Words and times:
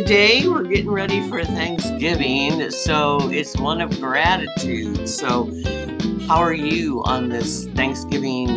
Today 0.00 0.48
we're 0.48 0.62
getting 0.62 0.90
ready 0.90 1.20
for 1.28 1.44
Thanksgiving, 1.44 2.70
so 2.70 3.30
it's 3.30 3.54
one 3.58 3.82
of 3.82 4.00
gratitude. 4.00 5.06
So, 5.06 5.52
how 6.26 6.38
are 6.38 6.54
you 6.54 7.02
on 7.04 7.28
this 7.28 7.66
Thanksgiving 7.74 8.48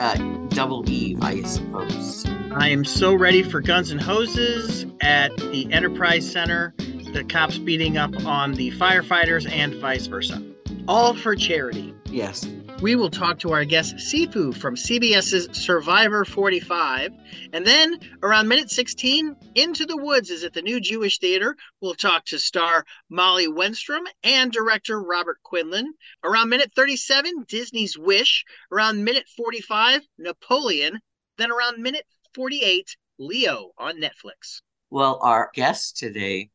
uh, 0.00 0.16
double 0.48 0.90
eve, 0.90 1.22
I 1.22 1.42
suppose? 1.42 2.26
I 2.50 2.70
am 2.70 2.84
so 2.84 3.14
ready 3.14 3.44
for 3.44 3.60
Guns 3.60 3.92
and 3.92 4.00
Hoses 4.02 4.86
at 5.00 5.34
the 5.36 5.72
Enterprise 5.72 6.28
Center, 6.28 6.74
the 7.12 7.24
cops 7.28 7.58
beating 7.58 7.96
up 7.96 8.26
on 8.26 8.54
the 8.54 8.72
firefighters, 8.72 9.48
and 9.48 9.76
vice 9.76 10.08
versa. 10.08 10.42
All 10.88 11.14
for 11.14 11.36
charity. 11.36 11.94
Yes. 12.06 12.44
We 12.80 12.94
will 12.94 13.10
talk 13.10 13.40
to 13.40 13.50
our 13.50 13.64
guest 13.64 13.96
Sifu 13.96 14.56
from 14.56 14.76
CBS's 14.76 15.48
Survivor 15.50 16.24
45. 16.24 17.10
And 17.52 17.66
then 17.66 17.98
around 18.22 18.46
minute 18.46 18.70
16, 18.70 19.34
Into 19.56 19.84
the 19.84 19.96
Woods 19.96 20.30
is 20.30 20.44
at 20.44 20.52
the 20.52 20.62
New 20.62 20.78
Jewish 20.78 21.18
Theater. 21.18 21.56
We'll 21.80 21.96
talk 21.96 22.24
to 22.26 22.38
star 22.38 22.84
Molly 23.10 23.48
Wennstrom 23.48 24.02
and 24.22 24.52
director 24.52 25.02
Robert 25.02 25.38
Quinlan. 25.42 25.92
Around 26.22 26.50
minute 26.50 26.70
37, 26.76 27.46
Disney's 27.48 27.98
Wish. 27.98 28.44
Around 28.70 29.02
minute 29.02 29.26
45, 29.36 30.02
Napoleon. 30.16 31.00
Then 31.36 31.50
around 31.50 31.82
minute 31.82 32.06
48, 32.36 32.96
Leo 33.18 33.72
on 33.76 34.00
Netflix. 34.00 34.62
Well, 34.88 35.18
our 35.20 35.50
guest 35.52 35.96
today 35.96 36.50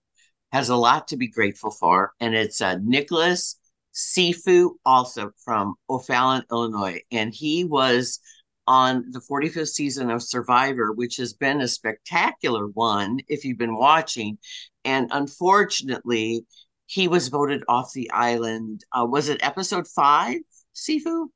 has 0.54 0.70
a 0.70 0.78
lot 0.78 1.10
to 1.10 1.18
be 1.18 1.28
grateful 1.28 1.72
for, 1.72 2.14
and 2.22 2.34
it's 2.34 2.62
uh, 2.62 2.78
Nicholas 2.82 3.58
Sifu, 3.94 4.72
also 4.86 5.32
from 5.44 5.76
O'Fallon, 5.90 6.44
Illinois. 6.52 7.02
And 7.12 7.34
he 7.34 7.64
was 7.64 8.20
on 8.66 9.06
the 9.12 9.20
45th 9.20 9.70
season 9.70 10.10
of 10.10 10.24
Survivor, 10.24 10.92
which 10.92 11.18
has 11.18 11.34
been 11.34 11.62
a 11.62 11.68
spectacular 11.68 12.68
one 12.68 13.20
if 13.28 13.44
you've 13.46 13.58
been 13.58 13.76
watching. 13.76 14.38
And 14.86 15.10
unfortunately, 15.12 16.46
he 16.86 17.08
was 17.08 17.28
voted 17.28 17.64
off 17.68 17.92
the 17.94 18.10
island. 18.12 18.84
Uh, 18.92 19.06
was 19.06 19.30
it 19.30 19.44
episode 19.44 19.88
five, 19.88 20.38
Sifu? 20.76 21.28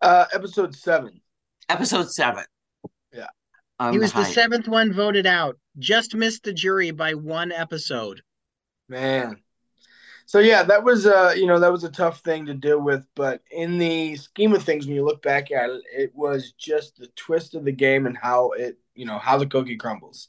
Uh, 0.00 0.26
episode 0.32 0.74
seven. 0.74 1.20
Episode 1.68 2.10
seven. 2.10 2.44
Yeah. 3.12 3.28
Um, 3.78 3.92
he 3.92 3.98
was 3.98 4.12
the 4.12 4.24
seventh 4.24 4.68
one 4.68 4.92
voted 4.92 5.26
out. 5.26 5.58
Just 5.78 6.14
missed 6.14 6.44
the 6.44 6.52
jury 6.52 6.90
by 6.90 7.14
one 7.14 7.52
episode. 7.52 8.22
Man, 8.88 9.36
so 10.30 10.38
yeah, 10.38 10.62
that 10.62 10.84
was 10.84 11.06
uh 11.06 11.34
you 11.36 11.48
know 11.48 11.58
that 11.58 11.72
was 11.72 11.82
a 11.82 11.90
tough 11.90 12.20
thing 12.20 12.46
to 12.46 12.54
deal 12.54 12.80
with, 12.80 13.04
but 13.16 13.42
in 13.50 13.78
the 13.78 14.14
scheme 14.14 14.54
of 14.54 14.62
things, 14.62 14.86
when 14.86 14.94
you 14.94 15.04
look 15.04 15.22
back 15.22 15.50
at 15.50 15.70
it, 15.70 15.82
it 15.92 16.14
was 16.14 16.52
just 16.52 16.98
the 16.98 17.08
twist 17.16 17.56
of 17.56 17.64
the 17.64 17.72
game 17.72 18.06
and 18.06 18.16
how 18.16 18.52
it 18.52 18.78
you 18.94 19.06
know 19.06 19.18
how 19.18 19.36
the 19.38 19.46
cookie 19.46 19.74
crumbles, 19.76 20.28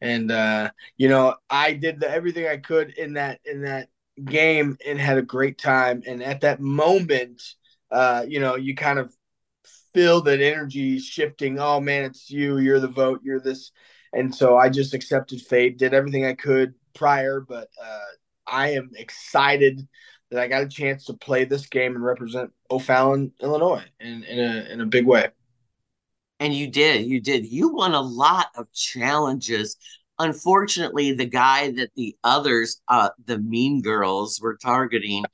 and 0.00 0.32
uh, 0.32 0.68
you 0.96 1.08
know 1.08 1.36
I 1.48 1.74
did 1.74 2.00
the, 2.00 2.10
everything 2.10 2.48
I 2.48 2.56
could 2.56 2.90
in 2.98 3.12
that 3.12 3.38
in 3.44 3.62
that 3.62 3.88
game 4.24 4.78
and 4.84 4.98
had 4.98 5.16
a 5.16 5.22
great 5.22 5.58
time, 5.58 6.02
and 6.08 6.24
at 6.24 6.40
that 6.40 6.60
moment, 6.60 7.40
uh, 7.92 8.24
you 8.26 8.40
know 8.40 8.56
you 8.56 8.74
kind 8.74 8.98
of 8.98 9.14
feel 9.94 10.22
that 10.22 10.40
energy 10.40 10.98
shifting. 10.98 11.60
Oh 11.60 11.78
man, 11.78 12.02
it's 12.02 12.28
you. 12.28 12.58
You're 12.58 12.80
the 12.80 12.88
vote. 12.88 13.20
You're 13.22 13.38
this, 13.38 13.70
and 14.12 14.34
so 14.34 14.56
I 14.56 14.70
just 14.70 14.92
accepted 14.92 15.40
fate. 15.40 15.78
Did 15.78 15.94
everything 15.94 16.24
I 16.24 16.34
could 16.34 16.74
prior, 16.94 17.38
but 17.38 17.68
uh, 17.80 18.00
I 18.46 18.70
am 18.70 18.90
excited 18.96 19.86
that 20.30 20.40
I 20.40 20.48
got 20.48 20.64
a 20.64 20.68
chance 20.68 21.04
to 21.06 21.14
play 21.14 21.44
this 21.44 21.66
game 21.66 21.94
and 21.94 22.04
represent 22.04 22.50
O'Fallon, 22.70 23.32
Illinois, 23.40 23.84
in 24.00 24.24
in 24.24 24.38
a 24.38 24.72
in 24.72 24.80
a 24.80 24.86
big 24.86 25.06
way. 25.06 25.28
And 26.38 26.52
you 26.52 26.68
did, 26.68 27.06
you 27.06 27.20
did. 27.20 27.46
You 27.46 27.72
won 27.72 27.94
a 27.94 28.00
lot 28.00 28.48
of 28.56 28.70
challenges. 28.72 29.76
Unfortunately, 30.18 31.12
the 31.12 31.26
guy 31.26 31.70
that 31.72 31.90
the 31.94 32.16
others, 32.24 32.80
uh, 32.88 33.10
the 33.26 33.38
Mean 33.38 33.82
Girls, 33.82 34.40
were 34.40 34.56
targeting, 34.56 35.24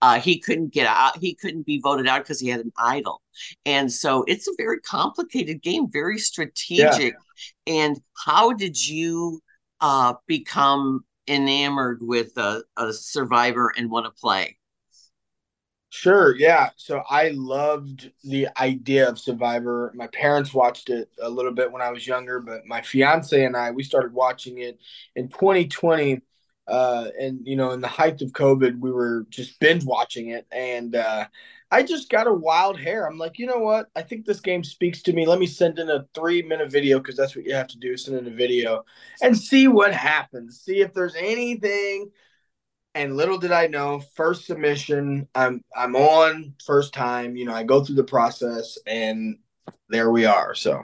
uh, 0.00 0.20
he 0.20 0.40
couldn't 0.40 0.72
get 0.72 0.86
out. 0.86 1.18
He 1.18 1.34
couldn't 1.34 1.66
be 1.66 1.80
voted 1.80 2.06
out 2.06 2.22
because 2.22 2.40
he 2.40 2.48
had 2.48 2.60
an 2.60 2.72
idol, 2.76 3.22
and 3.66 3.92
so 3.92 4.24
it's 4.26 4.48
a 4.48 4.52
very 4.56 4.80
complicated 4.80 5.62
game, 5.62 5.90
very 5.90 6.18
strategic. 6.18 7.14
Yeah. 7.66 7.84
And 7.86 8.00
how 8.26 8.52
did 8.52 8.84
you 8.84 9.40
uh, 9.80 10.14
become 10.26 11.04
enamored 11.28 12.00
with 12.02 12.36
a, 12.36 12.62
a 12.76 12.92
survivor 12.92 13.72
and 13.76 13.90
want 13.90 14.06
to 14.06 14.10
play? 14.10 14.58
Sure, 15.90 16.36
yeah. 16.36 16.68
So 16.76 17.02
I 17.08 17.30
loved 17.34 18.10
the 18.22 18.48
idea 18.60 19.08
of 19.08 19.18
Survivor. 19.18 19.90
My 19.94 20.06
parents 20.08 20.52
watched 20.52 20.90
it 20.90 21.08
a 21.20 21.30
little 21.30 21.52
bit 21.52 21.72
when 21.72 21.80
I 21.80 21.90
was 21.90 22.06
younger, 22.06 22.40
but 22.40 22.66
my 22.66 22.82
fiance 22.82 23.42
and 23.42 23.56
I 23.56 23.70
we 23.70 23.82
started 23.82 24.12
watching 24.12 24.58
it 24.58 24.78
in 25.16 25.28
2020. 25.28 26.20
Uh, 26.66 27.08
and 27.18 27.40
you 27.46 27.56
know, 27.56 27.70
in 27.70 27.80
the 27.80 27.88
height 27.88 28.20
of 28.20 28.32
COVID, 28.32 28.78
we 28.80 28.92
were 28.92 29.26
just 29.30 29.58
binge 29.60 29.84
watching 29.86 30.28
it, 30.28 30.46
and 30.52 30.94
uh, 30.94 31.26
I 31.70 31.82
just 31.82 32.08
got 32.08 32.26
a 32.26 32.32
wild 32.32 32.80
hair. 32.80 33.06
I'm 33.06 33.18
like, 33.18 33.38
you 33.38 33.46
know 33.46 33.58
what? 33.58 33.88
I 33.94 34.02
think 34.02 34.24
this 34.24 34.40
game 34.40 34.64
speaks 34.64 35.02
to 35.02 35.12
me. 35.12 35.26
Let 35.26 35.38
me 35.38 35.46
send 35.46 35.78
in 35.78 35.90
a 35.90 36.06
three 36.14 36.42
minute 36.42 36.72
video 36.72 36.98
because 36.98 37.16
that's 37.16 37.36
what 37.36 37.44
you 37.44 37.54
have 37.54 37.68
to 37.68 37.78
do 37.78 37.96
send 37.96 38.16
in 38.16 38.26
a 38.32 38.34
video 38.36 38.84
and 39.22 39.36
see 39.36 39.68
what 39.68 39.92
happens. 39.92 40.60
See 40.60 40.80
if 40.80 40.94
there's 40.94 41.14
anything. 41.14 42.10
And 42.94 43.16
little 43.16 43.38
did 43.38 43.52
I 43.52 43.66
know, 43.66 44.00
first 44.16 44.46
submission, 44.46 45.28
I'm 45.34 45.62
I'm 45.76 45.94
on 45.94 46.54
first 46.64 46.94
time. 46.94 47.36
You 47.36 47.44
know, 47.44 47.54
I 47.54 47.62
go 47.62 47.84
through 47.84 47.96
the 47.96 48.04
process 48.04 48.78
and 48.86 49.38
there 49.88 50.10
we 50.10 50.24
are. 50.24 50.54
So 50.54 50.82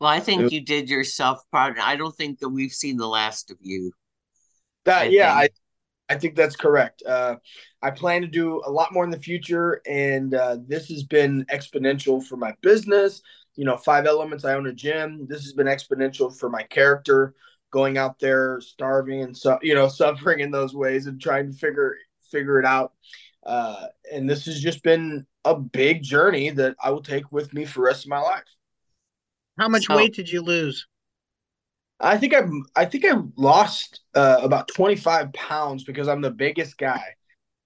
well, 0.00 0.10
I 0.10 0.20
think 0.20 0.52
you 0.52 0.60
did 0.60 0.88
yourself 0.88 1.42
proud. 1.50 1.78
I 1.78 1.96
don't 1.96 2.14
think 2.14 2.38
that 2.38 2.48
we've 2.48 2.72
seen 2.72 2.96
the 2.96 3.08
last 3.08 3.50
of 3.50 3.58
you. 3.60 3.92
That 4.84 5.02
I 5.02 5.04
yeah, 5.06 5.34
think. 5.34 5.52
I 5.52 5.67
I 6.08 6.16
think 6.16 6.36
that's 6.36 6.56
correct. 6.56 7.02
Uh, 7.06 7.36
I 7.82 7.90
plan 7.90 8.22
to 8.22 8.28
do 8.28 8.62
a 8.64 8.70
lot 8.70 8.92
more 8.92 9.04
in 9.04 9.10
the 9.10 9.18
future, 9.18 9.82
and 9.86 10.34
uh, 10.34 10.58
this 10.66 10.88
has 10.88 11.04
been 11.04 11.44
exponential 11.46 12.22
for 12.24 12.36
my 12.36 12.54
business. 12.62 13.22
You 13.56 13.64
know, 13.64 13.76
five 13.76 14.06
elements. 14.06 14.44
I 14.44 14.54
own 14.54 14.66
a 14.66 14.72
gym. 14.72 15.26
This 15.28 15.42
has 15.42 15.52
been 15.52 15.66
exponential 15.66 16.34
for 16.36 16.48
my 16.48 16.62
character, 16.62 17.34
going 17.70 17.98
out 17.98 18.18
there, 18.18 18.60
starving 18.60 19.22
and 19.22 19.36
so 19.36 19.58
you 19.62 19.74
know, 19.74 19.88
suffering 19.88 20.40
in 20.40 20.50
those 20.50 20.74
ways 20.74 21.06
and 21.06 21.20
trying 21.20 21.52
to 21.52 21.56
figure 21.56 21.96
figure 22.30 22.58
it 22.58 22.64
out. 22.64 22.92
Uh, 23.44 23.86
and 24.12 24.28
this 24.28 24.46
has 24.46 24.60
just 24.60 24.82
been 24.82 25.26
a 25.44 25.54
big 25.54 26.02
journey 26.02 26.50
that 26.50 26.76
I 26.82 26.90
will 26.90 27.02
take 27.02 27.30
with 27.32 27.54
me 27.54 27.64
for 27.64 27.80
the 27.80 27.86
rest 27.86 28.04
of 28.04 28.10
my 28.10 28.20
life. 28.20 28.44
How 29.58 29.68
much 29.68 29.86
so, 29.86 29.96
weight 29.96 30.14
did 30.14 30.30
you 30.30 30.42
lose? 30.42 30.86
I 32.00 32.16
think 32.16 32.34
I 32.34 32.42
I 32.76 32.84
think 32.84 33.04
I 33.04 33.14
lost 33.36 34.00
uh, 34.14 34.40
about 34.42 34.68
25 34.74 35.32
pounds 35.32 35.84
because 35.84 36.08
I'm 36.08 36.20
the 36.20 36.30
biggest 36.30 36.78
guy. 36.78 37.02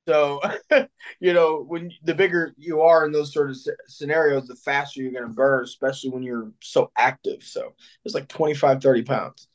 So, 0.09 0.41
you 1.21 1.33
know, 1.33 1.65
when 1.67 1.93
the 2.03 2.15
bigger 2.15 2.55
you 2.57 2.81
are 2.81 3.07
in 3.07 3.13
those 3.13 3.33
sort 3.33 3.51
of 3.51 3.59
scenarios, 3.87 4.49
the 4.49 4.57
faster 4.57 5.01
you're 5.01 5.13
going 5.13 5.29
to 5.29 5.31
burn, 5.35 5.65
especially 5.65 6.11
when 6.11 6.23
you're 6.23 6.51
so 6.61 6.91
active. 6.97 7.43
So 7.43 7.75
it's 8.05 8.15
like 8.15 8.29
25, 8.29 8.83
30 8.83 9.03
pounds. 9.03 9.49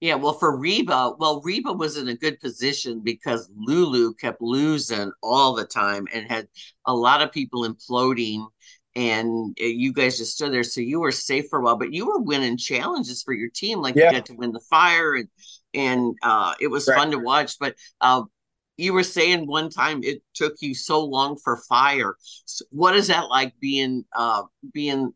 Yeah, 0.00 0.16
well, 0.16 0.34
for 0.34 0.58
Reba, 0.58 1.14
well, 1.18 1.40
Reba 1.42 1.72
was 1.72 1.96
in 1.96 2.08
a 2.08 2.16
good 2.16 2.38
position 2.40 3.00
because 3.00 3.50
Lulu 3.56 4.12
kept 4.14 4.42
losing 4.42 5.10
all 5.22 5.54
the 5.54 5.64
time 5.64 6.06
and 6.12 6.30
had 6.30 6.48
a 6.84 6.94
lot 6.94 7.22
of 7.22 7.32
people 7.32 7.66
imploding 7.66 8.46
and 8.96 9.56
uh, 9.60 9.64
you 9.64 9.92
guys 9.92 10.16
just 10.16 10.32
stood 10.32 10.52
there. 10.52 10.64
So 10.64 10.80
you 10.80 11.00
were 11.00 11.12
safe 11.12 11.48
for 11.50 11.58
a 11.58 11.62
while, 11.62 11.76
but 11.76 11.92
you 11.92 12.06
were 12.06 12.18
winning 12.18 12.56
challenges 12.56 13.22
for 13.22 13.34
your 13.34 13.50
team. 13.50 13.80
Like 13.80 13.94
yeah. 13.94 14.06
you 14.06 14.12
got 14.12 14.26
to 14.26 14.34
win 14.34 14.52
the 14.52 14.60
fire, 14.60 15.14
and 15.14 15.28
and 15.74 16.16
uh, 16.22 16.54
it 16.60 16.68
was 16.68 16.88
right. 16.88 16.96
fun 16.96 17.10
to 17.10 17.18
watch. 17.18 17.58
But 17.60 17.76
uh, 18.00 18.22
you 18.78 18.94
were 18.94 19.02
saying 19.02 19.46
one 19.46 19.68
time 19.68 20.02
it 20.02 20.22
took 20.34 20.54
you 20.60 20.74
so 20.74 21.04
long 21.04 21.36
for 21.36 21.58
fire. 21.68 22.16
So 22.46 22.64
what 22.70 22.96
is 22.96 23.08
that 23.08 23.28
like 23.28 23.52
being 23.60 24.06
uh, 24.16 24.44
being 24.72 25.12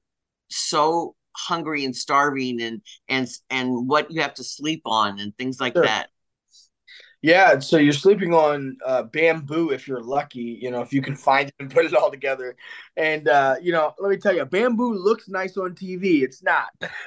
so 0.50 1.16
hungry 1.34 1.86
and 1.86 1.96
starving, 1.96 2.60
and 2.60 2.82
and 3.08 3.26
and 3.48 3.88
what 3.88 4.10
you 4.10 4.20
have 4.20 4.34
to 4.34 4.44
sleep 4.44 4.82
on 4.84 5.18
and 5.18 5.34
things 5.38 5.58
like 5.58 5.72
sure. 5.72 5.84
that? 5.84 6.10
Yeah, 7.22 7.58
so 7.58 7.76
you're 7.76 7.92
sleeping 7.92 8.32
on 8.32 8.78
uh, 8.84 9.02
bamboo 9.02 9.70
if 9.72 9.86
you're 9.86 10.00
lucky, 10.02 10.58
you 10.62 10.70
know, 10.70 10.80
if 10.80 10.90
you 10.90 11.02
can 11.02 11.14
find 11.14 11.48
it 11.48 11.54
and 11.60 11.70
put 11.70 11.84
it 11.84 11.94
all 11.94 12.10
together. 12.10 12.56
And 12.96 13.28
uh, 13.28 13.56
you 13.60 13.72
know, 13.72 13.92
let 13.98 14.10
me 14.10 14.16
tell 14.16 14.34
you, 14.34 14.44
bamboo 14.46 14.94
looks 14.94 15.28
nice 15.28 15.58
on 15.58 15.74
TV. 15.74 16.22
It's 16.22 16.42
not. 16.42 16.68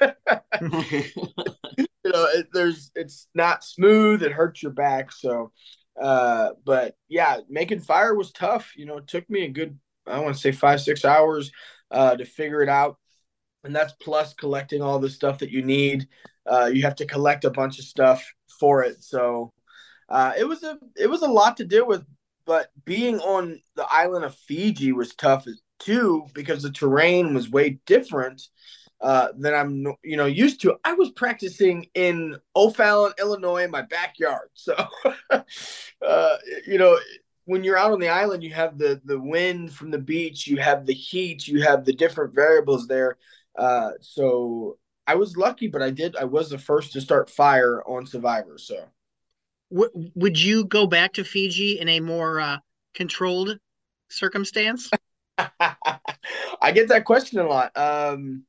you 0.60 1.82
know, 2.04 2.26
it, 2.34 2.46
there's 2.52 2.90
it's 2.94 3.26
not 3.34 3.64
smooth. 3.64 4.22
It 4.22 4.32
hurts 4.32 4.62
your 4.62 4.72
back. 4.72 5.10
So, 5.10 5.50
uh, 6.00 6.50
but 6.64 6.96
yeah, 7.08 7.38
making 7.48 7.80
fire 7.80 8.14
was 8.14 8.30
tough. 8.30 8.72
You 8.76 8.86
know, 8.86 8.98
it 8.98 9.08
took 9.08 9.28
me 9.28 9.44
a 9.44 9.48
good, 9.48 9.78
I 10.06 10.20
want 10.20 10.34
to 10.36 10.40
say 10.40 10.52
five 10.52 10.80
six 10.80 11.04
hours 11.04 11.50
uh, 11.90 12.16
to 12.16 12.24
figure 12.24 12.62
it 12.62 12.68
out, 12.68 12.98
and 13.64 13.74
that's 13.74 13.94
plus 14.02 14.34
collecting 14.34 14.82
all 14.82 14.98
the 14.98 15.10
stuff 15.10 15.38
that 15.40 15.50
you 15.50 15.62
need. 15.62 16.08
Uh, 16.46 16.70
you 16.72 16.82
have 16.82 16.96
to 16.96 17.06
collect 17.06 17.44
a 17.44 17.50
bunch 17.50 17.78
of 17.78 17.84
stuff 17.84 18.24
for 18.60 18.82
it. 18.84 19.02
So 19.02 19.52
uh, 20.14 20.32
it 20.38 20.44
was 20.46 20.62
a 20.64 20.78
it 20.96 21.08
was 21.08 21.22
a 21.22 21.28
lot 21.28 21.58
to 21.58 21.66
deal 21.66 21.86
with, 21.86 22.04
but 22.46 22.70
being 22.86 23.20
on 23.20 23.60
the 23.76 23.86
island 23.90 24.24
of 24.24 24.36
Fiji 24.36 24.92
was 24.92 25.14
tough 25.16 25.46
too 25.80 26.26
because 26.34 26.62
the 26.62 26.72
terrain 26.72 27.34
was 27.34 27.50
way 27.50 27.80
different. 27.86 28.42
uh, 29.00 29.28
than 29.38 29.54
I'm 29.54 29.94
you 30.04 30.16
know 30.16 30.26
used 30.26 30.60
to. 30.62 30.76
I 30.84 30.94
was 30.94 31.10
practicing 31.12 31.88
in 31.94 32.36
O'Fallon, 32.56 33.12
Illinois, 33.20 33.64
in 33.64 33.70
my 33.72 33.82
backyard. 33.82 34.50
So, 34.54 34.74
uh, 35.30 36.36
you 36.66 36.78
know, 36.78 36.98
when 37.46 37.64
you're 37.64 37.76
out 37.78 37.92
on 37.92 38.00
the 38.00 38.08
island, 38.08 38.42
you 38.42 38.54
have 38.54 38.78
the 38.78 39.00
the 39.04 39.20
wind 39.20 39.72
from 39.74 39.90
the 39.90 39.98
beach, 39.98 40.46
you 40.46 40.58
have 40.58 40.86
the 40.86 40.94
heat, 40.94 41.46
you 41.48 41.62
have 41.62 41.84
the 41.84 41.94
different 41.94 42.34
variables 42.34 42.86
there. 42.88 43.18
Uh, 43.58 43.92
so 44.00 44.78
I 45.06 45.16
was 45.16 45.36
lucky, 45.36 45.68
but 45.68 45.82
I 45.82 45.90
did. 45.90 46.16
I 46.16 46.24
was 46.24 46.50
the 46.50 46.58
first 46.58 46.92
to 46.94 47.00
start 47.02 47.30
fire 47.30 47.82
on 47.86 48.06
Survivor. 48.06 48.58
So, 48.58 48.88
would 49.74 50.40
you 50.40 50.64
go 50.66 50.86
back 50.86 51.14
to 51.14 51.24
Fiji 51.24 51.80
in 51.80 51.88
a 51.88 52.00
more 52.00 52.40
uh, 52.40 52.58
controlled 52.94 53.58
circumstance? 54.08 54.90
I 55.38 56.72
get 56.72 56.88
that 56.88 57.04
question 57.04 57.40
a 57.40 57.46
lot. 57.46 57.76
Um, 57.76 58.44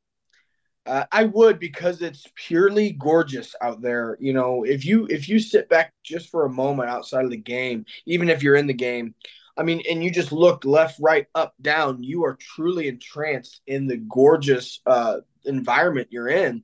uh, 0.86 1.06
I 1.12 1.24
would 1.26 1.60
because 1.60 2.02
it's 2.02 2.28
purely 2.36 2.92
gorgeous 2.92 3.56
out 3.62 3.82
there. 3.82 4.18
You 4.20 4.34
know, 4.34 4.64
if 4.64 4.86
you 4.86 5.08
if 5.10 5.28
you 5.28 5.40
sit 5.40 5.68
back 5.68 5.94
just 6.04 6.30
for 6.30 6.46
a 6.46 6.50
moment 6.50 6.90
outside 6.90 7.26
of 7.26 7.32
the 7.32 7.38
game, 7.38 7.86
even 8.06 8.30
if 8.30 8.44
you're 8.44 8.56
in 8.56 8.68
the 8.68 8.74
game, 8.74 9.16
I 9.58 9.64
mean, 9.64 9.82
and 9.90 10.04
you 10.04 10.12
just 10.12 10.32
look 10.32 10.64
left, 10.64 11.00
right, 11.00 11.26
up, 11.34 11.56
down, 11.62 12.04
you 12.04 12.24
are 12.26 12.38
truly 12.40 12.88
entranced 12.88 13.62
in 13.66 13.88
the 13.88 13.98
gorgeous 13.98 14.82
uh, 14.86 15.18
environment 15.46 16.10
you're 16.12 16.28
in 16.28 16.64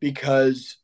because 0.00 0.78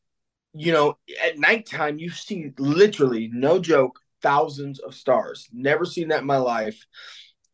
you 0.55 0.73
know 0.73 0.97
at 1.23 1.39
nighttime 1.39 1.99
you 1.99 2.11
see 2.11 2.53
literally 2.59 3.29
no 3.33 3.59
joke 3.59 4.01
thousands 4.23 4.79
of 4.81 4.95
stars. 4.95 5.49
Never 5.53 5.85
seen 5.85 6.09
that 6.09 6.21
in 6.21 6.27
my 6.27 6.39
life. 6.39 6.85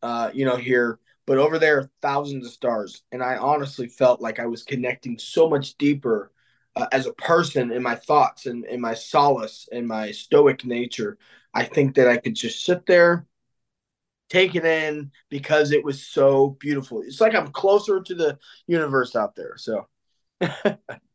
Uh, 0.01 0.31
you 0.33 0.45
know 0.45 0.55
here 0.55 0.99
but 1.27 1.37
over 1.37 1.59
there, 1.59 1.89
thousands 2.01 2.45
of 2.45 2.51
stars. 2.51 3.03
And 3.11 3.23
I 3.23 3.37
honestly 3.37 3.87
felt 3.87 4.21
like 4.21 4.39
I 4.39 4.47
was 4.47 4.63
connecting 4.63 5.17
so 5.17 5.49
much 5.49 5.77
deeper 5.77 6.31
uh, 6.75 6.87
as 6.91 7.05
a 7.05 7.13
person 7.13 7.71
in 7.71 7.83
my 7.83 7.95
thoughts 7.95 8.47
and 8.47 8.65
in 8.65 8.81
my 8.81 8.93
solace 8.93 9.67
and 9.71 9.87
my 9.87 10.11
stoic 10.11 10.65
nature. 10.65 11.17
I 11.53 11.63
think 11.63 11.95
that 11.95 12.07
I 12.07 12.17
could 12.17 12.35
just 12.35 12.65
sit 12.65 12.85
there, 12.85 13.27
take 14.29 14.55
it 14.55 14.65
in 14.65 15.11
because 15.29 15.71
it 15.71 15.83
was 15.83 16.05
so 16.05 16.57
beautiful. 16.59 17.01
It's 17.01 17.21
like 17.21 17.35
I'm 17.35 17.51
closer 17.51 18.01
to 18.01 18.15
the 18.15 18.39
universe 18.67 19.15
out 19.15 19.35
there. 19.35 19.55
So. 19.57 19.87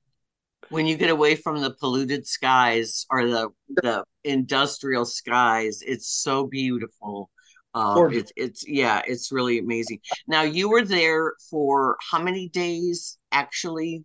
when 0.71 0.87
you 0.87 0.97
get 0.97 1.11
away 1.11 1.37
from 1.37 1.61
the 1.61 1.71
polluted 1.71 2.27
skies 2.27 3.07
or 3.11 3.27
the 3.27 3.49
the 3.69 4.05
industrial 4.25 5.05
skies, 5.05 5.83
it's 5.87 6.09
so 6.09 6.47
beautiful. 6.47 7.31
Um, 7.75 8.13
it's 8.13 8.33
it's 8.37 8.67
yeah, 8.67 9.03
it's 9.07 9.31
really 9.31 9.59
amazing. 9.59 10.01
Now 10.27 10.43
you 10.43 10.71
were 10.71 10.83
there 10.83 11.35
for 11.51 11.97
how 12.11 12.23
many 12.23 12.49
days 12.49 13.19
actually? 13.33 14.05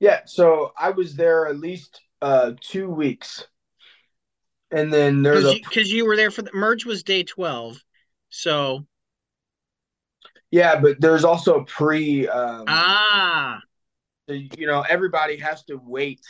Yeah, 0.00 0.20
so 0.26 0.72
I 0.78 0.90
was 0.90 1.14
there 1.14 1.46
at 1.48 1.58
least 1.58 2.00
uh 2.22 2.52
two 2.60 2.88
weeks, 2.88 3.46
and 4.70 4.92
then 4.92 5.22
there's 5.22 5.52
because 5.54 5.90
you, 5.90 5.98
you, 5.98 6.06
were 6.06 6.16
there 6.16 6.30
for 6.30 6.42
the 6.42 6.52
merge 6.54 6.84
was 6.84 7.02
day 7.02 7.24
twelve, 7.24 7.82
so 8.30 8.86
yeah, 10.50 10.80
but 10.80 11.00
there's 11.00 11.24
also 11.24 11.60
a 11.60 11.64
pre 11.64 12.26
um, 12.28 12.64
ah, 12.68 13.60
you 14.36 14.66
know 14.66 14.84
everybody 14.88 15.36
has 15.36 15.64
to 15.64 15.76
wait 15.76 16.20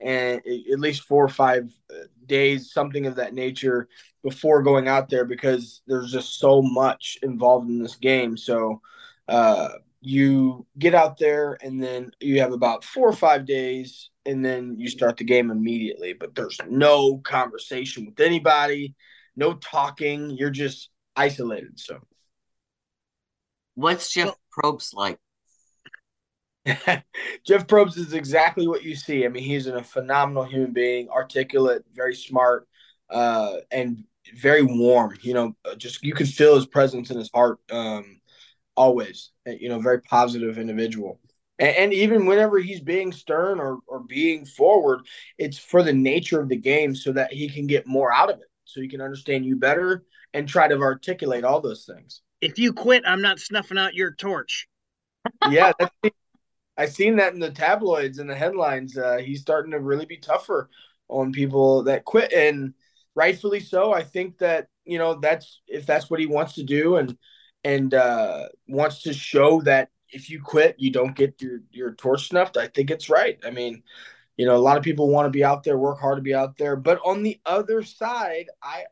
and 0.00 0.42
at 0.46 0.78
least 0.78 1.02
four 1.02 1.24
or 1.24 1.28
five 1.28 1.72
uh, 1.90 2.04
days, 2.26 2.72
something 2.72 3.06
of 3.06 3.16
that 3.16 3.34
nature, 3.34 3.88
before 4.22 4.62
going 4.62 4.88
out 4.88 5.08
there 5.08 5.24
because 5.24 5.82
there's 5.86 6.12
just 6.12 6.38
so 6.38 6.60
much 6.60 7.18
involved 7.22 7.70
in 7.70 7.82
this 7.82 7.96
game. 7.96 8.36
So 8.36 8.80
uh, 9.28 9.70
you 10.00 10.66
get 10.78 10.94
out 10.94 11.18
there 11.18 11.56
and 11.62 11.82
then 11.82 12.10
you 12.20 12.40
have 12.40 12.52
about 12.52 12.84
four 12.84 13.08
or 13.08 13.14
five 13.14 13.46
days 13.46 14.10
and 14.26 14.44
then 14.44 14.74
you 14.78 14.88
start 14.88 15.16
the 15.16 15.24
game 15.24 15.50
immediately. 15.50 16.12
But 16.12 16.34
there's 16.34 16.58
no 16.68 17.18
conversation 17.18 18.04
with 18.04 18.20
anybody, 18.20 18.94
no 19.36 19.54
talking. 19.54 20.30
You're 20.30 20.50
just 20.50 20.90
isolated. 21.14 21.78
So, 21.78 22.00
what's 23.74 24.12
Jeff 24.12 24.34
Probst 24.52 24.92
like? 24.92 25.18
Jeff 27.46 27.66
Probst 27.66 27.96
is 27.96 28.12
exactly 28.12 28.66
what 28.66 28.82
you 28.82 28.96
see. 28.96 29.24
I 29.24 29.28
mean, 29.28 29.44
he's 29.44 29.66
a 29.66 29.82
phenomenal 29.82 30.44
human 30.44 30.72
being, 30.72 31.08
articulate, 31.08 31.84
very 31.94 32.14
smart, 32.14 32.66
uh, 33.08 33.56
and 33.70 34.04
very 34.34 34.62
warm. 34.62 35.16
You 35.22 35.34
know, 35.34 35.56
uh, 35.64 35.76
just 35.76 36.02
you 36.02 36.12
could 36.12 36.28
feel 36.28 36.56
his 36.56 36.66
presence 36.66 37.10
in 37.10 37.18
his 37.18 37.30
heart 37.32 37.58
um, 37.70 38.20
always. 38.76 39.30
You 39.46 39.68
know, 39.68 39.78
very 39.78 40.00
positive 40.02 40.58
individual. 40.58 41.20
And, 41.58 41.76
and, 41.76 41.92
even 41.94 42.26
whenever 42.26 42.58
he's 42.58 42.80
being 42.80 43.12
stern 43.12 43.60
or, 43.60 43.78
or 43.86 44.00
being 44.00 44.44
forward, 44.44 45.06
it's 45.38 45.56
for 45.56 45.82
the 45.82 45.92
nature 45.92 46.40
of 46.40 46.48
the 46.48 46.56
game 46.56 46.94
so 46.94 47.12
that 47.12 47.32
he 47.32 47.48
can 47.48 47.66
get 47.66 47.86
more 47.86 48.12
out 48.12 48.30
of 48.30 48.40
it, 48.40 48.50
so 48.64 48.80
he 48.80 48.88
can 48.88 49.00
understand 49.00 49.46
you 49.46 49.56
better 49.56 50.04
and 50.34 50.46
try 50.46 50.68
to 50.68 50.78
articulate 50.78 51.44
all 51.44 51.60
those 51.60 51.84
things. 51.84 52.20
If 52.42 52.58
you 52.58 52.74
quit, 52.74 53.04
I'm 53.06 53.22
not 53.22 53.38
snuffing 53.38 53.78
out 53.78 53.94
your 53.94 54.12
torch. 54.12 54.68
yeah, 55.48 55.72
I 56.76 56.86
seen 56.86 57.16
that 57.16 57.34
in 57.34 57.40
the 57.40 57.50
tabloids 57.50 58.18
and 58.18 58.28
the 58.28 58.34
headlines. 58.34 58.96
Uh, 58.96 59.18
he's 59.18 59.40
starting 59.40 59.72
to 59.72 59.80
really 59.80 60.06
be 60.06 60.18
tougher 60.18 60.68
on 61.08 61.32
people 61.32 61.84
that 61.84 62.04
quit, 62.04 62.32
and 62.32 62.74
rightfully 63.14 63.60
so. 63.60 63.92
I 63.92 64.02
think 64.02 64.38
that 64.38 64.68
you 64.84 64.98
know 64.98 65.14
that's 65.14 65.60
if 65.66 65.86
that's 65.86 66.10
what 66.10 66.20
he 66.20 66.26
wants 66.26 66.54
to 66.54 66.62
do 66.62 66.96
and 66.96 67.16
and 67.64 67.94
uh, 67.94 68.48
wants 68.68 69.02
to 69.02 69.12
show 69.12 69.60
that 69.62 69.90
if 70.10 70.30
you 70.30 70.40
quit, 70.40 70.76
you 70.78 70.90
don't 70.92 71.16
get 71.16 71.40
your 71.40 71.60
your 71.70 71.94
torch 71.94 72.28
snuffed. 72.28 72.56
I 72.56 72.68
think 72.68 72.90
it's 72.90 73.10
right. 73.10 73.38
I 73.44 73.50
mean, 73.50 73.82
you 74.36 74.46
know, 74.46 74.56
a 74.56 74.58
lot 74.58 74.76
of 74.76 74.84
people 74.84 75.08
want 75.08 75.26
to 75.26 75.30
be 75.30 75.44
out 75.44 75.64
there, 75.64 75.78
work 75.78 76.00
hard 76.00 76.16
to 76.18 76.22
be 76.22 76.34
out 76.34 76.56
there, 76.58 76.76
but 76.76 77.00
on 77.04 77.22
the 77.22 77.40
other 77.46 77.82
side, 77.82 78.46
I 78.62 78.84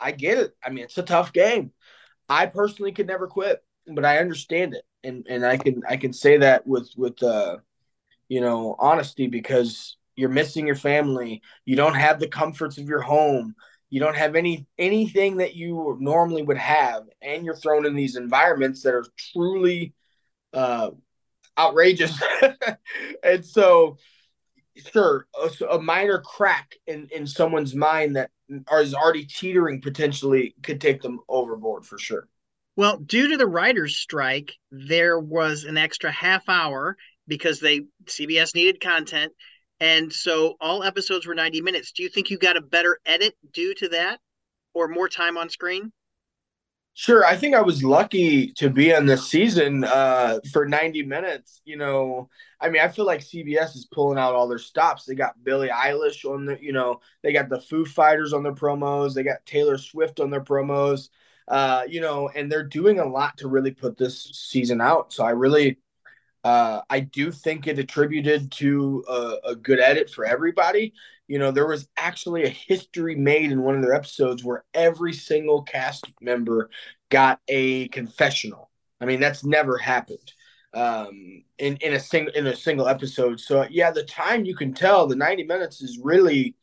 I 0.00 0.12
get 0.12 0.38
it. 0.38 0.56
I 0.64 0.70
mean, 0.70 0.84
it's 0.84 0.98
a 0.98 1.02
tough 1.02 1.32
game. 1.32 1.72
I 2.28 2.46
personally 2.46 2.92
could 2.92 3.06
never 3.06 3.26
quit, 3.26 3.62
but 3.86 4.04
I 4.04 4.18
understand 4.18 4.74
it, 4.74 4.84
and 5.04 5.26
and 5.28 5.44
I 5.44 5.56
can 5.56 5.82
I 5.88 5.96
can 5.96 6.12
say 6.12 6.38
that 6.38 6.66
with 6.66 6.90
with 6.96 7.22
uh, 7.22 7.58
you 8.28 8.40
know 8.40 8.76
honesty 8.78 9.26
because 9.26 9.96
you're 10.16 10.28
missing 10.28 10.66
your 10.66 10.76
family. 10.76 11.42
You 11.64 11.76
don't 11.76 11.94
have 11.94 12.20
the 12.20 12.28
comforts 12.28 12.78
of 12.78 12.88
your 12.88 13.00
home. 13.00 13.54
You 13.88 14.00
don't 14.00 14.16
have 14.16 14.36
any 14.36 14.66
anything 14.78 15.38
that 15.38 15.54
you 15.54 15.96
normally 16.00 16.42
would 16.42 16.58
have. 16.58 17.04
And 17.22 17.44
you're 17.44 17.56
thrown 17.56 17.86
in 17.86 17.94
these 17.94 18.16
environments 18.16 18.82
that 18.82 18.94
are 18.94 19.06
truly 19.32 19.94
uh, 20.52 20.90
outrageous. 21.58 22.20
And 23.22 23.44
so 23.44 23.98
sure 24.92 25.26
a, 25.38 25.74
a, 25.74 25.80
minor 25.80 26.18
crack 26.20 26.74
in 26.86 27.08
in 27.14 27.26
someone's 27.26 27.74
mind 27.74 28.16
that 28.16 28.30
is 28.48 28.94
already 28.94 29.24
teetering 29.24 29.80
potentially 29.80 30.54
could 30.62 30.80
take 30.80 31.02
them 31.02 31.20
overboard 31.28 31.84
for 31.84 31.98
sure 31.98 32.28
well 32.80 32.96
due 32.96 33.28
to 33.28 33.36
the 33.36 33.46
writers 33.46 33.96
strike 33.96 34.52
there 34.70 35.18
was 35.18 35.64
an 35.64 35.76
extra 35.76 36.10
half 36.10 36.48
hour 36.48 36.96
because 37.28 37.60
they 37.60 37.82
cbs 38.06 38.54
needed 38.54 38.80
content 38.80 39.32
and 39.80 40.12
so 40.12 40.56
all 40.60 40.84
episodes 40.84 41.26
were 41.26 41.34
90 41.34 41.62
minutes. 41.62 41.92
Do 41.92 42.02
you 42.02 42.10
think 42.10 42.30
you 42.30 42.38
got 42.38 42.58
a 42.58 42.60
better 42.60 42.98
edit 43.06 43.34
due 43.52 43.74
to 43.76 43.88
that 43.88 44.20
or 44.74 44.88
more 44.88 45.08
time 45.08 45.38
on 45.38 45.48
screen? 45.48 45.90
Sure. 46.92 47.24
I 47.24 47.34
think 47.34 47.54
I 47.54 47.62
was 47.62 47.82
lucky 47.82 48.52
to 48.54 48.68
be 48.68 48.94
on 48.94 49.06
this 49.06 49.26
season 49.28 49.84
uh, 49.84 50.40
for 50.52 50.66
90 50.66 51.04
minutes. 51.04 51.62
You 51.64 51.76
know, 51.78 52.28
I 52.60 52.68
mean, 52.68 52.82
I 52.82 52.88
feel 52.88 53.06
like 53.06 53.20
CBS 53.20 53.74
is 53.74 53.88
pulling 53.90 54.18
out 54.18 54.34
all 54.34 54.48
their 54.48 54.58
stops. 54.58 55.04
They 55.04 55.14
got 55.14 55.42
Billie 55.42 55.68
Eilish 55.68 56.30
on 56.30 56.44
the, 56.44 56.58
you 56.60 56.72
know, 56.72 57.00
they 57.22 57.32
got 57.32 57.48
the 57.48 57.60
Foo 57.60 57.86
Fighters 57.86 58.34
on 58.34 58.42
their 58.42 58.52
promos. 58.52 59.14
They 59.14 59.22
got 59.22 59.46
Taylor 59.46 59.78
Swift 59.78 60.20
on 60.20 60.28
their 60.28 60.42
promos, 60.42 61.08
uh, 61.50 61.82
you 61.88 62.00
know, 62.00 62.30
and 62.34 62.50
they're 62.50 62.62
doing 62.62 63.00
a 63.00 63.04
lot 63.04 63.36
to 63.38 63.48
really 63.48 63.72
put 63.72 63.98
this 63.98 64.22
season 64.32 64.80
out. 64.80 65.12
So 65.12 65.24
I 65.24 65.30
really, 65.30 65.78
uh, 66.44 66.80
I 66.88 67.00
do 67.00 67.32
think 67.32 67.66
it 67.66 67.78
attributed 67.78 68.52
to 68.52 69.04
a, 69.08 69.36
a, 69.44 69.56
good 69.56 69.80
edit 69.80 70.08
for 70.08 70.24
everybody. 70.24 70.94
You 71.26 71.40
know, 71.40 71.50
there 71.50 71.66
was 71.66 71.88
actually 71.96 72.44
a 72.44 72.48
history 72.48 73.16
made 73.16 73.50
in 73.50 73.62
one 73.62 73.74
of 73.74 73.82
their 73.82 73.94
episodes 73.94 74.44
where 74.44 74.64
every 74.72 75.12
single 75.12 75.62
cast 75.62 76.04
member 76.20 76.70
got 77.08 77.40
a 77.48 77.88
confessional. 77.88 78.70
I 79.00 79.06
mean, 79.06 79.18
that's 79.18 79.44
never 79.44 79.76
happened 79.76 80.32
um, 80.72 81.42
in 81.58 81.76
in 81.78 81.94
a 81.94 82.00
single 82.00 82.32
in 82.34 82.46
a 82.46 82.56
single 82.56 82.86
episode. 82.86 83.40
So 83.40 83.66
yeah, 83.68 83.90
the 83.90 84.04
time 84.04 84.44
you 84.44 84.54
can 84.54 84.72
tell 84.72 85.06
the 85.06 85.16
ninety 85.16 85.42
minutes 85.42 85.82
is 85.82 85.98
really 86.00 86.54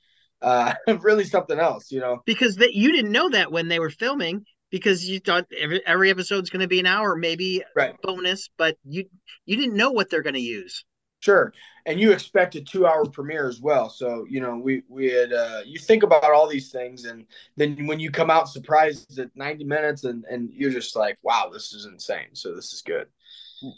uh, 0.41 0.73
really 1.01 1.25
something 1.25 1.59
else. 1.59 1.91
You 1.91 1.99
know, 1.99 2.23
because 2.25 2.55
that 2.55 2.73
you 2.73 2.91
didn't 2.93 3.11
know 3.11 3.29
that 3.29 3.51
when 3.51 3.67
they 3.67 3.79
were 3.79 3.89
filming 3.89 4.45
because 4.69 5.07
you 5.07 5.19
thought 5.19 5.45
every, 5.57 5.85
every 5.85 6.09
episode's 6.09 6.49
going 6.49 6.61
to 6.61 6.67
be 6.67 6.79
an 6.79 6.85
hour, 6.85 7.15
maybe 7.15 7.63
right. 7.75 7.95
bonus, 8.01 8.49
but 8.57 8.77
you 8.85 9.05
you 9.45 9.55
didn't 9.55 9.75
know 9.75 9.91
what 9.91 10.09
they're 10.09 10.23
going 10.23 10.35
to 10.35 10.39
use. 10.39 10.83
Sure, 11.19 11.51
and 11.85 11.99
you 11.99 12.11
expect 12.11 12.55
a 12.55 12.61
two-hour 12.61 13.05
premiere 13.07 13.47
as 13.47 13.59
well. 13.59 13.89
So 13.89 14.25
you 14.29 14.39
know, 14.39 14.57
we 14.57 14.83
we 14.87 15.07
had 15.07 15.33
uh, 15.33 15.61
you 15.65 15.79
think 15.79 16.03
about 16.03 16.23
all 16.23 16.47
these 16.47 16.71
things, 16.71 17.05
and 17.05 17.25
then 17.55 17.87
when 17.87 17.99
you 17.99 18.11
come 18.11 18.29
out 18.29 18.49
surprised 18.49 19.17
at 19.19 19.35
ninety 19.35 19.63
minutes, 19.63 20.03
and 20.03 20.25
and 20.25 20.51
you're 20.53 20.71
just 20.71 20.95
like, 20.95 21.17
wow, 21.23 21.49
this 21.51 21.73
is 21.73 21.85
insane. 21.85 22.33
So 22.33 22.53
this 22.53 22.73
is 22.73 22.81
good. 22.81 23.07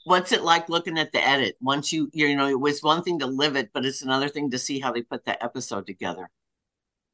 what's 0.04 0.32
it 0.34 0.44
like 0.44 0.68
looking 0.70 0.98
at 1.00 1.12
the 1.14 1.26
edit 1.26 1.56
once 1.62 1.94
you 1.94 2.10
you 2.14 2.36
know 2.36 2.48
it 2.48 2.60
was 2.60 2.84
one 2.84 3.02
thing 3.02 3.20
to 3.20 3.26
live 3.26 3.56
it 3.56 3.70
but 3.74 3.86
it's 3.86 4.02
another 4.02 4.28
thing 4.28 4.52
to 4.52 4.58
see 4.58 4.80
how 4.80 4.92
they 4.92 5.02
put 5.02 5.24
that 5.26 5.42
episode 5.42 5.88
together 5.88 6.30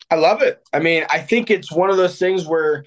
i 0.09 0.15
love 0.15 0.41
it 0.41 0.63
i 0.73 0.79
mean 0.79 1.05
i 1.09 1.19
think 1.19 1.51
it's 1.51 1.71
one 1.71 1.91
of 1.91 1.97
those 1.97 2.17
things 2.17 2.47
where 2.47 2.83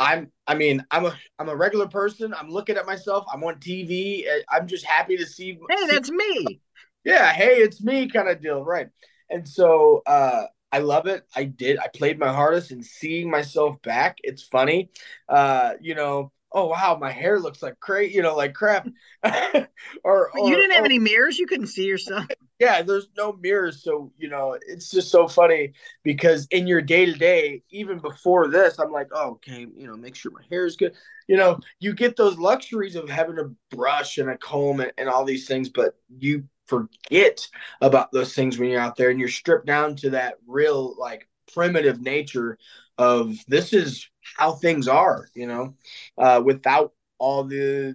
i'm 0.00 0.32
i 0.46 0.54
mean 0.54 0.84
i'm 0.90 1.04
a 1.04 1.14
i'm 1.38 1.48
a 1.48 1.54
regular 1.54 1.86
person 1.86 2.34
i'm 2.34 2.48
looking 2.48 2.76
at 2.76 2.86
myself 2.86 3.24
i'm 3.32 3.44
on 3.44 3.54
tv 3.56 4.24
i'm 4.48 4.66
just 4.66 4.84
happy 4.84 5.16
to 5.16 5.26
see 5.26 5.58
hey 5.68 5.76
see, 5.76 5.86
that's 5.86 6.10
me 6.10 6.60
yeah 7.04 7.32
hey 7.32 7.56
it's 7.56 7.82
me 7.82 8.08
kind 8.08 8.28
of 8.28 8.40
deal 8.40 8.64
right 8.64 8.88
and 9.28 9.46
so 9.48 10.02
uh 10.06 10.46
I 10.72 10.78
love 10.78 11.06
it. 11.06 11.26
I 11.34 11.44
did. 11.44 11.78
I 11.78 11.88
played 11.88 12.18
my 12.20 12.32
hardest 12.32 12.70
and 12.70 12.84
seeing 12.84 13.28
myself 13.28 13.82
back. 13.82 14.18
It's 14.22 14.44
funny. 14.44 14.90
Uh, 15.28 15.72
you 15.80 15.96
know, 15.96 16.30
oh 16.52 16.66
wow, 16.66 16.96
my 17.00 17.10
hair 17.10 17.38
looks 17.38 17.62
like 17.62 17.78
crazy, 17.80 18.14
you 18.14 18.22
know, 18.22 18.36
like 18.36 18.54
crap. 18.54 18.88
or, 19.24 19.64
or, 20.04 20.30
you 20.36 20.54
didn't 20.54 20.72
have 20.72 20.82
oh, 20.82 20.86
any 20.86 20.98
mirrors, 20.98 21.38
you 21.38 21.46
couldn't 21.46 21.68
see 21.68 21.84
yourself. 21.84 22.26
Yeah, 22.60 22.82
there's 22.82 23.08
no 23.16 23.32
mirrors, 23.40 23.82
so 23.82 24.12
you 24.18 24.28
know, 24.28 24.58
it's 24.68 24.90
just 24.90 25.10
so 25.10 25.26
funny 25.26 25.72
because 26.02 26.46
in 26.50 26.66
your 26.66 26.82
day 26.82 27.06
to 27.06 27.14
day, 27.14 27.62
even 27.70 27.98
before 27.98 28.48
this, 28.48 28.78
I'm 28.78 28.92
like, 28.92 29.08
oh, 29.12 29.30
okay, 29.30 29.66
you 29.74 29.86
know, 29.86 29.96
make 29.96 30.14
sure 30.14 30.30
my 30.30 30.42
hair 30.50 30.66
is 30.66 30.76
good. 30.76 30.92
You 31.26 31.38
know, 31.38 31.58
you 31.78 31.94
get 31.94 32.16
those 32.16 32.36
luxuries 32.36 32.96
of 32.96 33.08
having 33.08 33.38
a 33.38 33.74
brush 33.74 34.18
and 34.18 34.28
a 34.28 34.36
comb 34.36 34.80
and, 34.80 34.92
and 34.98 35.08
all 35.08 35.24
these 35.24 35.48
things, 35.48 35.70
but 35.70 35.94
you 36.18 36.44
forget 36.66 37.48
about 37.80 38.12
those 38.12 38.34
things 38.34 38.58
when 38.58 38.68
you're 38.68 38.78
out 38.78 38.94
there 38.94 39.08
and 39.08 39.18
you're 39.18 39.30
stripped 39.30 39.66
down 39.66 39.96
to 39.96 40.10
that 40.10 40.34
real 40.46 40.94
like 40.98 41.28
primitive 41.54 42.00
nature 42.00 42.58
of 42.98 43.36
this 43.48 43.72
is 43.72 44.08
how 44.36 44.52
things 44.52 44.88
are, 44.88 45.28
you 45.34 45.46
know, 45.46 45.74
uh, 46.18 46.42
without 46.44 46.92
all 47.18 47.44
the 47.44 47.94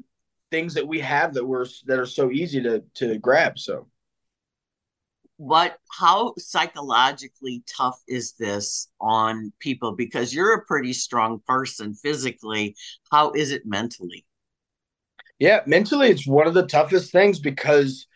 things 0.52 0.74
that 0.76 0.88
we 0.88 1.00
have 1.00 1.34
that 1.34 1.46
were 1.46 1.68
that 1.86 2.00
are 2.00 2.06
so 2.06 2.32
easy 2.32 2.62
to 2.62 2.84
to 2.96 3.18
grab. 3.18 3.58
So, 3.60 3.88
what? 5.38 5.78
How 5.92 6.34
psychologically 6.38 7.64
tough 7.68 8.00
is 8.08 8.34
this 8.34 8.88
on 9.02 9.52
people? 9.60 9.94
Because 9.94 10.34
you're 10.34 10.54
a 10.56 10.66
pretty 10.66 10.94
strong 10.94 11.42
person 11.48 11.94
physically. 11.94 12.76
How 13.12 13.32
is 13.32 13.52
it 13.52 13.66
mentally? 13.66 14.26
Yeah, 15.40 15.62
mentally, 15.66 16.10
it's 16.10 16.28
one 16.28 16.48
of 16.48 16.54
the 16.54 16.66
toughest 16.66 17.12
things 17.12 17.40
because 17.40 18.08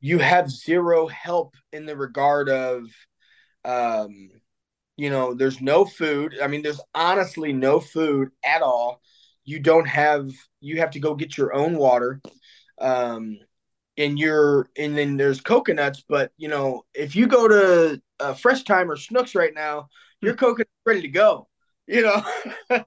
you 0.00 0.18
have 0.18 0.50
zero 0.50 1.06
help 1.06 1.54
in 1.72 1.86
the 1.86 1.96
regard 1.96 2.48
of 2.48 2.84
um 3.64 4.30
you 4.96 5.10
know, 5.10 5.34
there's 5.34 5.60
no 5.60 5.84
food. 5.84 6.36
I 6.42 6.46
mean, 6.46 6.62
there's 6.62 6.80
honestly 6.94 7.52
no 7.52 7.80
food 7.80 8.30
at 8.44 8.62
all. 8.62 9.00
You 9.44 9.58
don't 9.58 9.86
have 9.88 10.30
you 10.60 10.78
have 10.78 10.92
to 10.92 11.00
go 11.00 11.14
get 11.14 11.36
your 11.36 11.54
own 11.54 11.76
water. 11.76 12.20
Um 12.78 13.38
and 13.98 14.18
you're 14.18 14.68
and 14.76 14.96
then 14.96 15.16
there's 15.16 15.40
coconuts, 15.40 16.02
but 16.08 16.32
you 16.36 16.48
know, 16.48 16.84
if 16.94 17.14
you 17.16 17.26
go 17.26 17.48
to 17.48 18.02
uh, 18.20 18.34
Fresh 18.34 18.64
Thyme 18.64 18.90
or 18.90 18.96
Schnucks 18.96 19.34
right 19.34 19.54
now, 19.54 19.88
your 20.20 20.34
coconut's 20.34 20.70
ready 20.86 21.02
to 21.02 21.08
go. 21.08 21.48
You 21.86 22.02
know, 22.02 22.24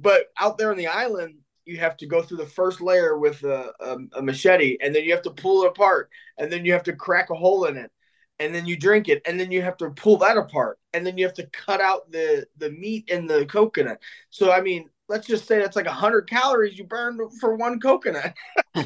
but 0.00 0.26
out 0.38 0.58
there 0.58 0.70
on 0.70 0.76
the 0.76 0.88
island, 0.88 1.36
you 1.64 1.78
have 1.78 1.96
to 1.98 2.06
go 2.06 2.22
through 2.22 2.38
the 2.38 2.46
first 2.46 2.80
layer 2.80 3.18
with 3.18 3.42
a, 3.44 3.72
a, 3.80 3.96
a, 4.16 4.22
machete 4.22 4.76
and 4.82 4.94
then 4.94 5.04
you 5.04 5.12
have 5.12 5.22
to 5.22 5.30
pull 5.30 5.62
it 5.62 5.68
apart 5.68 6.10
and 6.38 6.52
then 6.52 6.64
you 6.64 6.72
have 6.72 6.82
to 6.82 6.92
crack 6.92 7.30
a 7.30 7.34
hole 7.34 7.64
in 7.64 7.76
it 7.76 7.90
and 8.38 8.54
then 8.54 8.66
you 8.66 8.76
drink 8.76 9.08
it 9.08 9.22
and 9.26 9.38
then 9.38 9.50
you 9.50 9.62
have 9.62 9.76
to 9.76 9.90
pull 9.90 10.16
that 10.18 10.36
apart 10.36 10.78
and 10.92 11.06
then 11.06 11.16
you 11.16 11.24
have 11.24 11.34
to 11.34 11.46
cut 11.46 11.80
out 11.80 12.10
the 12.10 12.46
the 12.58 12.70
meat 12.70 13.10
and 13.10 13.28
the 13.28 13.46
coconut. 13.46 14.00
So 14.30 14.52
i 14.52 14.60
mean 14.60 14.88
let's 15.08 15.26
just 15.26 15.46
say 15.46 15.58
that's 15.58 15.76
like 15.76 15.86
100 15.86 16.28
calories 16.28 16.78
you 16.78 16.84
burn 16.84 17.18
for 17.40 17.56
one 17.56 17.80
coconut. 17.80 18.34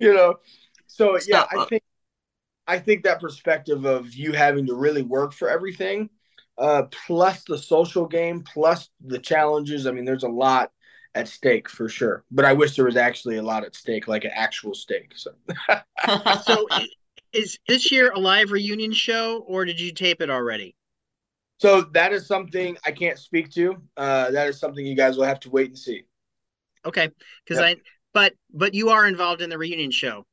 You 0.00 0.12
know? 0.12 0.34
So 0.86 1.18
yeah 1.26 1.46
i 1.50 1.64
think 1.66 1.82
i 2.66 2.78
think 2.78 3.04
that 3.04 3.20
perspective 3.20 3.84
of 3.84 4.12
you 4.12 4.32
having 4.32 4.66
to 4.66 4.74
really 4.74 5.02
work 5.02 5.32
for 5.32 5.48
everything 5.48 6.10
uh 6.58 6.82
plus 7.06 7.44
the 7.44 7.56
social 7.56 8.06
game 8.06 8.42
plus 8.42 8.90
the 9.06 9.18
challenges 9.18 9.86
i 9.86 9.92
mean 9.92 10.04
there's 10.04 10.24
a 10.24 10.28
lot 10.28 10.72
at 11.14 11.28
stake 11.28 11.68
for 11.68 11.88
sure. 11.88 12.24
But 12.30 12.44
i 12.44 12.52
wish 12.52 12.76
there 12.76 12.84
was 12.84 12.96
actually 12.96 13.36
a 13.36 13.42
lot 13.42 13.64
at 13.64 13.74
stake 13.74 14.08
like 14.08 14.24
an 14.24 14.32
actual 14.34 14.74
stake 14.74 15.12
so. 15.14 15.30
So 16.44 16.66
is 17.34 17.58
this 17.68 17.90
year 17.90 18.10
a 18.12 18.18
live 18.18 18.52
reunion 18.52 18.92
show 18.92 19.44
or 19.46 19.64
did 19.64 19.80
you 19.80 19.92
tape 19.92 20.22
it 20.22 20.30
already? 20.30 20.74
So 21.58 21.82
that 21.92 22.12
is 22.12 22.26
something 22.26 22.76
I 22.84 22.92
can't 22.92 23.18
speak 23.18 23.50
to. 23.52 23.76
Uh, 23.96 24.30
that 24.30 24.48
is 24.48 24.58
something 24.58 24.84
you 24.84 24.96
guys 24.96 25.16
will 25.16 25.24
have 25.24 25.40
to 25.40 25.50
wait 25.50 25.68
and 25.68 25.78
see. 25.78 26.02
Okay, 26.84 27.08
because 27.44 27.60
yep. 27.60 27.78
I 27.78 27.80
but 28.12 28.34
but 28.52 28.74
you 28.74 28.90
are 28.90 29.06
involved 29.06 29.40
in 29.40 29.50
the 29.50 29.58
reunion 29.58 29.90
show. 29.90 30.26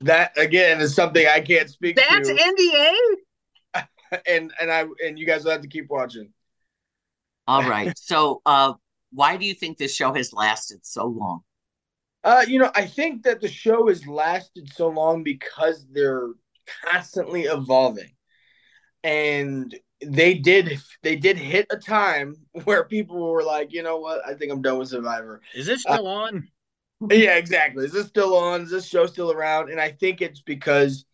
That 0.00 0.36
again 0.38 0.80
is 0.80 0.94
something 0.94 1.26
I 1.26 1.40
can't 1.40 1.68
speak 1.68 1.96
That's 1.96 2.28
to. 2.28 2.34
NDA. 2.34 3.86
and 4.26 4.52
and 4.60 4.70
I 4.70 4.86
and 5.04 5.18
you 5.18 5.26
guys 5.26 5.44
will 5.44 5.52
have 5.52 5.62
to 5.62 5.68
keep 5.68 5.90
watching. 5.90 6.30
All 7.46 7.68
right. 7.68 7.96
So 7.98 8.40
uh 8.46 8.74
why 9.12 9.36
do 9.36 9.46
you 9.46 9.54
think 9.54 9.78
this 9.78 9.94
show 9.94 10.12
has 10.14 10.32
lasted 10.32 10.84
so 10.84 11.06
long? 11.06 11.42
Uh, 12.24 12.44
you 12.48 12.58
know, 12.58 12.70
I 12.74 12.86
think 12.86 13.22
that 13.24 13.42
the 13.42 13.48
show 13.48 13.88
has 13.88 14.06
lasted 14.06 14.72
so 14.72 14.88
long 14.88 15.22
because 15.22 15.86
they're 15.92 16.30
constantly 16.84 17.42
evolving. 17.42 18.10
And 19.02 19.74
they 20.04 20.34
did 20.34 20.80
they 21.02 21.16
did 21.16 21.36
hit 21.36 21.66
a 21.70 21.76
time 21.76 22.36
where 22.64 22.84
people 22.84 23.30
were 23.30 23.42
like, 23.42 23.72
you 23.72 23.82
know 23.82 23.98
what, 23.98 24.26
I 24.26 24.34
think 24.34 24.50
I'm 24.50 24.62
done 24.62 24.78
with 24.78 24.88
Survivor. 24.88 25.42
Is 25.54 25.66
this 25.66 25.82
still 25.82 26.06
uh, 26.06 26.10
on? 26.10 26.48
yeah, 27.10 27.36
exactly. 27.36 27.84
Is 27.84 27.92
this 27.92 28.06
still 28.06 28.34
on? 28.34 28.62
Is 28.62 28.70
this 28.70 28.86
show 28.86 29.04
still 29.04 29.30
around? 29.30 29.70
And 29.70 29.78
I 29.78 29.90
think 29.90 30.22
it's 30.22 30.40
because 30.40 31.04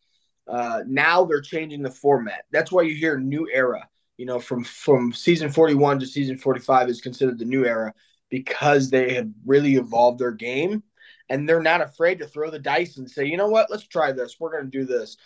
uh, 0.46 0.82
now 0.86 1.24
they're 1.24 1.40
changing 1.40 1.82
the 1.82 1.90
format. 1.90 2.44
That's 2.52 2.70
why 2.70 2.82
you 2.82 2.94
hear 2.94 3.18
new 3.18 3.48
era. 3.52 3.88
You 4.16 4.26
know, 4.26 4.38
from 4.38 4.62
from 4.62 5.12
season 5.12 5.50
41 5.50 5.98
to 6.00 6.06
season 6.06 6.38
45 6.38 6.88
is 6.88 7.00
considered 7.00 7.38
the 7.38 7.44
new 7.46 7.64
era 7.64 7.94
because 8.28 8.90
they 8.90 9.14
have 9.14 9.28
really 9.44 9.74
evolved 9.74 10.20
their 10.20 10.30
game 10.30 10.84
and 11.30 11.48
they're 11.48 11.62
not 11.62 11.80
afraid 11.80 12.18
to 12.18 12.26
throw 12.26 12.50
the 12.50 12.58
dice 12.58 12.96
and 12.96 13.08
say, 13.08 13.24
you 13.24 13.36
know 13.36 13.48
what, 13.48 13.70
let's 13.70 13.86
try 13.86 14.10
this. 14.10 14.36
We're 14.38 14.50
going 14.50 14.68
to 14.68 14.78
do 14.78 14.84
this, 14.84 15.16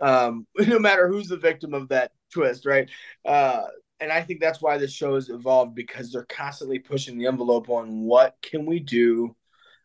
um, 0.00 0.46
no 0.58 0.78
matter 0.78 1.08
who's 1.08 1.28
the 1.28 1.38
victim 1.38 1.72
of 1.74 1.88
that 1.88 2.12
twist, 2.30 2.66
right? 2.66 2.88
Uh, 3.24 3.62
and 3.98 4.12
I 4.12 4.20
think 4.20 4.40
that's 4.40 4.60
why 4.60 4.76
this 4.76 4.92
show 4.92 5.14
has 5.14 5.30
evolved 5.30 5.74
because 5.74 6.12
they're 6.12 6.26
constantly 6.26 6.78
pushing 6.78 7.18
the 7.18 7.26
envelope 7.26 7.70
on 7.70 8.02
what 8.02 8.36
can 8.42 8.66
we 8.66 8.78
do 8.78 9.34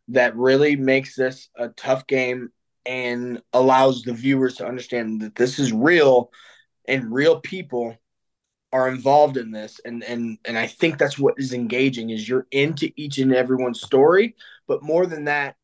that 0.10 0.36
really 0.36 0.76
makes 0.76 1.16
this 1.16 1.50
a 1.56 1.70
tough 1.70 2.06
game 2.08 2.52
and 2.86 3.42
allows 3.54 4.04
the 4.04 4.14
viewers 4.14 4.56
to 4.56 4.68
understand 4.68 5.22
that 5.22 5.36
this 5.36 5.60
is 5.60 5.72
real 5.72 6.32
and 6.88 7.14
real 7.14 7.40
people 7.40 7.96
are 8.74 8.90
involved 8.90 9.38
in 9.38 9.52
this 9.52 9.80
and 9.84 10.04
and 10.04 10.38
and 10.46 10.58
I 10.58 10.68
think 10.68 10.98
that's 10.98 11.18
what 11.18 11.36
is 11.38 11.54
engaging 11.54 12.12
is 12.12 12.30
you're 12.30 12.48
into 12.52 12.92
each 12.96 13.18
and 13.18 13.34
everyone's 13.34 13.82
story 13.82 14.36
but 14.68 14.84
more 14.84 15.08
than 15.08 15.26
that 15.26 15.56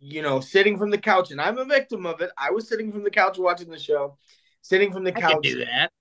you 0.00 0.22
know, 0.22 0.40
sitting 0.40 0.78
from 0.78 0.90
the 0.90 0.98
couch, 0.98 1.30
and 1.30 1.40
I'm 1.40 1.58
a 1.58 1.64
victim 1.64 2.06
of 2.06 2.20
it. 2.20 2.30
I 2.38 2.50
was 2.50 2.68
sitting 2.68 2.90
from 2.90 3.04
the 3.04 3.10
couch 3.10 3.38
watching 3.38 3.70
the 3.70 3.78
show, 3.78 4.16
sitting 4.62 4.92
from 4.92 5.04
the 5.04 5.16
I 5.16 5.20
couch. 5.20 5.42
do 5.42 5.64
that. 5.64 5.92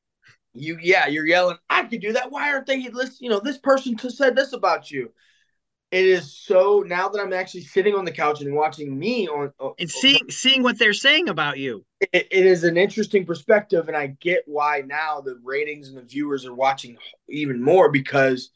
You, 0.53 0.79
yeah, 0.82 1.08
you're 1.08 1.27
yelling. 1.27 1.58
I 1.70 1.84
could 1.84 2.01
do 2.01 2.13
that. 2.13 2.32
Why 2.32 2.51
aren't 2.51 2.65
they? 2.65 2.88
Listen, 2.89 3.18
you 3.20 3.29
know, 3.29 3.39
this 3.39 3.58
person 3.58 3.98
said 4.00 4.36
this 4.36 4.53
about 4.53 4.89
you. 4.89 5.12
It 5.91 6.06
is 6.06 6.34
so 6.34 6.84
now 6.86 7.10
that 7.10 7.20
I'm 7.20 7.34
actually 7.34 7.63
sitting 7.63 7.96
on 7.96 8.06
the 8.06 8.12
couch 8.12 8.41
and 8.41 8.56
watching 8.56 8.98
me 8.98 9.27
on, 9.27 9.51
and 9.79 9.89
seeing 9.89 10.22
on, 10.24 10.29
seeing 10.29 10.63
what 10.63 10.77
they're 10.77 10.94
saying 10.94 11.29
about 11.29 11.58
you. 11.58 11.84
It, 12.00 12.27
it 12.32 12.46
is 12.46 12.63
an 12.63 12.77
interesting 12.77 13.25
perspective, 13.25 13.88
and 13.88 13.98
I 13.98 14.15
get 14.22 14.44
why 14.46 14.84
now 14.86 15.20
the 15.20 15.39
ratings 15.44 15.89
and 15.89 15.98
the 15.98 16.03
viewers 16.03 16.46
are 16.46 16.53
watching 16.53 16.98
even 17.27 17.62
more 17.62 17.91
because 17.91 18.51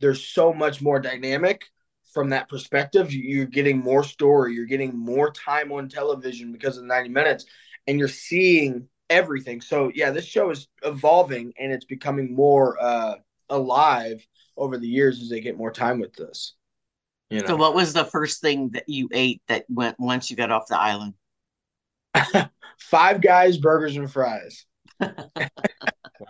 there's 0.00 0.24
so 0.24 0.52
much 0.52 0.80
more 0.80 0.98
dynamic 0.98 1.64
from 2.12 2.30
that 2.30 2.48
perspective, 2.48 3.12
you're 3.12 3.46
getting 3.46 3.78
more 3.78 4.02
story, 4.02 4.54
you're 4.54 4.66
getting 4.66 4.96
more 4.96 5.30
time 5.32 5.72
on 5.72 5.88
television 5.88 6.52
because 6.52 6.78
of 6.78 6.84
90 6.84 7.10
minutes, 7.10 7.44
and 7.86 7.98
you're 7.98 8.08
seeing 8.08 8.88
everything. 9.10 9.60
So 9.60 9.90
yeah, 9.94 10.10
this 10.10 10.24
show 10.24 10.50
is 10.50 10.68
evolving 10.82 11.52
and 11.58 11.72
it's 11.72 11.84
becoming 11.84 12.34
more 12.34 12.76
uh, 12.80 13.16
alive 13.48 14.26
over 14.56 14.78
the 14.78 14.88
years 14.88 15.20
as 15.20 15.28
they 15.28 15.40
get 15.40 15.56
more 15.56 15.70
time 15.70 16.00
with 16.00 16.14
this. 16.14 16.54
You 17.30 17.40
know? 17.40 17.46
So 17.46 17.56
what 17.56 17.74
was 17.74 17.92
the 17.92 18.04
first 18.04 18.40
thing 18.40 18.70
that 18.70 18.88
you 18.88 19.08
ate 19.12 19.42
that 19.48 19.64
went 19.68 20.00
once 20.00 20.30
you 20.30 20.36
got 20.36 20.50
off 20.50 20.68
the 20.68 20.78
island? 20.78 21.14
Five 22.78 23.20
guys, 23.20 23.58
burgers 23.58 23.96
and 23.96 24.10
fries. 24.10 24.64
wow. 25.00 25.10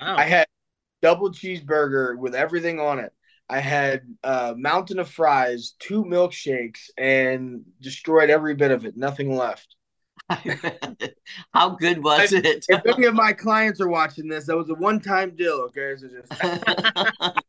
I 0.00 0.24
had 0.24 0.46
double 1.02 1.30
cheeseburger 1.30 2.16
with 2.18 2.34
everything 2.34 2.80
on 2.80 2.98
it. 2.98 3.12
I 3.50 3.60
had 3.60 4.02
a 4.22 4.54
mountain 4.56 4.98
of 4.98 5.08
fries, 5.08 5.74
two 5.78 6.04
milkshakes, 6.04 6.90
and 6.98 7.62
destroyed 7.80 8.30
every 8.30 8.54
bit 8.54 8.70
of 8.70 8.84
it. 8.84 8.96
Nothing 8.96 9.34
left. 9.34 9.74
How 11.54 11.70
good 11.70 12.02
was 12.02 12.34
I, 12.34 12.38
it? 12.38 12.66
if 12.68 12.86
any 12.86 13.06
of 13.06 13.14
my 13.14 13.32
clients 13.32 13.80
are 13.80 13.88
watching 13.88 14.28
this, 14.28 14.46
that 14.46 14.56
was 14.56 14.68
a 14.68 14.74
one-time 14.74 15.34
deal. 15.34 15.68
Okay, 15.68 15.94
so 15.96 16.08
just. 16.08 17.42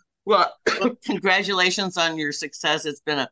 well, 0.26 0.52
congratulations 1.04 1.96
on 1.96 2.18
your 2.18 2.32
success. 2.32 2.84
It's 2.84 3.00
been 3.00 3.20
a 3.20 3.28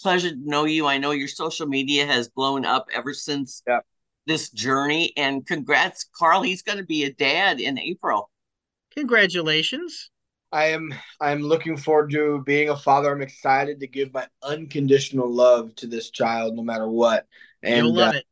pleasure 0.00 0.30
to 0.30 0.36
know 0.36 0.64
you. 0.64 0.86
I 0.86 0.96
know 0.96 1.10
your 1.10 1.28
social 1.28 1.66
media 1.66 2.06
has 2.06 2.28
blown 2.28 2.64
up 2.64 2.88
ever 2.94 3.12
since 3.12 3.62
yeah. 3.66 3.80
this 4.26 4.48
journey. 4.50 5.12
And 5.18 5.46
congrats, 5.46 6.08
Carl. 6.16 6.40
He's 6.40 6.62
going 6.62 6.78
to 6.78 6.84
be 6.84 7.04
a 7.04 7.12
dad 7.12 7.60
in 7.60 7.78
April. 7.78 8.30
Congratulations. 8.96 10.10
I 10.56 10.68
am 10.68 10.94
I'm 11.20 11.42
looking 11.42 11.76
forward 11.76 12.10
to 12.12 12.42
being 12.46 12.70
a 12.70 12.76
father. 12.76 13.12
I'm 13.12 13.20
excited 13.20 13.78
to 13.80 13.86
give 13.86 14.14
my 14.14 14.26
unconditional 14.42 15.30
love 15.30 15.74
to 15.76 15.86
this 15.86 16.08
child 16.08 16.56
no 16.56 16.62
matter 16.62 16.88
what. 16.88 17.26
And 17.62 17.84
You'll 17.84 17.94
love 17.94 18.14
uh, 18.14 18.18
it. 18.18 18.24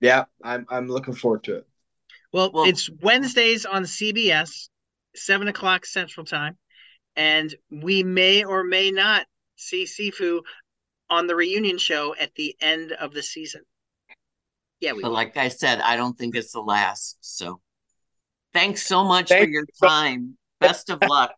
Yeah, 0.00 0.24
I'm 0.44 0.66
I'm 0.68 0.86
looking 0.86 1.14
forward 1.14 1.42
to 1.44 1.56
it. 1.56 1.66
Well, 2.32 2.52
well, 2.54 2.64
it's 2.64 2.88
Wednesdays 3.02 3.66
on 3.66 3.82
CBS, 3.82 4.68
seven 5.16 5.48
o'clock 5.48 5.84
Central 5.84 6.24
Time, 6.24 6.56
and 7.16 7.52
we 7.72 8.04
may 8.04 8.44
or 8.44 8.62
may 8.62 8.92
not 8.92 9.26
see 9.56 9.84
Sifu 9.84 10.42
on 11.10 11.26
the 11.26 11.34
reunion 11.34 11.78
show 11.78 12.14
at 12.14 12.36
the 12.36 12.54
end 12.60 12.92
of 12.92 13.12
the 13.12 13.22
season. 13.22 13.62
Yeah, 14.78 14.92
we. 14.92 15.02
But 15.02 15.08
will. 15.08 15.14
like 15.14 15.36
I 15.36 15.48
said, 15.48 15.80
I 15.80 15.96
don't 15.96 16.16
think 16.16 16.36
it's 16.36 16.52
the 16.52 16.60
last. 16.60 17.16
So, 17.20 17.60
thanks 18.52 18.86
so 18.86 19.02
much 19.02 19.30
Thank 19.30 19.46
for 19.46 19.50
your 19.50 19.66
time. 19.82 20.38
Best 20.60 20.88
of 20.88 21.02
luck. 21.02 21.34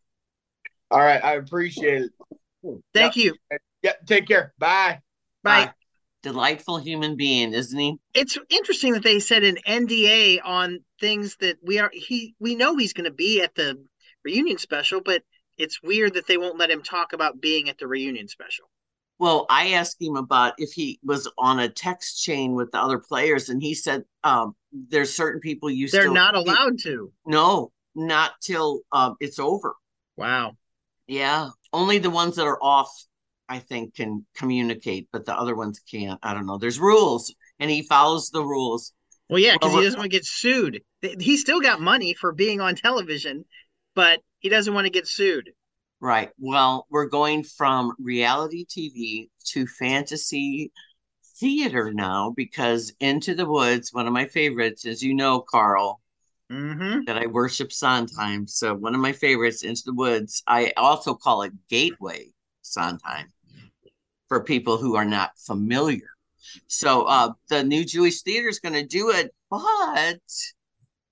All 0.90 1.00
right, 1.00 1.22
I 1.22 1.34
appreciate 1.34 2.02
it. 2.02 2.10
Thank 2.94 3.16
yep. 3.16 3.16
you. 3.16 3.58
Yeah, 3.82 3.92
take 4.06 4.26
care. 4.26 4.52
Bye. 4.58 5.00
Bye. 5.42 5.66
Bye. 5.66 5.72
Delightful 6.22 6.78
human 6.78 7.16
being, 7.16 7.52
isn't 7.52 7.78
he? 7.78 7.98
It's 8.14 8.36
interesting 8.48 8.94
that 8.94 9.04
they 9.04 9.20
said 9.20 9.44
an 9.44 9.58
NDA 9.66 10.40
on 10.44 10.80
things 11.00 11.36
that 11.40 11.58
we 11.62 11.78
are 11.78 11.90
he 11.92 12.34
we 12.40 12.56
know 12.56 12.76
he's 12.76 12.92
going 12.92 13.04
to 13.04 13.12
be 13.12 13.42
at 13.42 13.54
the 13.54 13.84
reunion 14.24 14.58
special, 14.58 15.00
but 15.00 15.22
it's 15.56 15.82
weird 15.82 16.14
that 16.14 16.26
they 16.26 16.36
won't 16.36 16.58
let 16.58 16.70
him 16.70 16.82
talk 16.82 17.12
about 17.12 17.40
being 17.40 17.68
at 17.68 17.78
the 17.78 17.86
reunion 17.86 18.26
special. 18.26 18.68
Well, 19.18 19.46
I 19.48 19.72
asked 19.72 20.02
him 20.02 20.16
about 20.16 20.54
if 20.58 20.72
he 20.72 20.98
was 21.02 21.30
on 21.38 21.58
a 21.60 21.68
text 21.68 22.22
chain 22.22 22.54
with 22.54 22.72
the 22.72 22.78
other 22.78 22.98
players, 22.98 23.48
and 23.48 23.62
he 23.62 23.74
said 23.74 24.02
um, 24.24 24.54
there's 24.72 25.14
certain 25.14 25.40
people 25.40 25.70
you 25.70 25.88
they're 25.88 26.02
still, 26.02 26.14
not 26.14 26.34
allowed 26.34 26.78
to. 26.80 27.12
No, 27.24 27.72
not 27.94 28.32
till 28.42 28.80
um, 28.92 29.16
it's 29.20 29.38
over. 29.38 29.74
Wow. 30.16 30.56
Yeah, 31.06 31.50
only 31.72 31.98
the 31.98 32.10
ones 32.10 32.36
that 32.36 32.46
are 32.46 32.62
off, 32.62 32.90
I 33.48 33.60
think, 33.60 33.94
can 33.94 34.26
communicate, 34.36 35.08
but 35.12 35.24
the 35.24 35.36
other 35.36 35.54
ones 35.54 35.80
can't. 35.90 36.18
I 36.22 36.34
don't 36.34 36.46
know. 36.46 36.58
There's 36.58 36.80
rules, 36.80 37.34
and 37.58 37.70
he 37.70 37.82
follows 37.82 38.30
the 38.30 38.42
rules. 38.42 38.92
Well, 39.28 39.38
yeah, 39.38 39.54
because 39.54 39.72
well, 39.72 39.78
he 39.78 39.84
doesn't 39.84 39.98
want 39.98 40.10
to 40.10 40.16
get 40.16 40.24
sued. 40.24 40.82
He 41.20 41.36
still 41.36 41.60
got 41.60 41.80
money 41.80 42.14
for 42.14 42.32
being 42.32 42.60
on 42.60 42.74
television, 42.74 43.44
but 43.94 44.20
he 44.38 44.48
doesn't 44.48 44.74
want 44.74 44.86
to 44.86 44.92
get 44.92 45.06
sued. 45.06 45.50
Right. 46.00 46.30
Well, 46.38 46.86
we're 46.90 47.08
going 47.08 47.42
from 47.42 47.92
reality 47.98 48.66
TV 48.66 49.28
to 49.46 49.66
fantasy 49.66 50.70
theater 51.38 51.92
now 51.92 52.32
because 52.36 52.92
Into 53.00 53.34
the 53.34 53.46
Woods, 53.46 53.92
one 53.92 54.06
of 54.06 54.12
my 54.12 54.26
favorites, 54.26 54.86
as 54.86 55.02
you 55.02 55.14
know, 55.14 55.40
Carl, 55.40 56.00
mm-hmm. 56.50 57.04
that 57.06 57.18
I 57.18 57.26
worship 57.26 57.72
Sondheim. 57.72 58.46
So 58.46 58.74
one 58.74 58.94
of 58.94 59.00
my 59.00 59.12
favorites, 59.12 59.62
Into 59.62 59.82
the 59.86 59.94
Woods. 59.94 60.42
I 60.46 60.72
also 60.76 61.14
call 61.14 61.42
it 61.42 61.52
Gateway 61.68 62.32
Sondheim 62.62 63.26
for 64.28 64.42
people 64.42 64.76
who 64.76 64.96
are 64.96 65.04
not 65.04 65.32
familiar. 65.38 66.08
So 66.68 67.02
uh, 67.02 67.32
the 67.48 67.64
new 67.64 67.84
Jewish 67.84 68.22
theater 68.22 68.48
is 68.48 68.60
going 68.60 68.74
to 68.74 68.86
do 68.86 69.10
it, 69.10 69.34
but 69.50 70.20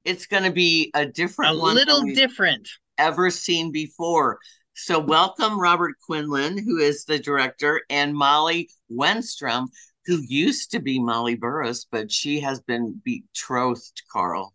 it's 0.05 0.27
going 0.27 0.44
to 0.44 0.53
be 0.53 0.90
a 0.94 1.07
different 1.07 1.53
a 1.53 1.55
little 1.55 2.03
different 2.03 2.68
ever 2.99 3.31
seen 3.31 3.73
before. 3.73 4.38
So 4.75 4.99
welcome 4.99 5.59
Robert 5.59 5.94
Quinlan, 6.05 6.59
who 6.59 6.79
is 6.79 7.05
the 7.05 7.18
director, 7.18 7.83
and 7.90 8.14
Molly 8.14 8.70
Wennstrom, 8.90 9.68
who 10.07 10.20
used 10.27 10.70
to 10.73 10.81
be 10.81 10.99
Molly 10.99 11.35
Burris, 11.35 11.87
but 11.90 12.11
she 12.11 12.40
has 12.40 12.61
been 12.61 13.01
betrothed, 13.05 14.03
Carl. 14.11 14.54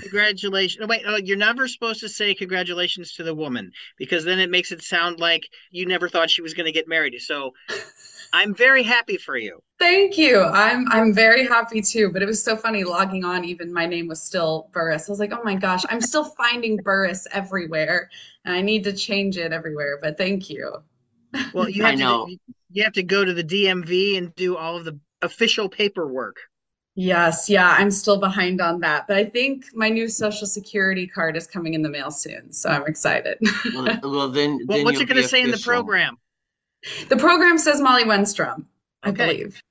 Congratulations. 0.00 0.86
Wait, 0.86 1.02
oh, 1.06 1.16
you're 1.16 1.36
never 1.36 1.66
supposed 1.66 2.00
to 2.00 2.08
say 2.08 2.34
congratulations 2.34 3.12
to 3.14 3.24
the 3.24 3.34
woman 3.34 3.72
because 3.96 4.24
then 4.24 4.38
it 4.38 4.50
makes 4.50 4.70
it 4.70 4.82
sound 4.82 5.18
like 5.18 5.42
you 5.70 5.86
never 5.86 6.08
thought 6.08 6.30
she 6.30 6.42
was 6.42 6.54
going 6.54 6.66
to 6.66 6.72
get 6.72 6.88
married. 6.88 7.20
So 7.20 7.52
I'm 8.32 8.54
very 8.54 8.82
happy 8.82 9.16
for 9.16 9.36
you. 9.36 9.60
Thank 9.78 10.16
you. 10.18 10.40
I'm 10.42 10.86
I'm 10.90 11.12
very 11.12 11.46
happy 11.46 11.82
too. 11.82 12.10
But 12.12 12.22
it 12.22 12.26
was 12.26 12.42
so 12.42 12.56
funny 12.56 12.84
logging 12.84 13.24
on. 13.24 13.44
Even 13.44 13.72
my 13.72 13.86
name 13.86 14.08
was 14.08 14.22
still 14.22 14.68
Burris. 14.72 15.08
I 15.08 15.12
was 15.12 15.20
like, 15.20 15.32
oh 15.32 15.42
my 15.42 15.54
gosh, 15.54 15.82
I'm 15.90 16.00
still 16.00 16.24
finding 16.24 16.76
Burris 16.76 17.26
everywhere, 17.32 18.10
and 18.44 18.54
I 18.54 18.60
need 18.60 18.84
to 18.84 18.92
change 18.92 19.36
it 19.36 19.52
everywhere. 19.52 19.98
But 20.00 20.16
thank 20.16 20.48
you. 20.48 20.72
Well, 21.52 21.68
you 21.68 21.82
have 21.82 21.92
I 21.92 21.96
know. 21.96 22.26
To, 22.26 22.36
you 22.70 22.84
have 22.84 22.94
to 22.94 23.02
go 23.02 23.24
to 23.24 23.34
the 23.34 23.44
DMV 23.44 24.16
and 24.16 24.34
do 24.34 24.56
all 24.56 24.76
of 24.76 24.84
the 24.84 24.98
official 25.22 25.68
paperwork. 25.68 26.36
Yes, 26.98 27.50
yeah, 27.50 27.76
I'm 27.78 27.90
still 27.90 28.18
behind 28.18 28.62
on 28.62 28.80
that, 28.80 29.06
but 29.06 29.18
I 29.18 29.24
think 29.26 29.66
my 29.74 29.90
new 29.90 30.08
social 30.08 30.46
security 30.46 31.06
card 31.06 31.36
is 31.36 31.46
coming 31.46 31.74
in 31.74 31.82
the 31.82 31.90
mail 31.90 32.10
soon, 32.10 32.50
so 32.50 32.70
I'm 32.70 32.86
excited. 32.86 33.36
well, 33.74 33.84
well, 34.02 34.28
then, 34.30 34.60
well, 34.66 34.78
then 34.78 34.84
what's 34.84 34.98
it 34.98 35.04
going 35.04 35.20
to 35.20 35.28
say 35.28 35.42
in 35.42 35.50
the 35.50 35.58
program? 35.58 36.16
The 37.10 37.18
program 37.18 37.58
says 37.58 37.82
Molly 37.82 38.04
Wennstrom, 38.04 38.64
I 39.02 39.10
okay. 39.10 39.26
believe. 39.26 39.62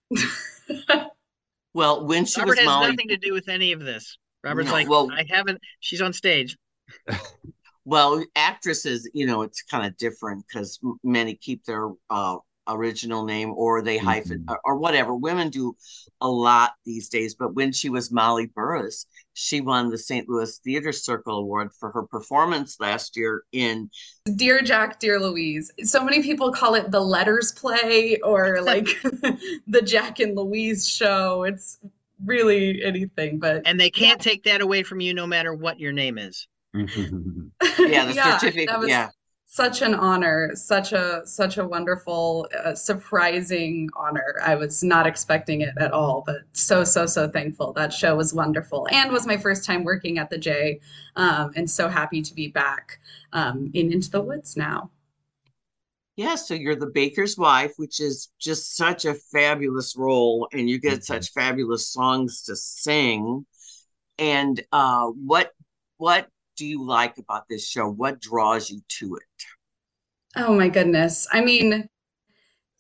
well, 1.74 2.06
when 2.06 2.26
she 2.26 2.42
Robert 2.42 2.52
was 2.52 2.60
has 2.60 2.66
Molly, 2.68 2.92
nothing 2.92 3.08
to 3.08 3.18
do 3.18 3.34
with 3.34 3.50
any 3.50 3.72
of 3.72 3.80
this. 3.80 4.20
Robert's 4.44 4.68
no, 4.68 4.74
like, 4.74 4.88
well, 4.88 5.10
I 5.12 5.26
haven't. 5.28 5.60
She's 5.80 6.02
on 6.02 6.14
stage. 6.14 6.56
well, 7.86 8.24
actresses, 8.36 9.10
you 9.16 9.26
know, 9.26 9.42
it's 9.42 9.64
kind 9.64 9.88
of 9.88 9.98
different 9.98 10.46
because 10.48 10.80
many 11.04 11.34
keep 11.34 11.66
their 11.66 11.90
uh, 12.12 12.38
original 12.68 13.26
name 13.26 13.54
or 13.56 13.82
they 13.82 13.98
hyphen 13.98 14.40
mm-hmm. 14.40 14.52
or, 14.52 14.60
or, 14.64 14.78
whatever. 14.78 15.16
Women 15.16 15.50
do 15.50 15.76
a 16.22 16.28
lot 16.28 16.74
these 16.86 17.10
days. 17.10 17.36
But 17.36 17.54
when 17.54 17.72
she 17.72 17.90
was 17.90 18.12
Molly 18.12 18.48
Burris, 18.48 19.06
she 19.34 19.62
won 19.62 19.90
the 19.90 19.98
St. 19.98 20.28
Louis 20.28 20.58
Theater 20.60 20.92
Circle 20.92 21.38
Award 21.38 21.72
for 21.80 21.92
her 21.92 22.04
performance 22.04 22.78
last 22.80 23.18
year 23.18 23.44
in 23.52 23.90
Dear 24.36 24.62
Jack, 24.62 25.00
Dear 25.00 25.20
Louise. 25.20 25.72
So 25.84 26.04
many 26.04 26.22
people 26.24 26.52
call 26.52 26.76
it 26.76 26.92
the 26.92 27.02
letters 27.02 27.52
play 27.52 28.18
or 28.24 28.62
like 28.64 28.88
the 29.68 29.82
Jack 29.84 30.20
and 30.20 30.36
Louise 30.36 30.88
show. 30.88 31.44
It's 31.44 31.80
really 32.24 32.84
anything, 32.84 33.40
but 33.40 33.62
and 33.66 33.80
they 33.80 33.90
can't 33.90 34.20
yeah. 34.26 34.32
take 34.32 34.44
that 34.44 34.62
away 34.62 34.84
from 34.84 35.02
you 35.02 35.14
no 35.14 35.28
matter 35.28 35.54
what 35.54 35.80
your 35.80 35.92
name 35.92 36.18
is. 36.18 36.48
yeah, 36.74 36.86
the 36.88 38.14
yeah, 38.14 38.38
certificate. 38.38 38.80
Was, 38.80 38.90
yeah 38.90 39.10
such 39.56 39.82
an 39.82 39.94
honor 39.94 40.54
such 40.54 40.92
a 40.92 41.22
such 41.26 41.58
a 41.58 41.66
wonderful 41.66 42.46
uh, 42.62 42.76
surprising 42.76 43.90
honor. 43.96 44.36
I 44.44 44.54
was 44.56 44.84
not 44.84 45.08
expecting 45.08 45.62
it 45.62 45.74
at 45.78 45.94
all 45.94 46.24
but 46.26 46.42
so 46.52 46.84
so 46.84 47.06
so 47.06 47.30
thankful. 47.30 47.72
That 47.72 47.94
show 47.94 48.18
was 48.18 48.34
wonderful 48.34 48.86
and 48.92 49.14
was 49.14 49.26
my 49.26 49.38
first 49.38 49.64
time 49.64 49.86
working 49.86 50.18
at 50.18 50.30
the 50.30 50.38
j 50.38 50.82
um, 51.16 51.54
and 51.56 51.70
so 51.72 51.88
happy 51.88 52.22
to 52.22 52.34
be 52.34 52.50
back 52.50 53.00
um, 53.32 53.72
in 53.74 53.94
into 53.94 54.12
the 54.12 54.22
woods 54.22 54.58
now. 54.58 54.92
Yeah 56.18 56.36
so 56.36 56.54
you're 56.54 56.76
the 56.76 56.88
baker's 56.94 57.38
wife 57.38 57.76
which 57.78 58.02
is 58.02 58.34
just 58.38 58.76
such 58.76 59.06
a 59.06 59.14
fabulous 59.14 59.96
role 59.96 60.50
and 60.52 60.70
you 60.70 60.80
get 60.80 61.06
such 61.06 61.32
fabulous 61.32 61.88
songs 61.88 62.42
to 62.44 62.58
sing. 62.58 63.46
And 64.20 64.62
uh, 64.74 65.08
what 65.08 65.54
what 65.96 66.28
do 66.56 66.66
you 66.66 66.86
like 66.86 67.18
about 67.18 67.48
this 67.50 67.68
show? 67.68 67.90
What 67.90 68.22
draws 68.22 68.70
you 68.70 68.82
to 69.00 69.16
it? 69.16 69.46
Oh 70.36 70.56
my 70.56 70.68
goodness. 70.70 71.28
I 71.32 71.42
mean, 71.42 71.88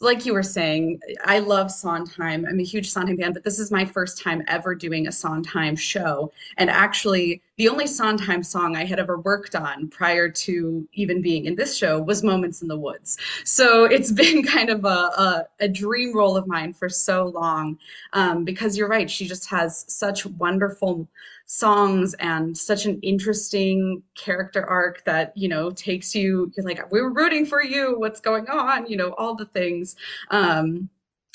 like 0.01 0.25
you 0.25 0.33
were 0.33 0.43
saying, 0.43 0.99
I 1.23 1.39
love 1.39 1.71
Sondheim. 1.71 2.45
I'm 2.45 2.59
a 2.59 2.63
huge 2.63 2.89
Sondheim 2.89 3.17
fan, 3.17 3.31
but 3.31 3.45
this 3.45 3.59
is 3.59 3.71
my 3.71 3.85
first 3.85 4.21
time 4.21 4.43
ever 4.47 4.75
doing 4.75 5.07
a 5.07 5.11
Sondheim 5.11 5.75
show. 5.77 6.33
And 6.57 6.69
actually, 6.69 7.41
the 7.57 7.69
only 7.69 7.87
Sondheim 7.87 8.43
song 8.43 8.75
I 8.75 8.83
had 8.83 8.99
ever 8.99 9.19
worked 9.19 9.55
on 9.55 9.87
prior 9.87 10.29
to 10.29 10.87
even 10.93 11.21
being 11.21 11.45
in 11.45 11.55
this 11.55 11.77
show 11.77 12.01
was 12.01 12.23
Moments 12.23 12.61
in 12.61 12.67
the 12.67 12.77
Woods. 12.77 13.17
So 13.45 13.85
it's 13.85 14.11
been 14.23 14.43
kind 14.43 14.69
of 14.69 14.83
a, 14.83 14.87
a, 14.87 15.47
a 15.61 15.67
dream 15.69 16.13
role 16.13 16.35
of 16.35 16.45
mine 16.45 16.73
for 16.73 16.89
so 16.89 17.27
long 17.27 17.77
um, 18.11 18.43
because 18.43 18.77
you're 18.77 18.89
right. 18.89 19.09
She 19.09 19.25
just 19.25 19.49
has 19.49 19.85
such 19.87 20.25
wonderful 20.25 21.07
songs 21.45 22.15
and 22.15 22.57
such 22.57 22.85
an 22.85 22.99
interesting 23.01 24.01
character 24.15 24.65
arc 24.65 25.03
that 25.05 25.31
you 25.35 25.47
know 25.47 25.69
takes 25.71 26.15
you 26.15 26.51
you're 26.55 26.65
like 26.65 26.91
we 26.91 27.01
were 27.01 27.13
rooting 27.13 27.45
for 27.45 27.63
you. 27.63 27.99
What's 27.99 28.19
going 28.19 28.47
on? 28.49 28.87
You 28.87 28.97
know 28.97 29.13
all 29.13 29.35
the 29.35 29.45
things. 29.45 29.95
Um 30.31 30.89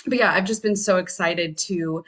but 0.07 0.19
yeah 0.19 0.33
i've 0.33 0.47
just 0.47 0.63
been 0.63 0.77
so 0.77 0.97
excited 0.97 1.57
to 1.59 2.03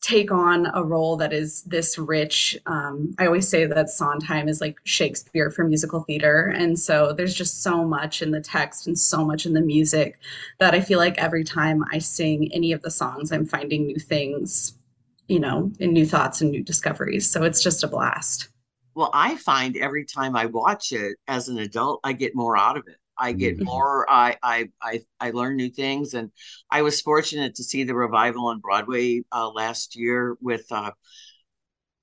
take 0.00 0.30
on 0.30 0.66
a 0.74 0.84
role 0.84 1.16
that 1.16 1.32
is 1.32 1.62
this 1.62 1.98
rich. 1.98 2.56
Um, 2.66 3.14
i 3.18 3.26
always 3.26 3.48
say 3.48 3.66
that 3.66 3.90
sondheim 3.90 4.48
is 4.48 4.60
like 4.60 4.76
shakespeare 4.84 5.50
for 5.50 5.64
musical 5.64 6.02
theater. 6.02 6.46
And 6.56 6.78
so 6.78 7.12
there's 7.12 7.34
just 7.34 7.62
so 7.62 7.84
much 7.84 8.22
in 8.22 8.30
the 8.30 8.40
text 8.40 8.86
and 8.86 8.98
so 8.98 9.24
much 9.24 9.44
in 9.46 9.54
the 9.54 9.60
music 9.60 10.20
that 10.58 10.74
i 10.74 10.80
feel 10.80 10.98
like 10.98 11.18
every 11.18 11.44
time 11.44 11.84
i 11.92 11.98
sing 11.98 12.50
any 12.52 12.72
of 12.72 12.82
the 12.82 12.90
songs 12.90 13.32
i'm 13.32 13.46
finding 13.46 13.86
new 13.86 13.98
things 13.98 14.77
you 15.28 15.40
know, 15.40 15.70
in 15.78 15.92
new 15.92 16.06
thoughts 16.06 16.40
and 16.40 16.50
new 16.50 16.64
discoveries. 16.64 17.30
So 17.30 17.44
it's 17.44 17.62
just 17.62 17.84
a 17.84 17.88
blast. 17.88 18.48
Well, 18.94 19.10
I 19.14 19.36
find 19.36 19.76
every 19.76 20.04
time 20.04 20.34
I 20.34 20.46
watch 20.46 20.90
it 20.92 21.16
as 21.28 21.48
an 21.48 21.58
adult, 21.58 22.00
I 22.02 22.14
get 22.14 22.34
more 22.34 22.56
out 22.56 22.76
of 22.76 22.84
it. 22.88 22.96
I 23.16 23.32
get 23.32 23.56
mm-hmm. 23.56 23.64
more. 23.64 24.06
I, 24.08 24.36
I 24.42 24.68
I 24.80 25.00
I 25.20 25.30
learn 25.30 25.56
new 25.56 25.70
things, 25.70 26.14
and 26.14 26.30
I 26.70 26.82
was 26.82 27.00
fortunate 27.00 27.56
to 27.56 27.64
see 27.64 27.84
the 27.84 27.94
revival 27.94 28.46
on 28.46 28.60
Broadway 28.60 29.22
uh, 29.32 29.50
last 29.50 29.96
year 29.96 30.36
with 30.40 30.64
uh, 30.70 30.92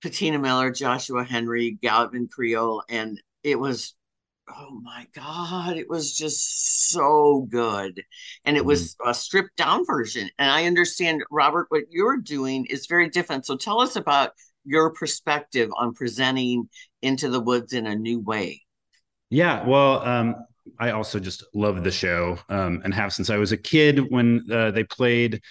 Patina 0.01 0.39
Miller, 0.39 0.71
Joshua 0.71 1.23
Henry, 1.23 1.77
Gavin 1.81 2.27
Creel, 2.27 2.81
and 2.89 3.21
it 3.43 3.57
was 3.59 3.95
oh 4.49 4.79
my 4.83 5.07
god 5.13 5.77
it 5.77 5.89
was 5.89 6.15
just 6.15 6.89
so 6.89 7.47
good 7.49 8.03
and 8.45 8.57
it 8.57 8.65
was 8.65 8.93
mm-hmm. 8.95 9.09
a 9.09 9.13
stripped 9.13 9.55
down 9.55 9.85
version 9.85 10.29
and 10.37 10.51
i 10.51 10.65
understand 10.65 11.23
robert 11.31 11.65
what 11.69 11.83
you're 11.89 12.17
doing 12.17 12.65
is 12.65 12.85
very 12.85 13.09
different 13.09 13.45
so 13.45 13.55
tell 13.55 13.81
us 13.81 13.95
about 13.95 14.31
your 14.63 14.91
perspective 14.91 15.69
on 15.77 15.93
presenting 15.93 16.67
into 17.01 17.29
the 17.29 17.39
woods 17.39 17.73
in 17.73 17.87
a 17.87 17.95
new 17.95 18.19
way 18.19 18.61
yeah 19.29 19.65
well 19.67 19.99
um, 20.03 20.35
i 20.79 20.91
also 20.91 21.19
just 21.19 21.43
love 21.53 21.83
the 21.83 21.91
show 21.91 22.37
um, 22.49 22.81
and 22.83 22.93
have 22.93 23.11
since 23.11 23.29
i 23.29 23.37
was 23.37 23.51
a 23.51 23.57
kid 23.57 24.11
when 24.11 24.45
uh, 24.51 24.71
they 24.71 24.83
played 24.83 25.41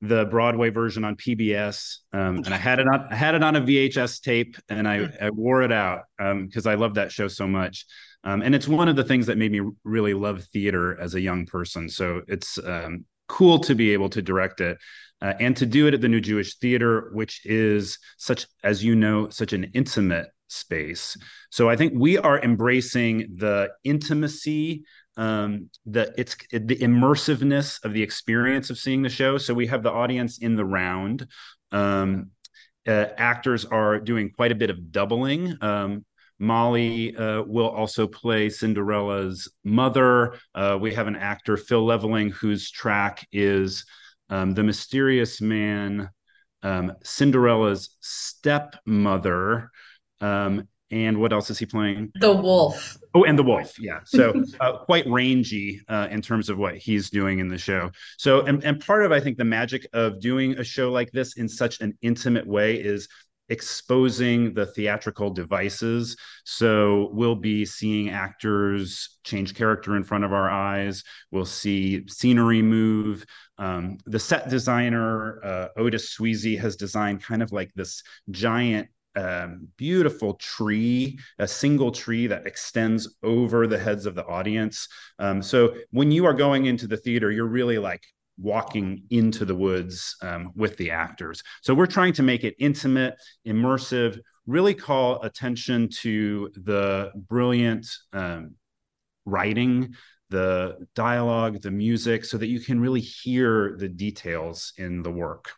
the 0.00 0.26
Broadway 0.26 0.68
version 0.68 1.02
on 1.02 1.16
PBS, 1.16 1.98
um, 2.12 2.36
and 2.36 2.52
I 2.52 2.58
had 2.58 2.78
it 2.78 2.86
on 2.86 3.08
I 3.10 3.14
had 3.14 3.34
it 3.34 3.42
on 3.42 3.56
a 3.56 3.60
VHS 3.62 4.20
tape, 4.20 4.56
and 4.68 4.86
I, 4.86 5.08
I 5.18 5.30
wore 5.30 5.62
it 5.62 5.72
out 5.72 6.02
because 6.18 6.66
um, 6.66 6.72
I 6.72 6.74
love 6.74 6.94
that 6.94 7.10
show 7.10 7.26
so 7.26 7.46
much. 7.46 7.86
Um, 8.24 8.42
and 8.42 8.54
it's 8.54 8.66
one 8.66 8.88
of 8.88 8.96
the 8.96 9.04
things 9.04 9.26
that 9.26 9.38
made 9.38 9.52
me 9.52 9.60
really 9.84 10.14
love 10.14 10.44
theater 10.44 10.98
as 11.00 11.14
a 11.14 11.20
young 11.20 11.46
person. 11.46 11.88
So 11.88 12.22
it's 12.26 12.58
um, 12.64 13.04
cool 13.28 13.58
to 13.60 13.74
be 13.74 13.92
able 13.92 14.08
to 14.10 14.22
direct 14.22 14.60
it 14.60 14.78
uh, 15.20 15.34
and 15.40 15.56
to 15.56 15.66
do 15.66 15.86
it 15.86 15.94
at 15.94 16.00
the 16.00 16.08
New 16.08 16.20
Jewish 16.20 16.56
Theater, 16.56 17.10
which 17.12 17.44
is 17.44 17.98
such, 18.16 18.46
as 18.62 18.82
you 18.82 18.94
know, 18.94 19.28
such 19.28 19.52
an 19.52 19.70
intimate 19.74 20.28
space. 20.48 21.16
So 21.50 21.68
I 21.68 21.76
think 21.76 21.92
we 21.96 22.18
are 22.18 22.40
embracing 22.42 23.36
the 23.36 23.70
intimacy 23.84 24.84
um, 25.16 25.70
the 25.86 26.12
it's 26.16 26.36
the 26.50 26.76
immersiveness 26.76 27.84
of 27.84 27.92
the 27.92 28.02
experience 28.02 28.70
of 28.70 28.78
seeing 28.78 29.02
the 29.02 29.08
show. 29.08 29.38
So 29.38 29.54
we 29.54 29.66
have 29.68 29.82
the 29.82 29.92
audience 29.92 30.38
in 30.38 30.56
the 30.56 30.64
round. 30.64 31.26
Um, 31.72 32.30
uh, 32.86 33.06
actors 33.16 33.64
are 33.64 33.98
doing 33.98 34.30
quite 34.30 34.52
a 34.52 34.56
bit 34.56 34.70
of 34.70 34.92
doubling. 34.92 35.56
Um, 35.60 36.04
Molly 36.38 37.16
uh, 37.16 37.42
will 37.42 37.68
also 37.68 38.06
play 38.06 38.48
Cinderella's 38.48 39.50
mother. 39.64 40.34
Uh, 40.54 40.78
we 40.80 40.94
have 40.94 41.06
an 41.06 41.16
actor, 41.16 41.56
Phil 41.56 41.84
Leveling, 41.84 42.30
whose 42.30 42.70
track 42.70 43.26
is 43.32 43.84
um, 44.30 44.54
The 44.54 44.62
Mysterious 44.62 45.40
Man, 45.40 46.08
um, 46.62 46.92
Cinderella's 47.02 47.96
stepmother. 48.00 49.70
Um, 50.20 50.68
and 50.90 51.18
what 51.18 51.32
else 51.32 51.50
is 51.50 51.58
he 51.58 51.66
playing? 51.66 52.12
The 52.20 52.32
Wolf. 52.32 52.96
Oh, 53.14 53.24
and 53.24 53.38
the 53.38 53.42
Wolf. 53.42 53.78
Yeah. 53.80 54.00
So 54.04 54.42
uh, 54.60 54.78
quite 54.78 55.04
rangy 55.08 55.80
uh, 55.88 56.08
in 56.10 56.22
terms 56.22 56.48
of 56.48 56.58
what 56.58 56.76
he's 56.76 57.10
doing 57.10 57.40
in 57.40 57.48
the 57.48 57.58
show. 57.58 57.90
So, 58.18 58.42
and, 58.42 58.62
and 58.62 58.84
part 58.84 59.04
of 59.04 59.10
I 59.10 59.20
think 59.20 59.36
the 59.36 59.44
magic 59.44 59.86
of 59.92 60.20
doing 60.20 60.58
a 60.58 60.64
show 60.64 60.92
like 60.92 61.10
this 61.10 61.36
in 61.36 61.48
such 61.48 61.80
an 61.80 61.98
intimate 62.02 62.46
way 62.46 62.76
is 62.76 63.08
exposing 63.48 64.54
the 64.54 64.66
theatrical 64.66 65.30
devices. 65.30 66.16
So 66.44 67.10
we'll 67.12 67.34
be 67.34 67.64
seeing 67.64 68.10
actors 68.10 69.18
change 69.24 69.54
character 69.54 69.96
in 69.96 70.04
front 70.04 70.24
of 70.24 70.32
our 70.32 70.50
eyes. 70.50 71.02
We'll 71.30 71.44
see 71.44 72.06
scenery 72.08 72.62
move. 72.62 73.24
Um, 73.58 73.98
the 74.06 74.18
set 74.18 74.48
designer, 74.48 75.44
uh, 75.44 75.68
Otis 75.76 76.16
Sweezy, 76.16 76.58
has 76.58 76.76
designed 76.76 77.22
kind 77.22 77.42
of 77.42 77.52
like 77.52 77.72
this 77.74 78.02
giant 78.30 78.88
um, 79.16 79.68
beautiful 79.76 80.34
tree, 80.34 81.18
a 81.38 81.46
single 81.46 81.92
tree 81.92 82.26
that 82.26 82.46
extends 82.46 83.16
over 83.22 83.66
the 83.66 83.78
heads 83.78 84.06
of 84.06 84.14
the 84.14 84.26
audience. 84.26 84.88
Um, 85.18 85.40
so 85.40 85.74
when 85.90 86.10
you 86.10 86.26
are 86.26 86.34
going 86.34 86.66
into 86.66 86.86
the 86.86 86.96
theater, 86.96 87.30
you're 87.30 87.46
really 87.46 87.78
like 87.78 88.02
walking 88.38 89.04
into 89.10 89.44
the 89.44 89.54
woods 89.54 90.16
um, 90.22 90.52
with 90.54 90.76
the 90.76 90.90
actors. 90.90 91.42
So 91.62 91.74
we're 91.74 91.86
trying 91.86 92.12
to 92.14 92.22
make 92.22 92.44
it 92.44 92.54
intimate, 92.58 93.14
immersive, 93.46 94.18
really 94.46 94.74
call 94.74 95.22
attention 95.22 95.88
to 96.00 96.50
the 96.54 97.12
brilliant 97.14 97.86
um, 98.12 98.54
writing, 99.24 99.94
the 100.30 100.86
dialogue, 100.94 101.62
the 101.62 101.70
music, 101.70 102.24
so 102.24 102.36
that 102.38 102.48
you 102.48 102.60
can 102.60 102.80
really 102.80 103.00
hear 103.00 103.76
the 103.78 103.88
details 103.88 104.72
in 104.76 105.02
the 105.02 105.10
work. 105.10 105.52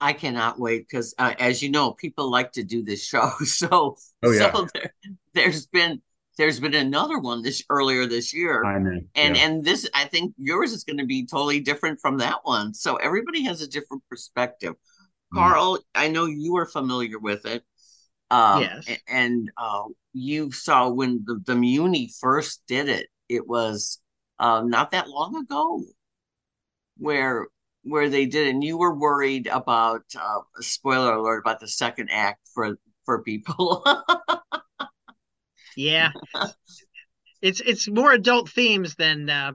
I 0.00 0.12
cannot 0.14 0.58
wait 0.58 0.88
because, 0.88 1.14
uh, 1.18 1.34
as 1.38 1.62
you 1.62 1.70
know, 1.70 1.92
people 1.92 2.30
like 2.30 2.52
to 2.52 2.64
do 2.64 2.82
this 2.82 3.04
show. 3.04 3.30
So, 3.44 3.96
oh, 4.22 4.30
yeah. 4.30 4.52
so 4.52 4.66
there, 5.34 5.50
has 5.50 5.66
been 5.66 6.00
there's 6.40 6.58
been 6.58 6.72
another 6.72 7.18
one 7.18 7.42
this 7.42 7.62
earlier 7.68 8.06
this 8.06 8.32
year, 8.32 8.64
and 9.14 9.36
yeah. 9.36 9.42
and 9.44 9.62
this 9.62 9.86
I 9.92 10.06
think 10.06 10.32
yours 10.38 10.72
is 10.72 10.84
going 10.84 10.96
to 10.96 11.04
be 11.04 11.26
totally 11.26 11.60
different 11.60 12.00
from 12.00 12.16
that 12.18 12.38
one. 12.44 12.72
So 12.72 12.96
everybody 12.96 13.44
has 13.44 13.60
a 13.60 13.68
different 13.68 14.02
perspective. 14.08 14.72
Mm. 14.72 15.36
Carl, 15.36 15.78
I 15.94 16.08
know 16.08 16.24
you 16.24 16.56
are 16.56 16.64
familiar 16.64 17.18
with 17.18 17.44
it. 17.44 17.62
Um, 18.30 18.62
yes, 18.62 18.88
and 19.06 19.50
uh, 19.58 19.82
you 20.14 20.50
saw 20.50 20.88
when 20.88 21.22
the, 21.26 21.42
the 21.44 21.52
Muny 21.52 22.08
first 22.18 22.62
did 22.66 22.88
it. 22.88 23.08
It 23.28 23.46
was 23.46 24.00
uh, 24.38 24.62
not 24.64 24.92
that 24.92 25.10
long 25.10 25.36
ago, 25.36 25.82
where 26.96 27.48
where 27.82 28.08
they 28.08 28.24
did 28.24 28.48
and 28.48 28.64
you 28.64 28.78
were 28.78 28.94
worried 28.94 29.46
about 29.46 30.04
uh, 30.18 30.40
spoiler 30.60 31.12
alert 31.12 31.40
about 31.40 31.60
the 31.60 31.68
second 31.68 32.08
act 32.10 32.48
for 32.54 32.78
for 33.04 33.22
people 33.22 33.84
yeah 35.76 36.10
it's 37.42 37.60
it's 37.60 37.88
more 37.88 38.12
adult 38.12 38.50
themes 38.50 38.94
than 38.96 39.28
uh, 39.28 39.52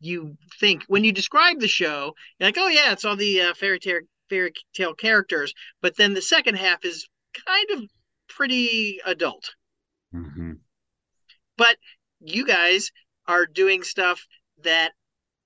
you 0.00 0.36
think 0.60 0.84
when 0.88 1.04
you 1.04 1.12
describe 1.12 1.60
the 1.60 1.68
show 1.68 2.14
you're 2.38 2.48
like 2.48 2.58
oh 2.58 2.68
yeah 2.68 2.92
it's 2.92 3.04
all 3.04 3.16
the 3.16 3.40
uh, 3.40 3.54
fairy 3.54 3.78
tale 3.78 4.00
fairy 4.28 4.52
tale 4.74 4.94
characters 4.94 5.52
but 5.80 5.96
then 5.96 6.14
the 6.14 6.22
second 6.22 6.56
half 6.56 6.84
is 6.84 7.06
kind 7.46 7.66
of 7.72 7.88
pretty 8.28 9.00
adult 9.06 9.50
mm-hmm. 10.14 10.52
but 11.56 11.76
you 12.20 12.46
guys 12.46 12.90
are 13.26 13.46
doing 13.46 13.82
stuff 13.82 14.26
that 14.62 14.92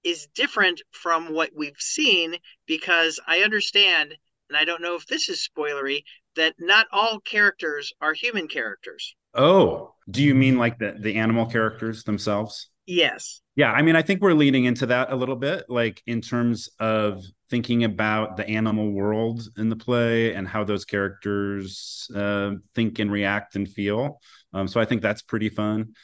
is 0.03 0.29
different 0.35 0.81
from 0.93 1.33
what 1.35 1.51
we've 1.55 1.79
seen 1.79 2.37
because 2.67 3.21
I 3.27 3.41
understand, 3.41 4.15
and 4.49 4.57
I 4.57 4.65
don't 4.65 4.83
know 4.83 4.95
if 4.95 5.07
this 5.07 5.29
is 5.29 5.47
spoilery, 5.47 6.05
that 6.37 6.55
not 6.59 6.87
all 6.93 7.21
characters 7.21 7.93
are 8.01 8.15
human 8.15 8.49
characters. 8.49 9.15
Oh, 9.35 9.95
do 10.11 10.23
you 10.23 10.35
mean 10.35 10.59
like 10.59 10.79
the, 10.79 10.97
the 10.99 11.17
animal 11.17 11.47
characters 11.47 12.05
themselves? 12.05 12.69
Yes. 12.87 13.41
Yeah, 13.55 13.73
I 13.73 13.83
mean, 13.83 13.95
I 13.95 14.03
think 14.03 14.21
we're 14.21 14.35
leading 14.35 14.65
into 14.65 14.87
that 14.87 15.13
a 15.13 15.17
little 15.17 15.37
bit, 15.37 15.67
like 15.69 16.03
in 16.07 16.21
terms 16.21 16.69
of 16.81 17.23
thinking 17.51 17.85
about 17.85 18.37
the 18.37 18.49
animal 18.49 18.91
world 18.91 19.43
in 19.57 19.69
the 19.69 19.77
play 19.77 20.35
and 20.35 20.49
how 20.49 20.65
those 20.65 20.85
characters 20.85 22.11
uh, 22.15 22.53
think 22.75 22.99
and 22.99 23.13
react 23.13 23.57
and 23.57 23.69
feel. 23.69 24.21
Um, 24.53 24.67
so 24.67 24.81
I 24.81 24.85
think 24.85 25.03
that's 25.03 25.23
pretty 25.23 25.51
fun. 25.51 25.95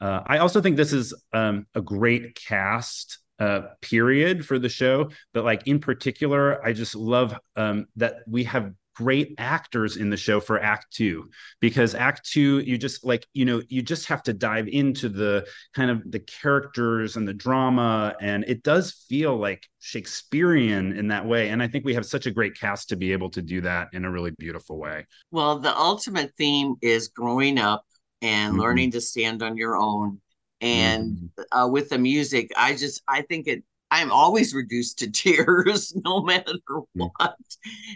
Uh, 0.00 0.20
I 0.26 0.38
also 0.38 0.60
think 0.60 0.76
this 0.76 0.92
is 0.92 1.14
um, 1.32 1.66
a 1.74 1.80
great 1.80 2.34
cast 2.34 3.18
uh, 3.38 3.62
period 3.80 4.44
for 4.44 4.58
the 4.58 4.68
show. 4.68 5.10
But 5.32 5.44
like 5.44 5.66
in 5.66 5.78
particular, 5.78 6.64
I 6.64 6.72
just 6.72 6.94
love 6.94 7.36
um, 7.56 7.86
that 7.96 8.16
we 8.26 8.44
have 8.44 8.72
great 8.96 9.34
actors 9.36 9.98
in 9.98 10.08
the 10.08 10.16
show 10.16 10.40
for 10.40 10.58
act 10.58 10.86
two 10.90 11.28
because 11.60 11.94
act 11.94 12.26
two 12.28 12.60
you 12.60 12.78
just 12.78 13.04
like 13.04 13.26
you 13.34 13.44
know 13.44 13.60
you 13.68 13.82
just 13.82 14.06
have 14.06 14.22
to 14.22 14.32
dive 14.32 14.66
into 14.68 15.10
the 15.10 15.46
kind 15.74 15.90
of 15.90 16.02
the 16.10 16.18
characters 16.20 17.16
and 17.16 17.28
the 17.28 17.34
drama 17.34 18.14
and 18.22 18.42
it 18.48 18.62
does 18.62 19.04
feel 19.06 19.36
like 19.36 19.68
shakespearean 19.80 20.92
in 20.92 21.08
that 21.08 21.26
way 21.26 21.50
and 21.50 21.62
i 21.62 21.68
think 21.68 21.84
we 21.84 21.92
have 21.92 22.06
such 22.06 22.24
a 22.24 22.30
great 22.30 22.58
cast 22.58 22.88
to 22.88 22.96
be 22.96 23.12
able 23.12 23.28
to 23.28 23.42
do 23.42 23.60
that 23.60 23.88
in 23.92 24.06
a 24.06 24.10
really 24.10 24.32
beautiful 24.38 24.78
way 24.78 25.04
well 25.30 25.58
the 25.58 25.76
ultimate 25.76 26.32
theme 26.38 26.74
is 26.80 27.08
growing 27.08 27.58
up 27.58 27.84
and 28.22 28.52
mm-hmm. 28.52 28.62
learning 28.62 28.90
to 28.90 29.00
stand 29.00 29.42
on 29.42 29.58
your 29.58 29.76
own 29.76 30.18
and 30.62 31.16
mm-hmm. 31.16 31.58
uh, 31.58 31.68
with 31.68 31.90
the 31.90 31.98
music 31.98 32.50
i 32.56 32.74
just 32.74 33.02
i 33.06 33.20
think 33.20 33.46
it 33.46 33.62
i'm 33.90 34.10
always 34.10 34.54
reduced 34.54 34.98
to 34.98 35.10
tears 35.10 35.94
no 36.04 36.22
matter 36.22 36.54
what. 36.94 37.36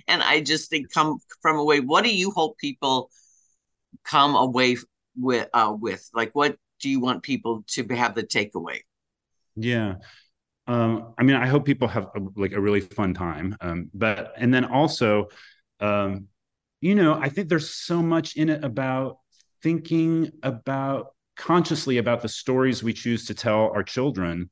And 0.09 0.23
i 0.23 0.41
just 0.41 0.71
think 0.71 0.93
come 0.93 1.19
from 1.43 1.57
away 1.57 1.81
what 1.81 2.05
do 2.05 2.15
you 2.15 2.31
hope 2.31 2.59
people 2.59 3.11
come 4.05 4.35
away 4.37 4.77
with 5.19 5.49
uh 5.53 5.75
with? 5.79 6.09
Like 6.15 6.31
what 6.35 6.57
do 6.81 6.89
you 6.89 7.01
want 7.01 7.23
people 7.23 7.65
to 7.69 7.85
have 7.89 8.15
the 8.15 8.23
takeaway? 8.23 8.81
Yeah. 9.57 9.97
Um 10.67 11.15
i 11.19 11.23
mean 11.23 11.37
i 11.37 11.47
hope 11.47 11.65
people 11.65 11.89
have 11.89 12.05
a, 12.15 12.21
like 12.37 12.53
a 12.53 12.61
really 12.61 12.81
fun 12.81 13.15
time 13.15 13.57
um 13.61 13.91
but 13.93 14.35
and 14.37 14.53
then 14.53 14.65
also 14.65 15.29
um 15.81 16.29
you 16.81 16.95
know 16.95 17.15
i 17.15 17.29
think 17.29 17.49
there's 17.49 17.71
so 17.71 18.03
much 18.03 18.37
in 18.37 18.51
it 18.51 18.63
about 18.63 19.19
thinking 19.63 20.31
about 20.43 21.15
consciously 21.37 21.99
about 21.99 22.21
the 22.21 22.29
stories 22.29 22.83
we 22.83 22.93
choose 22.93 23.25
to 23.27 23.35
tell 23.35 23.71
our 23.71 23.83
children 23.83 24.51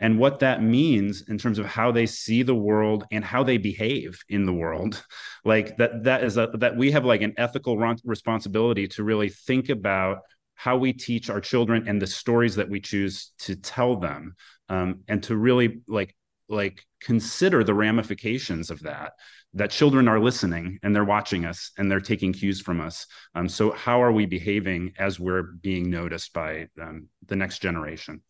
and 0.00 0.18
what 0.18 0.38
that 0.40 0.62
means 0.62 1.22
in 1.28 1.38
terms 1.38 1.58
of 1.58 1.66
how 1.66 1.90
they 1.90 2.06
see 2.06 2.42
the 2.42 2.54
world 2.54 3.04
and 3.10 3.24
how 3.24 3.42
they 3.42 3.58
behave 3.58 4.20
in 4.28 4.44
the 4.46 4.52
world. 4.52 5.02
Like 5.44 5.78
that 5.78 6.04
that 6.04 6.24
is 6.24 6.36
a 6.36 6.48
that 6.54 6.76
we 6.76 6.90
have 6.90 7.06
like 7.06 7.22
an 7.22 7.32
ethical 7.38 7.78
responsibility 8.04 8.86
to 8.88 9.04
really 9.04 9.30
think 9.30 9.70
about 9.70 10.18
how 10.56 10.76
we 10.76 10.92
teach 10.92 11.30
our 11.30 11.40
children 11.40 11.88
and 11.88 12.02
the 12.02 12.06
stories 12.06 12.56
that 12.56 12.68
we 12.68 12.80
choose 12.80 13.32
to 13.38 13.56
tell 13.56 13.96
them 13.96 14.34
um, 14.68 15.04
and 15.08 15.22
to 15.22 15.36
really 15.36 15.80
like 15.86 16.14
like 16.48 16.84
consider 17.00 17.64
the 17.64 17.72
ramifications 17.72 18.70
of 18.70 18.80
that 18.80 19.12
that 19.54 19.70
children 19.70 20.08
are 20.08 20.20
listening 20.20 20.78
and 20.82 20.94
they're 20.94 21.04
watching 21.04 21.46
us 21.46 21.70
and 21.78 21.90
they're 21.90 22.00
taking 22.00 22.32
cues 22.32 22.60
from 22.60 22.80
us. 22.80 23.06
Um, 23.34 23.48
so 23.48 23.70
how 23.70 24.02
are 24.02 24.12
we 24.12 24.26
behaving 24.26 24.92
as 24.98 25.18
we're 25.18 25.42
being 25.42 25.88
noticed 25.88 26.32
by 26.34 26.68
um, 26.80 27.08
the 27.26 27.36
next 27.36 27.60
generation 27.60 28.22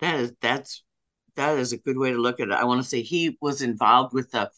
that 0.00 0.18
is 0.18 0.32
that's 0.40 0.82
that 1.36 1.58
is 1.58 1.72
a 1.72 1.78
good 1.78 1.96
way 1.96 2.10
to 2.10 2.18
look 2.18 2.40
at 2.40 2.48
it 2.48 2.54
i 2.54 2.64
want 2.64 2.82
to 2.82 2.88
say 2.88 3.02
he 3.02 3.36
was 3.40 3.62
involved 3.62 4.12
with 4.12 4.30
the 4.30 4.50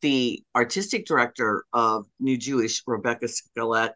the 0.00 0.42
artistic 0.54 1.06
director 1.06 1.64
of 1.72 2.06
new 2.20 2.36
jewish 2.36 2.82
Rebekah 2.86 3.26
Scallet 3.26 3.94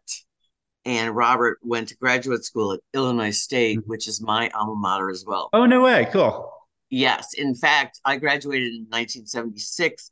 and 0.85 1.15
Robert 1.15 1.59
went 1.61 1.89
to 1.89 1.97
graduate 1.97 2.43
school 2.43 2.73
at 2.73 2.79
Illinois 2.93 3.37
State, 3.37 3.79
mm-hmm. 3.79 3.89
which 3.89 4.07
is 4.07 4.21
my 4.21 4.49
alma 4.49 4.75
mater 4.75 5.09
as 5.09 5.25
well. 5.27 5.49
Oh, 5.53 5.65
no 5.65 5.81
way. 5.81 6.07
Cool. 6.11 6.51
Yes. 6.89 7.33
In 7.33 7.53
fact, 7.53 7.99
I 8.05 8.17
graduated 8.17 8.69
in 8.69 8.87
1976 8.89 10.11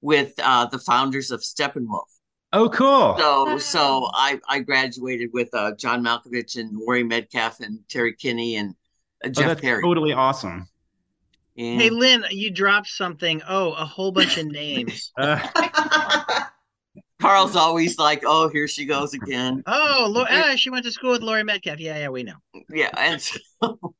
with 0.00 0.34
uh, 0.42 0.66
the 0.66 0.78
founders 0.78 1.30
of 1.30 1.40
Steppenwolf. 1.40 2.04
Oh, 2.52 2.68
cool. 2.68 3.16
So, 3.16 3.58
so 3.58 4.10
I, 4.12 4.38
I 4.46 4.58
graduated 4.58 5.30
with 5.32 5.48
uh, 5.54 5.72
John 5.76 6.04
Malkovich 6.04 6.56
and 6.56 6.76
Laurie 6.76 7.04
Metcalf 7.04 7.60
and 7.60 7.78
Terry 7.88 8.14
Kinney 8.14 8.56
and 8.56 8.74
Jeff 9.30 9.44
oh, 9.44 9.48
that's 9.48 9.60
Perry. 9.60 9.82
Totally 9.82 10.12
awesome. 10.12 10.66
Yeah. 11.54 11.76
Hey, 11.76 11.90
Lynn, 11.90 12.24
you 12.30 12.50
dropped 12.50 12.88
something. 12.88 13.42
Oh, 13.46 13.72
a 13.72 13.84
whole 13.84 14.12
bunch 14.12 14.38
of 14.38 14.46
names. 14.46 15.12
Uh, 15.18 15.38
Carl's 17.20 17.54
always 17.54 17.98
like, 17.98 18.24
"Oh, 18.26 18.48
here 18.48 18.66
she 18.66 18.84
goes 18.84 19.14
again." 19.14 19.62
Oh, 19.66 20.08
Lo- 20.10 20.26
ah, 20.28 20.54
she 20.56 20.70
went 20.70 20.84
to 20.84 20.90
school 20.92 21.12
with 21.12 21.22
Laurie 21.22 21.44
Metcalf. 21.44 21.78
Yeah, 21.78 21.98
yeah, 21.98 22.08
we 22.08 22.24
know. 22.24 22.34
Yeah, 22.68 22.90
and 22.96 23.22
so, 23.22 23.38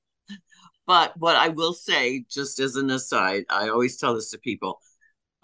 but 0.87 1.17
what 1.17 1.37
I 1.37 1.49
will 1.49 1.73
say, 1.73 2.25
just 2.29 2.59
as 2.59 2.75
an 2.75 2.91
aside, 2.91 3.45
I 3.49 3.69
always 3.69 3.97
tell 3.97 4.15
this 4.15 4.31
to 4.31 4.39
people. 4.39 4.81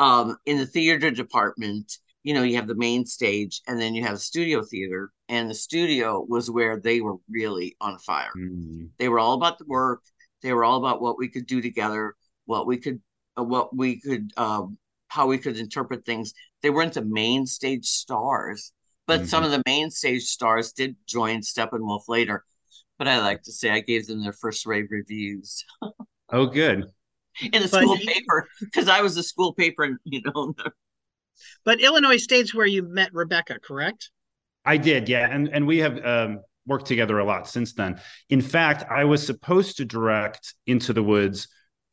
Um, 0.01 0.37
in 0.45 0.59
the 0.59 0.67
theater 0.67 1.11
department, 1.11 1.99
you 2.25 2.35
know, 2.35 2.43
you 2.43 2.57
have 2.57 2.67
the 2.67 2.75
main 2.75 3.07
stage, 3.07 3.62
and 3.69 3.81
then 3.81 3.95
you 3.95 4.03
have 4.03 4.14
the 4.14 4.21
studio 4.21 4.64
theater, 4.64 5.12
and 5.29 5.49
the 5.49 5.55
studio 5.55 6.25
was 6.29 6.51
where 6.51 6.79
they 6.79 7.01
were 7.01 7.17
really 7.31 7.77
on 7.81 7.99
fire. 7.99 8.31
Mm-hmm. 8.37 8.87
They 8.99 9.09
were 9.09 9.19
all 9.19 9.35
about 9.35 9.59
the 9.59 9.67
work. 9.67 10.03
They 10.43 10.53
were 10.53 10.64
all 10.64 10.79
about 10.79 11.01
what 11.03 11.19
we 11.19 11.29
could 11.29 11.47
do 11.47 11.61
together, 11.61 12.14
what 12.47 12.67
we 12.67 12.79
could, 12.79 13.01
uh, 13.38 13.45
what 13.45 13.77
we 13.77 14.01
could, 14.01 14.31
um, 14.37 14.79
how 15.09 15.27
we 15.27 15.38
could 15.38 15.57
interpret 15.57 16.05
things 16.05 16.33
they 16.62 16.71
weren't 16.71 16.95
the 16.95 17.05
main 17.05 17.47
stage 17.47 17.87
stars, 17.87 18.73
but 19.07 19.21
mm-hmm. 19.21 19.29
some 19.29 19.45
of 19.45 19.51
the 19.51 19.62
main 19.67 19.91
stage 19.91 20.25
stars 20.25 20.73
did 20.73 20.97
join 21.07 21.41
Steppenwolf 21.41 22.09
later. 22.09 22.45
But 22.99 23.09
I 23.09 23.21
like 23.21 23.43
to 23.43 23.53
say 23.53 23.71
I 23.71 23.81
gave 23.81 24.07
them 24.07 24.23
their 24.23 24.33
first 24.33 24.67
rave 24.67 24.88
reviews. 24.91 25.64
oh, 26.33 26.47
good. 26.47 26.87
In 27.53 27.62
the 27.62 27.69
school 27.69 27.97
paper, 27.97 28.49
because 28.61 28.88
I 28.88 29.01
was 29.01 29.17
a 29.17 29.23
school 29.23 29.55
paper, 29.55 29.85
and 29.85 29.99
you 30.03 30.21
know. 30.25 30.53
but 31.64 31.81
Illinois 31.81 32.17
State's 32.17 32.53
where 32.53 32.67
you 32.67 32.83
met 32.83 33.14
Rebekah, 33.14 33.61
correct? 33.61 34.11
I 34.69 34.77
did, 34.77 35.09
yeah, 35.09 35.29
and 35.31 35.49
and 35.49 35.67
we 35.67 35.79
have 35.79 36.05
um, 36.05 36.41
worked 36.67 36.87
together 36.87 37.19
a 37.19 37.25
lot 37.25 37.49
since 37.49 37.73
then. 37.73 38.01
In 38.29 38.43
fact, 38.43 38.85
I 38.91 39.05
was 39.05 39.25
supposed 39.25 39.79
to 39.79 39.85
direct 39.85 40.55
Into 40.67 40.93
the 40.93 41.03
Woods 41.03 41.49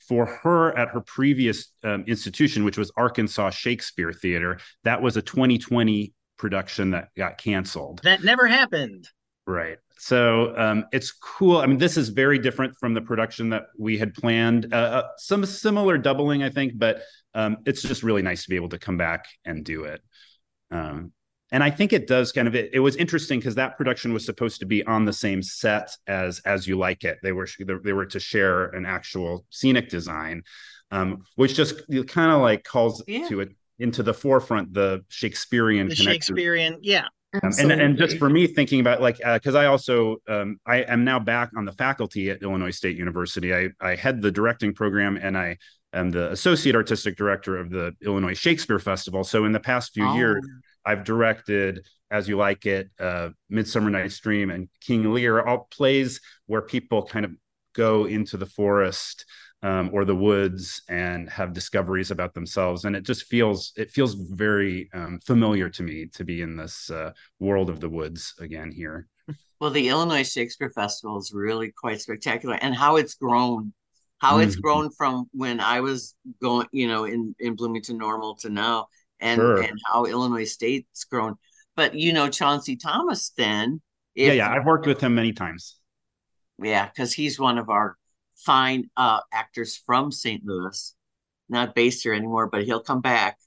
for 0.08 0.26
her 0.26 0.78
at 0.78 0.90
her 0.90 1.02
previous 1.02 1.72
um, 1.84 2.04
institution, 2.08 2.64
which 2.64 2.78
was 2.78 2.92
Arkansas 2.96 3.52
Shakespeare 3.52 4.14
Theater, 4.14 4.60
that 4.84 5.02
was 5.02 5.18
a 5.18 5.22
2020 5.22 6.14
production 6.38 6.92
that 6.92 7.10
got 7.18 7.38
canceled. 7.38 8.02
That 8.04 8.24
never 8.24 8.46
happened. 8.46 9.08
Right. 9.48 9.78
So 9.98 10.56
um, 10.58 10.86
it's 10.92 11.12
cool. 11.12 11.58
I 11.58 11.66
mean, 11.66 11.78
this 11.78 11.98
is 11.98 12.10
very 12.10 12.38
different 12.38 12.76
from 12.80 12.94
the 12.94 13.02
production 13.02 13.50
that 13.50 13.64
we 13.80 13.98
had 13.98 14.14
planned. 14.14 14.74
Uh, 14.74 14.78
uh, 14.78 15.08
some 15.18 15.46
similar 15.46 15.98
doubling, 15.98 16.44
I 16.44 16.50
think, 16.50 16.74
but 16.76 17.02
um, 17.34 17.58
it's 17.66 17.82
just 17.82 18.04
really 18.04 18.22
nice 18.22 18.44
to 18.44 18.50
be 18.50 18.58
able 18.58 18.70
to 18.70 18.80
come 18.80 18.98
back 18.98 19.26
and 19.46 19.64
do 19.64 19.86
it. 19.86 20.02
Um, 20.72 21.14
and 21.56 21.64
I 21.64 21.70
think 21.70 21.94
it 21.94 22.06
does 22.06 22.34
kind 22.34 22.50
of 22.50 22.56
it, 22.56 22.72
it 22.74 22.82
was 22.82 22.98
interesting 22.98 23.40
because 23.40 23.56
that 23.56 23.78
production 23.78 24.12
was 24.12 24.26
supposed 24.26 24.60
to 24.60 24.66
be 24.66 24.84
on 24.84 25.06
the 25.06 25.14
same 25.14 25.42
set 25.42 25.96
as 26.06 26.42
as 26.46 26.68
you 26.68 26.78
like 26.78 27.06
it. 27.06 27.18
They 27.24 27.32
were 27.32 27.48
they 27.58 27.94
were 27.94 28.06
to 28.08 28.20
share 28.20 28.66
an 28.66 28.86
actual 28.86 29.46
scenic 29.52 29.88
design, 29.88 30.44
um, 30.92 31.24
which 31.38 31.56
just 31.56 31.84
kind 32.08 32.34
of 32.34 32.42
like 32.42 32.66
calls 32.66 33.02
yeah. 33.08 33.30
to 33.30 33.40
it 33.40 33.50
into 33.80 34.04
the 34.04 34.14
forefront 34.14 34.74
the 34.74 35.06
Shakespearean 35.08 35.88
the 35.88 35.96
Shakespearean, 35.96 36.80
yeah. 36.82 37.06
Um, 37.42 37.52
and 37.58 37.72
and 37.72 37.98
just 37.98 38.18
for 38.18 38.30
me 38.30 38.48
thinking 38.48 38.82
about 38.82 39.02
like 39.02 39.20
because 39.20 39.56
uh, 39.56 39.60
I 39.60 39.68
also 39.68 40.18
um, 40.28 40.60
I 40.66 40.80
am 40.80 41.06
now 41.06 41.20
back 41.20 41.52
on 41.56 41.64
the 41.64 41.72
faculty 41.72 42.32
at 42.32 42.44
Illinois 42.44 42.72
State 42.72 42.98
University. 42.98 43.56
I 43.56 43.70
I 43.80 43.96
head 43.96 44.22
the 44.22 44.32
directing 44.32 44.74
program 44.74 45.16
and 45.16 45.38
I 45.38 45.56
am 45.94 46.12
the 46.12 46.30
associate 46.34 46.76
artistic 46.76 47.16
director 47.16 47.56
of 47.56 47.70
the 47.70 47.96
Illinois 48.02 48.38
Shakespeare 48.38 48.80
Festival. 48.80 49.24
So 49.24 49.46
in 49.46 49.54
the 49.54 49.60
past 49.62 49.94
few 49.94 50.06
oh. 50.06 50.16
years, 50.16 50.46
I've 50.86 51.04
directed 51.04 51.86
As 52.12 52.28
You 52.28 52.38
Like 52.38 52.66
It, 52.66 52.90
uh, 53.00 53.30
Midsummer 53.50 53.90
Night's 53.90 54.20
Dream, 54.20 54.50
and 54.52 54.70
King 54.82 55.14
Lear, 55.14 55.42
all 55.42 55.68
plays 55.72 56.22
where 56.46 56.62
people 56.62 57.04
kind 57.04 57.26
of 57.26 57.32
go 57.74 58.06
into 58.06 58.38
the 58.38 58.46
forest 58.46 59.26
um, 59.64 59.90
or 59.94 60.06
the 60.06 60.16
woods 60.16 60.82
and 60.90 61.30
have 61.30 61.54
discoveries 61.54 62.12
about 62.12 62.34
themselves. 62.34 62.86
And 62.86 62.96
it 62.96 63.04
just 63.04 63.26
feels 63.26 63.74
it 63.76 63.92
feels 63.92 64.14
very 64.14 64.90
um, 64.94 65.20
familiar 65.26 65.70
to 65.70 65.84
me 65.84 66.08
to 66.14 66.24
be 66.24 66.42
in 66.42 66.56
this 66.56 66.90
uh, 66.90 67.12
world 67.40 67.70
of 67.70 67.80
the 67.80 67.90
woods 67.90 68.34
again 68.40 68.72
here. 68.72 69.08
Well, 69.60 69.72
the 69.72 69.90
Illinois 69.90 70.30
Shakespeare 70.30 70.70
Festival 70.70 71.18
is 71.18 71.32
really 71.34 71.72
quite 71.72 72.02
spectacular, 72.02 72.60
and 72.62 72.76
how 72.76 72.98
it's 72.98 73.16
grown 73.16 73.74
how 74.20 74.40
it's 74.40 74.54
mm-hmm. 74.54 74.62
grown 74.62 74.90
from 74.92 75.30
when 75.34 75.60
I 75.60 75.82
was 75.82 76.16
going, 76.42 76.68
you 76.72 76.88
know, 76.88 77.06
in 77.06 77.36
in 77.40 77.56
Bloomington 77.56 77.98
Normal 77.98 78.36
to 78.38 78.50
now 78.50 78.88
and 79.20 79.38
sure. 79.38 79.62
and 79.62 79.80
how 79.88 80.06
Illinois 80.06 80.46
State's 80.46 81.04
grown. 81.06 81.36
But 81.76 81.96
you 81.96 82.14
know 82.14 82.30
Chauncey 82.30 82.76
Thomas 82.76 83.32
then. 83.38 83.82
If, 84.16 84.28
yeah, 84.28 84.34
yeah, 84.34 84.52
I've 84.52 84.66
worked 84.66 84.88
with 84.88 85.02
him 85.02 85.16
many 85.16 85.34
times. 85.34 85.78
Yeah, 86.62 86.88
because 86.88 87.14
he's 87.14 87.40
one 87.40 87.58
of 87.58 87.70
our 87.70 87.98
fine 88.38 88.90
uh, 88.96 89.20
actors 89.34 89.82
from 89.86 90.12
St. 90.12 90.46
Louis, 90.46 90.96
not 91.50 91.76
based 91.76 92.04
here 92.04 92.14
anymore, 92.14 92.48
but 92.48 92.64
he'll 92.64 92.82
come 92.82 93.02
back. 93.02 93.38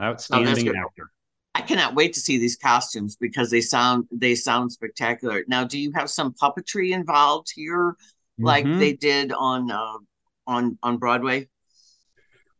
Outstanding 0.00 0.68
oh, 0.68 0.72
actor. 0.72 1.10
I 1.54 1.60
cannot 1.62 1.94
wait 1.94 2.12
to 2.12 2.20
see 2.20 2.38
these 2.38 2.56
costumes 2.56 3.16
because 3.16 3.50
they 3.50 3.60
sound 3.60 4.04
they 4.12 4.34
sound 4.34 4.72
spectacular. 4.72 5.44
Now, 5.48 5.64
do 5.64 5.78
you 5.78 5.92
have 5.92 6.08
some 6.08 6.32
puppetry 6.32 6.92
involved 6.92 7.48
here, 7.54 7.96
like 8.38 8.64
mm-hmm. 8.64 8.78
they 8.78 8.92
did 8.92 9.32
on 9.32 9.70
uh, 9.70 9.98
on 10.46 10.78
on 10.82 10.98
Broadway? 10.98 11.48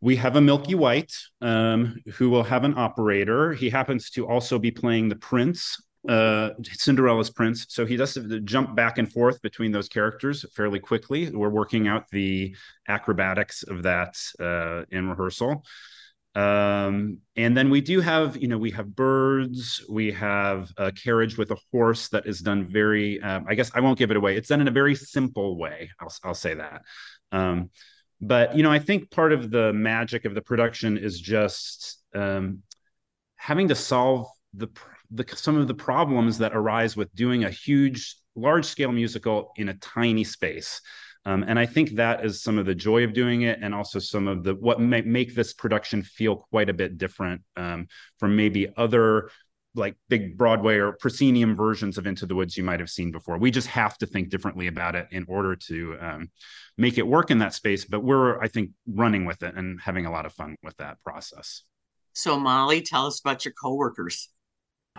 We 0.00 0.16
have 0.16 0.37
a 0.37 0.40
Milky 0.40 0.74
White 0.74 1.12
um, 1.40 1.96
who 2.14 2.30
will 2.30 2.44
have 2.44 2.64
an 2.64 2.74
operator. 2.76 3.52
He 3.52 3.70
happens 3.70 4.11
to 4.11 4.26
also 4.26 4.58
be 4.58 4.70
playing 4.70 5.08
the 5.08 5.16
prince, 5.16 5.76
uh, 6.08 6.50
Cinderella's 6.62 7.30
prince. 7.30 7.66
So 7.68 7.84
he 7.84 7.96
does 7.96 8.16
jump 8.44 8.76
back 8.76 8.98
and 8.98 9.12
forth 9.12 9.42
between 9.42 9.72
those 9.72 9.88
characters 9.88 10.44
fairly 10.54 10.78
quickly. 10.78 11.30
We're 11.30 11.48
working 11.50 11.88
out 11.88 12.08
the 12.11 12.54
acrobatics 12.87 13.64
of 13.64 13.82
that 13.82 14.16
uh, 14.38 14.84
in 14.90 15.08
rehearsal. 15.08 15.64
Um, 16.34 17.18
and 17.34 17.56
then 17.56 17.68
we 17.68 17.80
do 17.80 18.00
have, 18.00 18.37
you 18.37 18.46
know, 18.46 18.58
we 18.58 18.70
have 18.70 18.94
birds, 18.94 19.84
we 19.88 20.12
have 20.12 20.70
a 20.76 20.92
carriage 20.92 21.37
with 21.37 21.50
a 21.50 21.56
horse 21.72 22.08
that 22.11 22.26
is 22.26 22.38
done 22.40 22.68
very, 22.68 23.20
um, 23.22 23.46
I 23.48 23.56
guess 23.56 23.72
I 23.74 23.80
won't 23.80 23.98
give 23.98 24.12
it 24.12 24.16
away. 24.16 24.37
It's 24.37 24.48
done 24.48 24.61
in 24.61 24.68
a 24.68 24.72
very 24.72 24.94
simple 24.94 25.58
way. 25.58 25.90
I'll, 25.98 26.14
I'll 26.22 26.34
say 26.34 26.54
that. 26.54 26.82
But 28.20 28.57
you 28.57 28.62
know 28.62 28.70
i 28.70 28.78
think 28.78 29.11
part 29.11 29.33
of 29.33 29.50
the 29.50 29.72
magic 29.72 30.24
of 30.24 30.35
the 30.35 30.42
production 30.42 30.98
is 30.98 31.20
just 31.20 32.02
um, 32.14 32.62
having 33.37 33.68
to 33.68 33.74
solve 33.74 34.26
the, 34.54 34.68
the 35.11 35.24
some 35.35 35.57
of 35.57 35.68
the 35.68 35.74
problems 35.74 36.38
that 36.38 36.54
arise 36.54 36.96
with 36.96 37.14
doing 37.14 37.44
a 37.44 37.50
huge 37.50 38.16
large 38.35 38.64
scale 38.64 38.92
musical 38.92 39.52
in 39.57 39.68
a 39.68 39.74
tiny 39.74 40.24
space. 40.24 40.81
Um, 41.24 41.44
and 41.46 41.59
i 41.59 41.66
think 41.66 41.90
that 41.96 42.24
is 42.24 42.42
some 42.42 42.59
of 42.59 42.64
the 42.64 42.74
joy 42.74 43.04
of 43.04 43.12
doing 43.12 43.42
it 43.42 43.59
and 43.61 43.74
also 43.74 43.98
some 43.98 44.28
of 44.28 44.44
the 44.44 44.54
what 44.54 44.81
may 44.81 45.02
make 45.02 45.35
this 45.35 45.52
production 45.52 46.02
feel 46.02 46.37
quite 46.50 46.70
a 46.70 46.72
bit 46.72 46.96
different 46.96 47.42
um, 47.57 47.88
from 48.18 48.37
maybe 48.37 48.72
other 48.76 49.31
like 49.78 49.96
big 50.08 50.36
Broadway 50.36 50.76
or 50.76 50.92
proscenium 50.92 51.56
versions 51.56 51.96
of 51.96 52.06
Into 52.06 52.26
the 52.26 52.34
Woods 52.34 52.56
you 52.56 52.64
might 52.64 52.80
have 52.80 52.90
seen 52.90 53.12
before. 53.12 53.38
We 53.38 53.50
just 53.50 53.68
have 53.68 53.96
to 53.98 54.06
think 54.06 54.28
differently 54.28 54.66
about 54.66 54.94
it 54.94 55.08
in 55.10 55.24
order 55.28 55.56
to 55.56 55.96
um, 56.00 56.30
make 56.76 56.98
it 56.98 57.06
work 57.06 57.30
in 57.30 57.38
that 57.38 57.54
space. 57.54 57.84
But 57.84 58.02
we're, 58.04 58.40
I 58.40 58.48
think, 58.48 58.70
running 58.86 59.24
with 59.24 59.42
it 59.42 59.54
and 59.54 59.80
having 59.80 60.04
a 60.06 60.10
lot 60.10 60.26
of 60.26 60.34
fun 60.34 60.56
with 60.62 60.76
that 60.76 61.02
process. 61.02 61.62
So, 62.12 62.38
Molly, 62.38 62.82
tell 62.82 63.06
us 63.06 63.20
about 63.20 63.44
your 63.44 63.54
coworkers. 63.54 64.28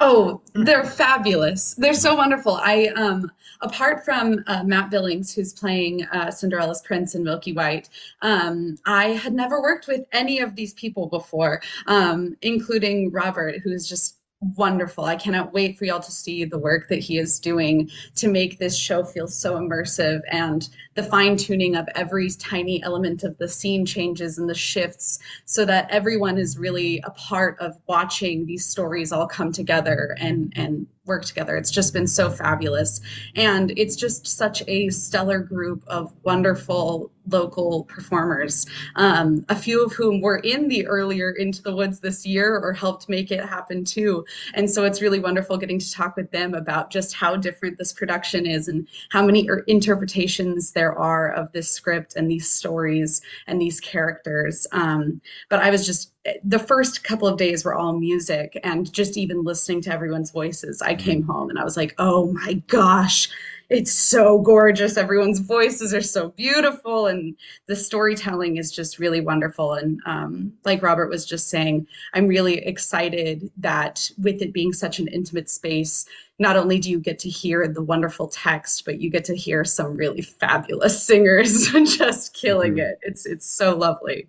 Oh, 0.02 0.42
they're 0.54 0.86
fabulous. 0.86 1.74
They're 1.74 1.94
so 1.94 2.16
wonderful. 2.16 2.56
I 2.56 2.88
um 2.96 3.30
apart 3.62 4.06
from 4.06 4.42
uh, 4.48 4.64
Matt 4.64 4.90
Billings 4.90 5.34
who's 5.34 5.52
playing 5.52 6.06
uh, 6.06 6.32
Cinderella's 6.32 6.82
prince 6.82 7.16
in 7.16 7.24
Milky 7.24 7.52
White, 7.52 7.90
um 8.22 8.78
I 8.86 9.10
had 9.10 9.34
never 9.34 9.62
worked 9.62 9.88
with 9.88 10.06
any 10.14 10.40
of 10.40 10.56
these 10.56 10.74
people 10.74 11.08
before, 11.08 11.62
um 11.88 12.38
including 12.42 13.12
Robert 13.12 13.60
who's 13.62 13.90
just 13.90 14.19
wonderful. 14.42 15.04
I 15.04 15.18
cannot 15.18 15.54
wait 15.54 15.78
for 15.78 15.86
y'all 15.86 16.00
to 16.00 16.12
see 16.12 16.46
the 16.46 16.58
work 16.58 16.88
that 16.88 17.00
he 17.00 17.18
is 17.18 17.40
doing 17.40 17.90
to 18.16 18.30
make 18.30 18.58
this 18.58 18.78
show 18.78 19.04
feel 19.04 19.28
so 19.28 19.56
immersive 19.56 20.22
and 20.32 20.70
the 20.96 21.04
fine 21.04 21.36
tuning 21.36 21.76
of 21.76 21.90
every 21.96 22.30
tiny 22.30 22.82
element 22.84 23.24
of 23.24 23.38
the 23.38 23.50
scene 23.50 23.86
changes 23.86 24.38
and 24.38 24.50
the 24.50 24.56
shifts 24.56 25.20
so 25.46 25.66
that 25.66 25.90
everyone 25.92 26.38
is 26.38 26.58
really 26.58 27.02
a 27.04 27.12
part 27.12 27.60
of 27.60 27.78
watching 27.88 28.46
these 28.46 28.66
stories 28.66 29.12
all 29.12 29.28
come 29.28 29.52
together 29.52 30.16
and 30.20 30.54
and 30.56 30.88
work 31.10 31.26
together. 31.26 31.58
It's 31.58 31.72
just 31.72 31.92
been 31.92 32.08
so 32.08 32.30
fabulous. 32.30 33.02
And 33.36 33.72
it's 33.78 33.98
just 33.98 34.26
such 34.26 34.64
a 34.68 34.90
stellar 34.90 35.40
group 35.40 35.84
of 35.88 36.14
wonderful 36.24 37.12
local 37.32 37.84
performers, 37.86 38.66
um, 38.96 39.46
a 39.50 39.56
few 39.56 39.84
of 39.84 39.94
whom 39.94 40.22
were 40.22 40.38
in 40.38 40.68
the 40.68 40.86
earlier 40.88 41.32
Into 41.32 41.62
the 41.62 41.76
Woods 41.76 42.00
this 42.00 42.26
year 42.26 42.58
or 42.58 42.74
helped 42.74 43.10
make 43.10 43.32
it 43.32 43.44
happen 43.44 43.84
too. 43.84 44.26
And 44.54 44.70
so 44.70 44.84
it's 44.84 45.02
really 45.02 45.20
wonderful 45.20 45.58
getting 45.58 45.80
to 45.80 45.92
talk 45.92 46.16
with 46.16 46.32
them 46.32 46.54
about 46.54 46.92
just 46.92 47.14
how 47.14 47.36
different 47.36 47.78
this 47.78 47.94
production 47.94 48.46
is 48.46 48.68
and 48.68 48.88
how 49.10 49.26
many 49.26 49.50
er, 49.50 49.64
interpretations 49.68 50.72
there 50.72 50.98
are 50.98 51.32
of 51.32 51.52
this 51.52 51.70
script 51.70 52.16
and 52.16 52.30
these 52.30 52.50
stories 52.50 53.22
and 53.48 53.62
these 53.62 53.80
characters. 53.80 54.66
Um, 54.72 55.22
but 55.50 55.60
I 55.60 55.70
was 55.70 55.86
just 55.86 56.14
the 56.44 56.60
first 56.60 57.04
couple 57.04 57.28
of 57.28 57.38
days 57.38 57.64
were 57.64 57.76
all 57.76 57.94
music 57.94 58.60
and 58.64 58.92
just 58.92 59.18
even 59.18 59.44
listening 59.44 59.82
to 59.82 59.92
everyone's 59.92 60.32
voices. 60.32 60.82
I 60.82 60.96
came 60.96 61.22
mm-hmm. 61.22 61.32
home 61.32 61.50
and 61.50 61.60
i 61.60 61.64
was 61.64 61.78
like 61.78 61.96
oh 61.98 62.32
my 62.34 62.54
gosh 62.68 63.30
it's 63.70 63.92
so 63.92 64.40
gorgeous. 64.40 64.98
Everyone's 64.98 65.40
voices 65.40 65.94
are 65.94 66.02
so 66.02 66.30
beautiful. 66.30 67.06
And 67.06 67.36
the 67.68 67.76
storytelling 67.76 68.58
is 68.58 68.72
just 68.72 68.98
really 68.98 69.22
wonderful. 69.22 69.74
And 69.74 70.02
um, 70.06 70.54
like 70.66 70.82
robert 70.82 71.10
was 71.10 71.26
just 71.26 71.50
saying 71.50 71.88
i'm 72.14 72.28
really 72.28 72.58
excited 72.66 73.50
that 73.58 74.10
with 74.18 74.42
it 74.42 74.54
being 74.54 74.74
such 74.74 75.00
an 75.00 75.08
intimate 75.08 75.50
space 75.50 76.06
not 76.38 76.56
only 76.56 76.80
do 76.80 76.90
you 76.90 77.00
get 77.00 77.20
to 77.20 77.30
hear 77.30 77.68
the 77.68 77.82
wonderful 77.82 78.28
text 78.28 78.86
but 78.86 79.00
you 79.00 79.10
get 79.10 79.26
to 79.26 79.36
hear 79.36 79.64
some 79.64 79.96
really 79.96 80.22
fabulous 80.22 81.02
singers 81.08 81.68
just 81.98 82.34
killing 82.34 82.74
mm-hmm. 82.74 82.92
it. 82.92 83.00
It's 83.02 83.26
it's 83.26 83.46
so 83.46 83.76
lovely 83.76 84.28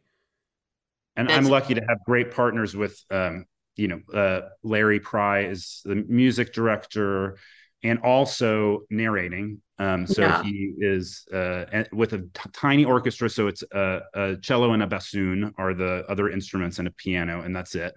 and 1.16 1.28
That's- 1.28 1.44
I'm 1.44 1.50
lucky 1.50 1.74
to 1.74 1.80
have 1.88 1.98
great 2.04 2.32
partners 2.32 2.76
with, 2.76 3.02
um, 3.10 3.44
you 3.76 3.88
know, 3.88 4.00
uh, 4.12 4.48
Larry 4.62 5.00
Pry 5.00 5.44
is 5.44 5.80
the 5.84 5.94
music 5.94 6.52
director 6.52 7.36
and 7.82 7.98
also 8.00 8.80
narrating. 8.90 9.62
Um, 9.78 10.06
so 10.06 10.22
yeah. 10.22 10.42
he 10.42 10.74
is 10.78 11.26
uh, 11.32 11.84
with 11.92 12.12
a 12.12 12.18
t- 12.18 12.50
tiny 12.52 12.84
orchestra. 12.84 13.30
So 13.30 13.46
it's 13.46 13.64
a, 13.72 14.00
a, 14.12 14.36
cello 14.36 14.72
and 14.74 14.82
a 14.82 14.86
bassoon 14.86 15.54
are 15.56 15.72
the 15.72 16.04
other 16.06 16.28
instruments 16.28 16.78
and 16.78 16.86
a 16.86 16.90
piano, 16.90 17.40
and 17.40 17.56
that's 17.56 17.74
it. 17.74 17.94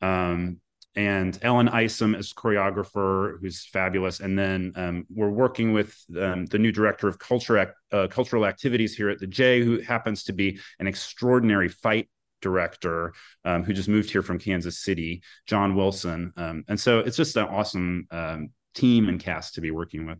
Um, 0.00 0.60
and 0.94 1.38
Ellen 1.42 1.68
Isom 1.68 2.14
is 2.14 2.32
choreographer, 2.34 3.38
who's 3.40 3.64
fabulous. 3.64 4.20
And 4.20 4.38
then 4.38 4.72
um, 4.76 5.06
we're 5.08 5.30
working 5.30 5.72
with 5.72 5.96
um, 6.18 6.46
the 6.46 6.58
new 6.58 6.72
director 6.72 7.08
of 7.08 7.18
culture, 7.18 7.74
uh, 7.92 8.08
cultural 8.08 8.44
activities 8.44 8.94
here 8.94 9.08
at 9.08 9.18
the 9.18 9.26
J, 9.26 9.62
who 9.62 9.80
happens 9.80 10.24
to 10.24 10.32
be 10.32 10.58
an 10.78 10.86
extraordinary 10.86 11.68
fight 11.68 12.08
director 12.42 13.14
um, 13.44 13.64
who 13.64 13.72
just 13.72 13.88
moved 13.88 14.10
here 14.10 14.22
from 14.22 14.38
Kansas 14.38 14.82
City, 14.82 15.22
John 15.46 15.74
Wilson. 15.74 16.32
Um, 16.36 16.64
and 16.68 16.78
so 16.78 16.98
it's 16.98 17.16
just 17.16 17.36
an 17.36 17.46
awesome 17.46 18.06
um, 18.10 18.50
team 18.74 19.08
and 19.08 19.18
cast 19.18 19.54
to 19.54 19.60
be 19.60 19.70
working 19.70 20.06
with. 20.06 20.18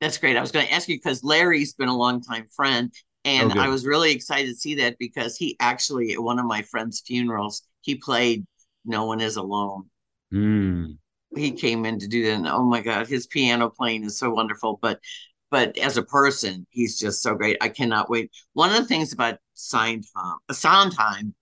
That's 0.00 0.18
great. 0.18 0.36
I 0.36 0.40
was 0.40 0.52
going 0.52 0.66
to 0.66 0.72
ask 0.72 0.88
you 0.88 0.96
because 0.96 1.24
Larry's 1.24 1.74
been 1.74 1.88
a 1.88 1.96
longtime 1.96 2.46
friend, 2.54 2.92
and 3.24 3.52
oh, 3.52 3.60
I 3.60 3.68
was 3.68 3.84
really 3.84 4.12
excited 4.12 4.48
to 4.48 4.54
see 4.54 4.76
that 4.76 4.96
because 4.98 5.36
he 5.36 5.56
actually 5.58 6.12
at 6.12 6.22
one 6.22 6.38
of 6.38 6.46
my 6.46 6.62
friend's 6.62 7.00
funerals 7.00 7.62
he 7.80 7.96
played 7.96 8.46
"No 8.84 9.06
One 9.06 9.20
Is 9.20 9.36
Alone." 9.36 9.86
Mm. 10.32 10.98
He 11.34 11.50
came 11.52 11.84
in 11.84 11.98
to 11.98 12.06
do 12.06 12.24
that, 12.24 12.34
and 12.34 12.46
oh 12.46 12.64
my 12.64 12.80
God, 12.80 13.08
his 13.08 13.26
piano 13.26 13.70
playing 13.70 14.04
is 14.04 14.18
so 14.18 14.30
wonderful. 14.30 14.78
But 14.80 15.00
but 15.50 15.78
as 15.78 15.96
a 15.96 16.02
person, 16.02 16.66
he's 16.70 16.98
just 16.98 17.22
so 17.22 17.34
great. 17.34 17.56
I 17.60 17.68
cannot 17.68 18.10
wait. 18.10 18.30
One 18.52 18.70
of 18.70 18.76
the 18.76 18.84
things 18.84 19.12
about 19.12 19.38
Sondheim, 19.54 20.02
uh, 20.14 20.52
Sondheim, 20.52 21.34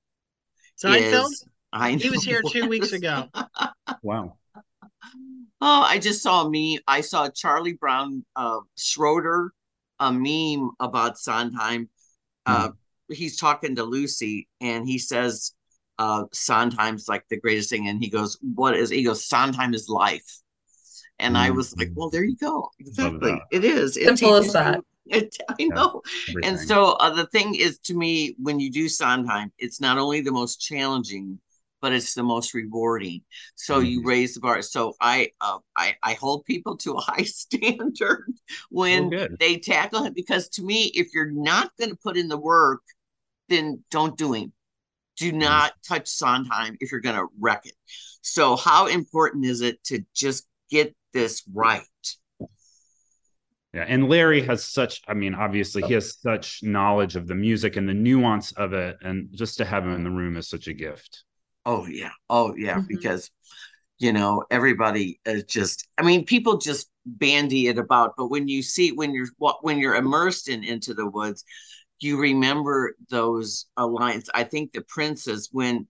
Seinfeld. 0.83 1.31
Is, 1.31 1.45
I 1.73 1.93
he 1.93 2.11
was 2.11 2.23
here 2.23 2.43
two 2.49 2.69
weeks 2.69 2.93
ago. 2.93 3.29
wow. 4.03 4.37
Oh, 5.61 5.83
I 5.83 5.99
just 5.99 6.23
saw 6.23 6.49
me. 6.49 6.79
I 6.87 7.01
saw 7.01 7.29
Charlie 7.29 7.75
Brown 7.75 8.25
uh, 8.37 8.61
Schroeder, 8.77 9.53
a 9.99 10.13
meme 10.13 10.71
about 10.79 11.19
Sondheim. 11.19 11.89
Uh, 12.45 12.69
mm. 12.69 12.75
He's 13.09 13.39
talking 13.39 13.77
to 13.77 13.85
Lucy, 13.85 14.49
and 14.61 14.87
he 14.87 14.99
says, 14.99 15.53
uh, 15.99 16.25
"Sondheim's 16.33 17.09
like 17.09 17.25
the 17.29 17.41
greatest 17.41 17.71
thing." 17.71 17.89
And 17.89 18.03
he 18.03 18.11
goes, 18.11 18.39
"What 18.41 18.77
is?" 18.77 18.91
He 18.91 19.03
goes, 19.03 19.27
"Sondheim 19.27 19.75
is 19.75 19.89
life." 19.89 20.41
And 21.19 21.35
mm-hmm. 21.35 21.45
I 21.45 21.51
was 21.51 21.77
like, 21.77 21.91
well, 21.95 22.11
there 22.11 22.25
you 22.25 22.37
go. 22.37 22.71
Exactly. 22.79 23.41
It 23.51 23.65
is. 23.65 23.95
Simple 23.95 24.37
as 24.37 24.53
that. 24.53 24.81
It, 25.09 25.37
I 25.49 25.67
know. 25.67 26.03
Yeah, 26.27 26.49
and 26.49 26.59
so 26.59 26.95
uh, 26.95 27.11
the 27.15 27.27
thing 27.27 27.55
is, 27.55 27.79
to 27.85 27.95
me, 27.95 28.35
when 28.41 28.59
you 28.59 28.73
do 28.73 28.89
Sondheim, 28.89 29.53
it's 29.57 29.81
not 29.81 29.99
only 29.99 30.21
the 30.21 30.33
most 30.33 30.61
challenging, 30.61 31.39
but 31.81 31.93
it's 31.93 32.15
the 32.15 32.25
most 32.25 32.55
rewarding. 32.55 33.23
So 33.55 33.77
mm-hmm. 33.77 33.87
you 33.87 34.05
raise 34.05 34.35
the 34.35 34.41
bar. 34.41 34.63
So 34.63 34.95
I, 35.01 35.31
uh, 35.41 35.59
I, 35.77 35.95
I 36.03 36.15
hold 36.15 36.45
people 36.45 36.77
to 36.79 36.95
a 36.95 37.01
high 37.01 37.23
standard 37.23 38.33
when 38.71 39.15
oh, 39.15 39.29
they 39.39 39.59
tackle 39.59 40.05
it 40.07 40.15
because 40.17 40.49
to 40.51 40.65
me, 40.65 40.87
if 40.95 41.15
you're 41.15 41.31
not 41.31 41.71
going 41.79 41.91
to 41.91 41.97
put 41.97 42.17
in 42.17 42.27
the 42.27 42.37
work, 42.37 42.83
then 43.49 43.85
don't 43.93 44.19
do 44.19 44.33
him. 44.33 44.53
Do 45.19 45.29
mm-hmm. 45.29 45.39
not 45.39 45.71
mm-hmm. 45.71 45.95
touch 45.95 46.09
Sondheim 46.09 46.77
if 46.81 46.91
you're 46.91 47.01
going 47.01 47.15
to 47.15 47.29
wreck 47.39 47.67
it. 47.67 47.75
So 48.23 48.57
how 48.57 48.87
important 48.87 49.45
is 49.45 49.61
it 49.61 49.83
to 49.85 50.05
just 50.15 50.49
get 50.71 50.95
this 51.17 51.43
right. 51.55 51.83
Yeah, 53.73 53.85
and 53.89 54.09
Larry 54.09 54.43
has 54.43 54.65
such, 54.65 55.03
I 55.09 55.15
mean, 55.15 55.35
obviously 55.35 55.83
he 55.83 55.95
has 55.95 56.19
such 56.19 56.61
knowledge 56.63 57.17
of 57.17 57.27
the 57.27 57.35
music 57.35 57.77
and 57.77 57.89
the 57.89 57.95
nuance 57.95 58.53
of 58.53 58.73
it. 58.73 58.97
And 59.03 59.29
just 59.33 59.59
to 59.59 59.65
have 59.65 59.85
him 59.85 59.95
in 59.95 60.05
the 60.05 60.11
room 60.11 60.37
is 60.37 60.49
such 60.49 60.67
a 60.67 60.73
gift. 60.73 61.25
Oh, 61.65 61.87
yeah. 61.87 62.13
Oh, 62.31 62.55
yeah. 62.57 62.77
Mm-hmm. 62.77 62.87
Because, 62.89 63.31
you 63.99 64.13
know, 64.13 64.45
everybody 64.51 65.21
is 65.27 65.45
just, 65.45 65.89
I 65.99 66.03
mean, 66.03 66.25
people 66.25 66.59
just 66.59 66.91
bandy 67.05 67.69
it 67.69 67.79
about, 67.79 68.15
but 68.17 68.29
when 68.29 68.49
you 68.49 68.63
see, 68.63 68.93
when 68.93 69.15
you're, 69.15 69.29
when 69.61 69.79
you're 69.79 69.97
immersed 69.97 70.49
in 70.49 70.65
Into 70.65 70.95
the 70.95 71.09
Woods, 71.11 71.45
you 72.01 72.19
remember 72.19 72.95
those 73.11 73.67
lines. 73.77 74.31
I 74.35 74.45
think 74.45 74.73
the 74.73 74.83
princes, 74.83 75.51
when 75.53 75.87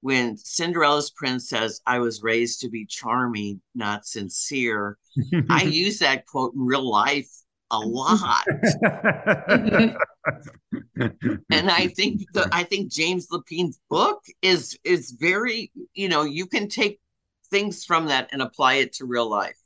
when 0.00 0.36
Cinderella's 0.36 1.10
prince 1.10 1.48
says, 1.48 1.80
I 1.86 1.98
was 1.98 2.22
raised 2.22 2.60
to 2.60 2.68
be 2.68 2.86
charming, 2.86 3.60
not 3.74 4.06
sincere, 4.06 4.98
I 5.50 5.62
use 5.62 5.98
that 5.98 6.26
quote 6.26 6.54
in 6.54 6.60
real 6.60 6.88
life 6.88 7.30
a 7.70 7.78
lot. 7.78 8.46
and 8.82 9.96
I 11.70 11.86
think 11.88 12.22
the 12.32 12.48
I 12.52 12.64
think 12.64 12.90
James 12.90 13.28
Lapine's 13.30 13.80
book 13.88 14.22
is 14.42 14.78
is 14.84 15.12
very, 15.12 15.70
you 15.94 16.08
know, 16.08 16.24
you 16.24 16.46
can 16.46 16.68
take 16.68 17.00
things 17.50 17.84
from 17.84 18.06
that 18.06 18.28
and 18.32 18.42
apply 18.42 18.74
it 18.74 18.92
to 18.94 19.06
real 19.06 19.28
life. 19.28 19.56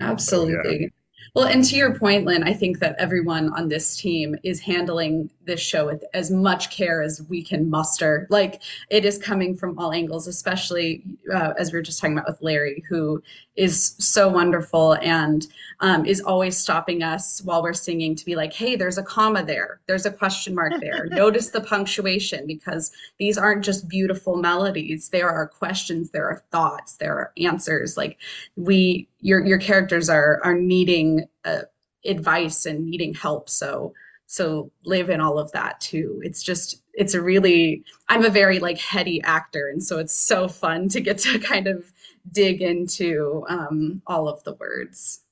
Absolutely. 0.00 0.90
Well, 1.34 1.46
and 1.46 1.64
to 1.64 1.76
your 1.76 1.94
point, 1.94 2.26
Lynn, 2.26 2.42
I 2.42 2.52
think 2.52 2.78
that 2.80 2.96
everyone 2.98 3.52
on 3.52 3.68
this 3.68 3.96
team 3.96 4.36
is 4.42 4.60
handling 4.60 5.30
this 5.44 5.60
show 5.60 5.86
with 5.86 6.04
as 6.14 6.30
much 6.30 6.70
care 6.70 7.02
as 7.02 7.22
we 7.28 7.42
can 7.42 7.68
muster. 7.68 8.26
Like 8.30 8.62
it 8.88 9.04
is 9.04 9.18
coming 9.18 9.56
from 9.56 9.78
all 9.78 9.92
angles, 9.92 10.26
especially 10.26 11.02
uh, 11.32 11.52
as 11.58 11.72
we 11.72 11.78
were 11.78 11.82
just 11.82 12.00
talking 12.00 12.16
about 12.16 12.28
with 12.28 12.42
Larry, 12.42 12.82
who 12.88 13.22
is 13.56 13.94
so 13.98 14.28
wonderful 14.28 14.94
and 15.02 15.46
um, 15.80 16.06
is 16.06 16.20
always 16.20 16.56
stopping 16.56 17.02
us 17.02 17.42
while 17.42 17.62
we're 17.62 17.74
singing 17.74 18.14
to 18.14 18.24
be 18.24 18.34
like, 18.34 18.52
hey, 18.52 18.76
there's 18.76 18.96
a 18.96 19.02
comma 19.02 19.44
there, 19.44 19.80
there's 19.86 20.06
a 20.06 20.10
question 20.10 20.54
mark 20.54 20.72
there. 20.80 21.06
Notice 21.10 21.50
the 21.50 21.60
punctuation 21.60 22.46
because 22.46 22.90
these 23.18 23.36
aren't 23.36 23.64
just 23.64 23.88
beautiful 23.88 24.36
melodies. 24.36 25.08
There 25.10 25.28
are 25.28 25.46
questions, 25.46 26.10
there 26.10 26.26
are 26.26 26.42
thoughts, 26.50 26.96
there 26.96 27.12
are 27.12 27.32
answers. 27.36 27.96
Like 27.96 28.18
we, 28.56 29.08
your 29.20 29.44
your 29.44 29.58
characters 29.58 30.08
are 30.08 30.40
are 30.44 30.54
needing 30.54 31.26
uh, 31.44 31.62
advice 32.04 32.66
and 32.66 32.86
needing 32.86 33.14
help. 33.14 33.48
So 33.48 33.92
so 34.26 34.70
live 34.84 35.10
in 35.10 35.20
all 35.20 35.38
of 35.38 35.50
that 35.52 35.80
too. 35.80 36.20
It's 36.24 36.42
just 36.42 36.82
it's 36.94 37.14
a 37.14 37.22
really 37.22 37.84
I'm 38.08 38.24
a 38.24 38.30
very 38.30 38.58
like 38.58 38.78
heady 38.78 39.20
actor, 39.22 39.68
and 39.68 39.82
so 39.82 39.98
it's 39.98 40.14
so 40.14 40.48
fun 40.48 40.88
to 40.90 41.00
get 41.00 41.18
to 41.18 41.38
kind 41.40 41.66
of 41.66 41.92
dig 42.30 42.62
into 42.62 43.44
um, 43.48 44.02
all 44.06 44.28
of 44.28 44.42
the 44.44 44.54
words. 44.54 45.22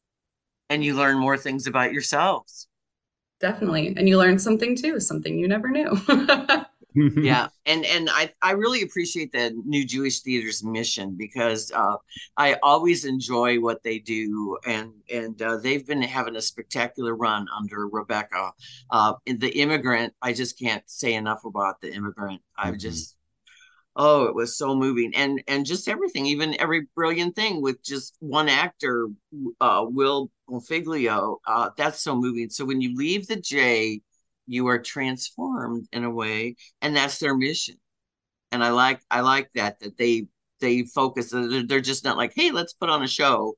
And 0.70 0.84
you 0.84 0.94
learn 0.94 1.18
more 1.18 1.36
things 1.36 1.66
about 1.66 1.92
yourselves. 1.92 2.68
Definitely. 3.40 3.94
And 3.96 4.08
you 4.08 4.18
learn 4.18 4.38
something 4.38 4.74
too, 4.74 5.00
something 5.00 5.38
you 5.38 5.48
never 5.48 5.68
knew. 5.68 5.96
yeah 7.16 7.48
and 7.66 7.84
and 7.84 8.08
i 8.10 8.32
i 8.42 8.52
really 8.52 8.82
appreciate 8.82 9.32
the 9.32 9.50
new 9.64 9.84
jewish 9.84 10.20
theater's 10.20 10.64
mission 10.64 11.14
because 11.16 11.72
uh, 11.72 11.96
i 12.36 12.54
always 12.62 13.04
enjoy 13.04 13.58
what 13.58 13.82
they 13.82 13.98
do 13.98 14.56
and 14.66 14.92
and 15.12 15.40
uh, 15.42 15.56
they've 15.56 15.86
been 15.86 16.02
having 16.02 16.36
a 16.36 16.40
spectacular 16.40 17.14
run 17.14 17.46
under 17.56 17.88
Rebekah 17.88 18.52
uh, 18.90 19.14
the 19.26 19.50
immigrant 19.58 20.12
i 20.22 20.32
just 20.32 20.58
can't 20.58 20.82
say 20.86 21.14
enough 21.14 21.44
about 21.44 21.80
the 21.80 21.92
immigrant 21.92 22.40
i've 22.56 22.74
mm-hmm. 22.74 22.80
just 22.80 23.18
oh, 23.98 24.26
it 24.26 24.34
was 24.34 24.56
so 24.56 24.74
moving, 24.74 25.12
and 25.14 25.42
and 25.48 25.66
just 25.66 25.88
everything, 25.88 26.24
even 26.24 26.58
every 26.60 26.86
brilliant 26.94 27.34
thing 27.34 27.60
with 27.60 27.82
just 27.82 28.16
one 28.20 28.48
actor, 28.48 29.08
uh, 29.60 29.84
Will 29.86 30.30
Bonfiglio. 30.48 31.36
Uh, 31.46 31.70
that's 31.76 32.00
so 32.02 32.16
moving. 32.16 32.48
So 32.48 32.64
when 32.64 32.80
you 32.80 32.96
leave 32.96 33.26
the 33.26 33.36
J, 33.36 34.00
you 34.48 34.66
are 34.68 34.78
transformed 34.78 35.86
in 35.92 36.04
a 36.04 36.10
way, 36.10 36.56
and 36.82 36.96
that's 36.96 37.18
their 37.18 37.36
mission. 37.36 37.76
And 38.50 38.64
I 38.64 38.70
like 38.70 39.00
I 39.10 39.20
like 39.20 39.50
that 39.54 39.78
that 39.80 39.96
they 39.98 40.26
they 40.60 40.82
focus. 40.84 41.30
They're 41.32 41.80
just 41.80 42.04
not 42.04 42.16
like, 42.16 42.32
hey, 42.34 42.50
let's 42.50 42.72
put 42.72 42.88
on 42.90 43.02
a 43.02 43.08
show. 43.08 43.54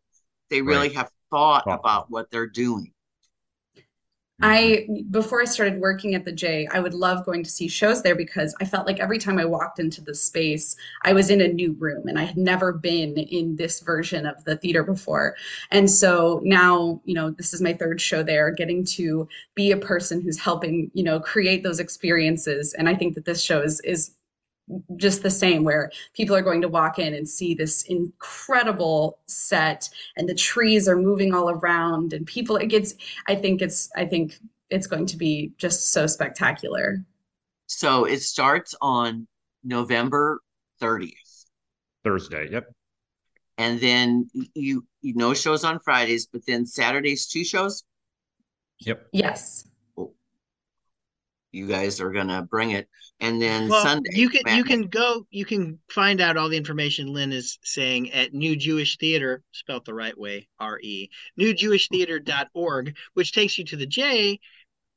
They 0.50 0.62
really 0.62 0.88
right. 0.88 0.96
have 0.96 1.10
thought 1.30 1.64
about 1.66 2.10
what 2.10 2.30
they're 2.30 2.48
doing. 2.48 2.92
I 4.42 4.86
mm-hmm. 4.88 5.10
before 5.10 5.40
I 5.40 5.44
started 5.44 5.80
working 5.80 6.14
at 6.14 6.24
the 6.24 6.32
J, 6.32 6.66
I 6.72 6.80
would 6.80 6.94
love 6.94 7.24
going 7.24 7.44
to 7.44 7.50
see 7.50 7.68
shows 7.68 8.02
there 8.02 8.14
because 8.14 8.54
I 8.60 8.64
felt 8.64 8.86
like 8.86 9.00
every 9.00 9.18
time 9.18 9.38
I 9.38 9.44
walked 9.44 9.78
into 9.78 10.00
the 10.00 10.14
space, 10.14 10.76
I 11.02 11.12
was 11.12 11.30
in 11.30 11.40
a 11.40 11.48
new 11.48 11.72
room 11.78 12.08
and 12.08 12.18
I 12.18 12.24
had 12.24 12.36
never 12.36 12.72
been 12.72 13.16
in 13.16 13.56
this 13.56 13.80
version 13.80 14.26
of 14.26 14.42
the 14.44 14.56
theater 14.56 14.82
before. 14.82 15.36
And 15.70 15.90
so 15.90 16.40
now, 16.42 17.00
you 17.04 17.14
know, 17.14 17.30
this 17.30 17.52
is 17.52 17.60
my 17.60 17.72
third 17.72 18.00
show 18.00 18.22
there, 18.22 18.50
getting 18.50 18.84
to 18.86 19.28
be 19.54 19.72
a 19.72 19.76
person 19.76 20.20
who's 20.20 20.38
helping, 20.38 20.90
you 20.94 21.02
know, 21.02 21.20
create 21.20 21.62
those 21.62 21.80
experiences. 21.80 22.74
And 22.74 22.88
I 22.88 22.94
think 22.94 23.14
that 23.14 23.24
this 23.24 23.42
show 23.42 23.60
is 23.60 23.80
is 23.80 24.12
just 24.96 25.22
the 25.22 25.30
same 25.30 25.64
where 25.64 25.90
people 26.14 26.34
are 26.36 26.42
going 26.42 26.60
to 26.60 26.68
walk 26.68 26.98
in 26.98 27.14
and 27.14 27.28
see 27.28 27.54
this 27.54 27.82
incredible 27.84 29.18
set 29.26 29.88
and 30.16 30.28
the 30.28 30.34
trees 30.34 30.88
are 30.88 30.96
moving 30.96 31.34
all 31.34 31.50
around 31.50 32.12
and 32.12 32.26
people 32.26 32.56
it 32.56 32.66
gets 32.66 32.94
i 33.26 33.34
think 33.34 33.62
it's 33.62 33.90
i 33.96 34.04
think 34.04 34.38
it's 34.68 34.86
going 34.86 35.06
to 35.06 35.16
be 35.16 35.52
just 35.58 35.92
so 35.92 36.06
spectacular. 36.06 37.04
So 37.66 38.04
it 38.04 38.22
starts 38.22 38.74
on 38.80 39.26
november 39.64 40.40
30th 40.80 41.46
thursday 42.04 42.48
yep. 42.50 42.66
And 43.58 43.78
then 43.78 44.30
you 44.54 44.86
you 45.02 45.14
know 45.14 45.34
shows 45.34 45.64
on 45.64 45.80
fridays 45.80 46.26
but 46.26 46.46
then 46.46 46.66
saturdays 46.66 47.26
two 47.26 47.44
shows? 47.44 47.84
Yep. 48.80 49.08
Yes 49.12 49.69
you 51.52 51.66
guys 51.66 52.00
are 52.00 52.12
gonna 52.12 52.42
bring 52.42 52.70
it. 52.70 52.88
And 53.20 53.40
then 53.40 53.68
well, 53.68 53.82
sunday 53.82 54.10
you 54.14 54.30
can 54.30 54.56
you 54.56 54.64
can 54.64 54.82
go 54.82 55.26
you 55.30 55.44
can 55.44 55.78
find 55.90 56.20
out 56.20 56.36
all 56.38 56.48
the 56.48 56.56
information 56.56 57.12
lynn 57.12 57.32
is 57.32 57.58
saying 57.62 58.10
at 58.12 58.32
new 58.32 58.56
jewish 58.56 58.96
theater 58.96 59.42
spelt 59.52 59.84
the 59.84 59.92
right 59.92 60.16
way 60.16 60.48
r-e 60.58 61.10
new 61.36 61.52
jewish 61.52 61.90
newjewishtheatre.org 61.90 62.96
which 63.12 63.32
takes 63.32 63.58
you 63.58 63.64
to 63.66 63.76
the 63.76 63.86
j 63.86 64.40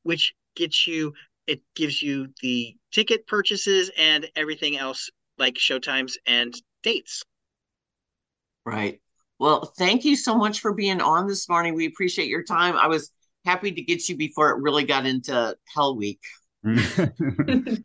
which 0.03 0.33
gets 0.55 0.87
you 0.87 1.13
it 1.47 1.61
gives 1.75 2.01
you 2.01 2.29
the 2.41 2.75
ticket 2.91 3.27
purchases 3.27 3.91
and 3.97 4.29
everything 4.35 4.77
else 4.77 5.09
like 5.37 5.55
showtimes 5.55 6.13
and 6.25 6.53
dates. 6.83 7.23
Right. 8.65 9.01
Well 9.39 9.73
thank 9.77 10.05
you 10.05 10.15
so 10.15 10.35
much 10.35 10.61
for 10.61 10.73
being 10.73 11.01
on 11.01 11.27
this 11.27 11.49
morning. 11.49 11.75
We 11.75 11.87
appreciate 11.87 12.29
your 12.29 12.43
time. 12.43 12.75
I 12.77 12.87
was 12.87 13.11
happy 13.45 13.71
to 13.71 13.81
get 13.81 14.07
you 14.07 14.15
before 14.15 14.51
it 14.51 14.61
really 14.61 14.85
got 14.85 15.05
into 15.05 15.57
hell 15.65 15.97
week 15.97 16.21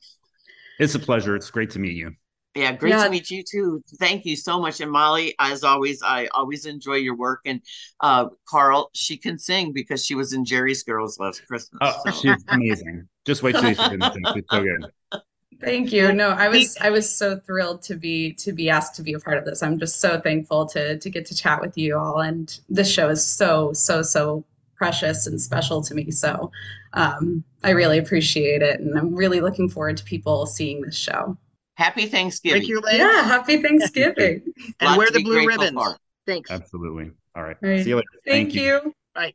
it's 0.79 0.95
a 0.95 0.99
pleasure. 0.99 1.37
It's 1.37 1.51
great 1.51 1.70
to 1.70 1.79
meet 1.79 1.97
you. 1.97 2.12
Yeah, 2.55 2.72
great 2.72 2.91
yeah. 2.91 3.05
to 3.05 3.11
meet 3.11 3.31
you 3.31 3.45
too. 3.49 3.83
Thank 3.99 4.24
you 4.24 4.35
so 4.35 4.61
much. 4.61 4.81
And 4.81 4.91
Molly, 4.91 5.35
as 5.39 5.62
always, 5.62 6.03
I 6.03 6.26
always 6.29 6.66
enjoy 6.66 6.95
your 6.95 7.16
work. 7.16 7.41
And 7.45 7.61
uh, 8.01 8.26
Carl, 8.49 8.91
she 8.95 9.16
can 9.16 9.39
sing 9.39 9.72
because 9.72 10.05
she 10.05 10.14
was 10.14 10.33
in 10.33 10.45
Jerry's 10.45 10.83
Girls 10.83 11.20
last 11.20 11.47
Christmas. 11.47 11.79
Oh, 11.81 12.01
so. 12.05 12.11
she's 12.11 12.45
amazing. 12.49 13.09
Just 13.24 13.43
wait 13.43 13.55
till 13.55 13.68
you 13.68 13.74
see 13.74 13.83
her. 13.83 14.11
She's 14.35 14.45
so 14.51 14.62
good. 14.62 15.20
Thank 15.61 15.93
you. 15.93 16.12
No, 16.12 16.31
I 16.31 16.49
was 16.49 16.76
I 16.81 16.91
was 16.91 17.11
so 17.11 17.37
thrilled 17.37 17.83
to 17.83 17.97
be 17.97 18.33
to 18.35 18.53
be 18.53 18.70
asked 18.70 18.95
to 18.97 19.03
be 19.03 19.14
a 19.14 19.18
part 19.18 19.39
of 19.39 19.45
this. 19.45 19.62
I'm 19.62 19.79
just 19.79 20.01
so 20.01 20.20
thankful 20.20 20.66
to 20.66 20.99
to 20.99 21.11
get 21.11 21.26
to 21.26 21.35
chat 21.35 21.61
with 21.61 21.76
you 21.76 21.99
all. 21.99 22.20
And 22.20 22.59
this 22.68 22.91
show 22.91 23.09
is 23.09 23.24
so 23.26 23.72
so 23.72 24.03
so 24.03 24.45
precious 24.79 25.26
and 25.26 25.41
special 25.41 25.83
to 25.83 25.95
me. 25.95 26.11
So 26.11 26.51
um, 26.95 27.45
I 27.62 27.70
really 27.70 27.99
appreciate 27.99 28.62
it. 28.62 28.81
And 28.81 28.97
I'm 28.97 29.14
really 29.14 29.41
looking 29.41 29.68
forward 29.68 29.97
to 29.99 30.05
people 30.05 30.47
seeing 30.47 30.81
this 30.81 30.97
show. 30.97 31.37
Happy 31.74 32.07
Thanksgiving. 32.07 32.62
Thank 32.62 32.68
you, 32.68 32.83
Yeah, 32.91 33.22
happy 33.24 33.61
Thanksgiving. 33.61 34.43
and 34.81 34.97
wear 34.97 35.11
the 35.11 35.22
blue 35.22 35.47
ribbons. 35.47 35.72
For. 35.72 35.97
Thanks. 36.26 36.51
Absolutely. 36.51 37.11
All 37.37 37.43
right. 37.43 37.57
All 37.62 37.68
right. 37.68 37.83
See 37.83 37.91
you 37.91 37.97
later. 37.97 38.09
Thank, 38.26 38.53
Thank 38.53 38.55
you. 38.55 38.62
you. 38.85 38.95
Bye. 39.14 39.35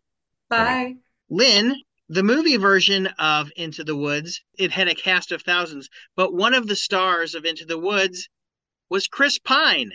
Bye. 0.49 0.95
Lynn, 1.29 1.75
the 2.09 2.23
movie 2.23 2.57
version 2.57 3.07
of 3.17 3.49
Into 3.55 3.83
the 3.83 3.95
Woods, 3.95 4.41
it 4.57 4.71
had 4.71 4.87
a 4.87 4.95
cast 4.95 5.31
of 5.31 5.41
thousands, 5.41 5.89
but 6.15 6.33
one 6.33 6.53
of 6.53 6.67
the 6.67 6.75
stars 6.75 7.33
of 7.33 7.45
Into 7.45 7.65
the 7.65 7.79
Woods 7.79 8.29
was 8.89 9.07
Chris 9.07 9.39
Pine, 9.39 9.91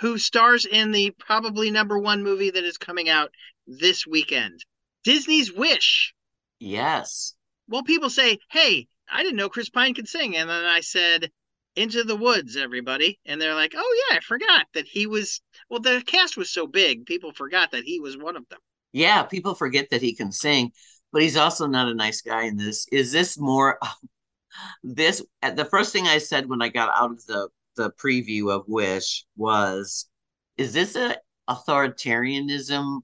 who 0.00 0.18
stars 0.18 0.66
in 0.66 0.90
the 0.92 1.12
probably 1.18 1.70
number 1.70 1.98
one 1.98 2.22
movie 2.22 2.50
that 2.50 2.64
is 2.64 2.76
coming 2.76 3.08
out 3.08 3.30
this 3.66 4.06
weekend. 4.06 4.64
Disney's 5.06 5.52
Wish. 5.52 6.12
Yes. 6.58 7.34
Well, 7.68 7.84
people 7.84 8.10
say, 8.10 8.40
hey, 8.50 8.88
I 9.08 9.22
didn't 9.22 9.36
know 9.36 9.48
Chris 9.48 9.70
Pine 9.70 9.94
could 9.94 10.08
sing. 10.08 10.36
And 10.36 10.50
then 10.50 10.64
I 10.64 10.80
said, 10.80 11.30
Into 11.76 12.02
the 12.02 12.16
Woods, 12.16 12.56
everybody. 12.56 13.20
And 13.24 13.40
they're 13.40 13.54
like, 13.54 13.74
oh, 13.76 14.04
yeah, 14.10 14.16
I 14.16 14.20
forgot 14.20 14.66
that 14.74 14.88
he 14.88 15.06
was. 15.06 15.40
Well, 15.70 15.78
the 15.78 16.02
cast 16.04 16.36
was 16.36 16.50
so 16.50 16.66
big, 16.66 17.06
people 17.06 17.30
forgot 17.32 17.70
that 17.70 17.84
he 17.84 18.00
was 18.00 18.18
one 18.18 18.36
of 18.36 18.48
them. 18.48 18.58
Yeah, 18.90 19.22
people 19.22 19.54
forget 19.54 19.90
that 19.90 20.02
he 20.02 20.12
can 20.12 20.32
sing, 20.32 20.72
but 21.12 21.22
he's 21.22 21.36
also 21.36 21.68
not 21.68 21.86
a 21.86 21.94
nice 21.94 22.20
guy 22.20 22.46
in 22.46 22.56
this. 22.56 22.88
Is 22.90 23.12
this 23.12 23.38
more. 23.38 23.78
this 24.82 25.22
uh, 25.40 25.52
the 25.52 25.66
first 25.66 25.92
thing 25.92 26.08
I 26.08 26.18
said 26.18 26.48
when 26.48 26.62
I 26.62 26.68
got 26.68 26.90
out 26.96 27.12
of 27.12 27.24
the 27.26 27.48
the 27.76 27.92
preview 27.92 28.50
of 28.50 28.64
Wish 28.66 29.24
was, 29.36 30.08
is 30.56 30.72
this 30.72 30.96
a 30.96 31.16
authoritarianism 31.48 33.02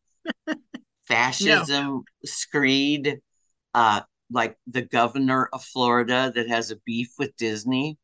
fascism 1.06 1.86
no. 1.86 2.04
screed 2.24 3.20
uh 3.74 4.00
like 4.30 4.56
the 4.66 4.82
governor 4.82 5.48
of 5.52 5.62
Florida 5.62 6.32
that 6.34 6.48
has 6.48 6.70
a 6.70 6.76
beef 6.86 7.12
with 7.18 7.36
Disney? 7.36 7.98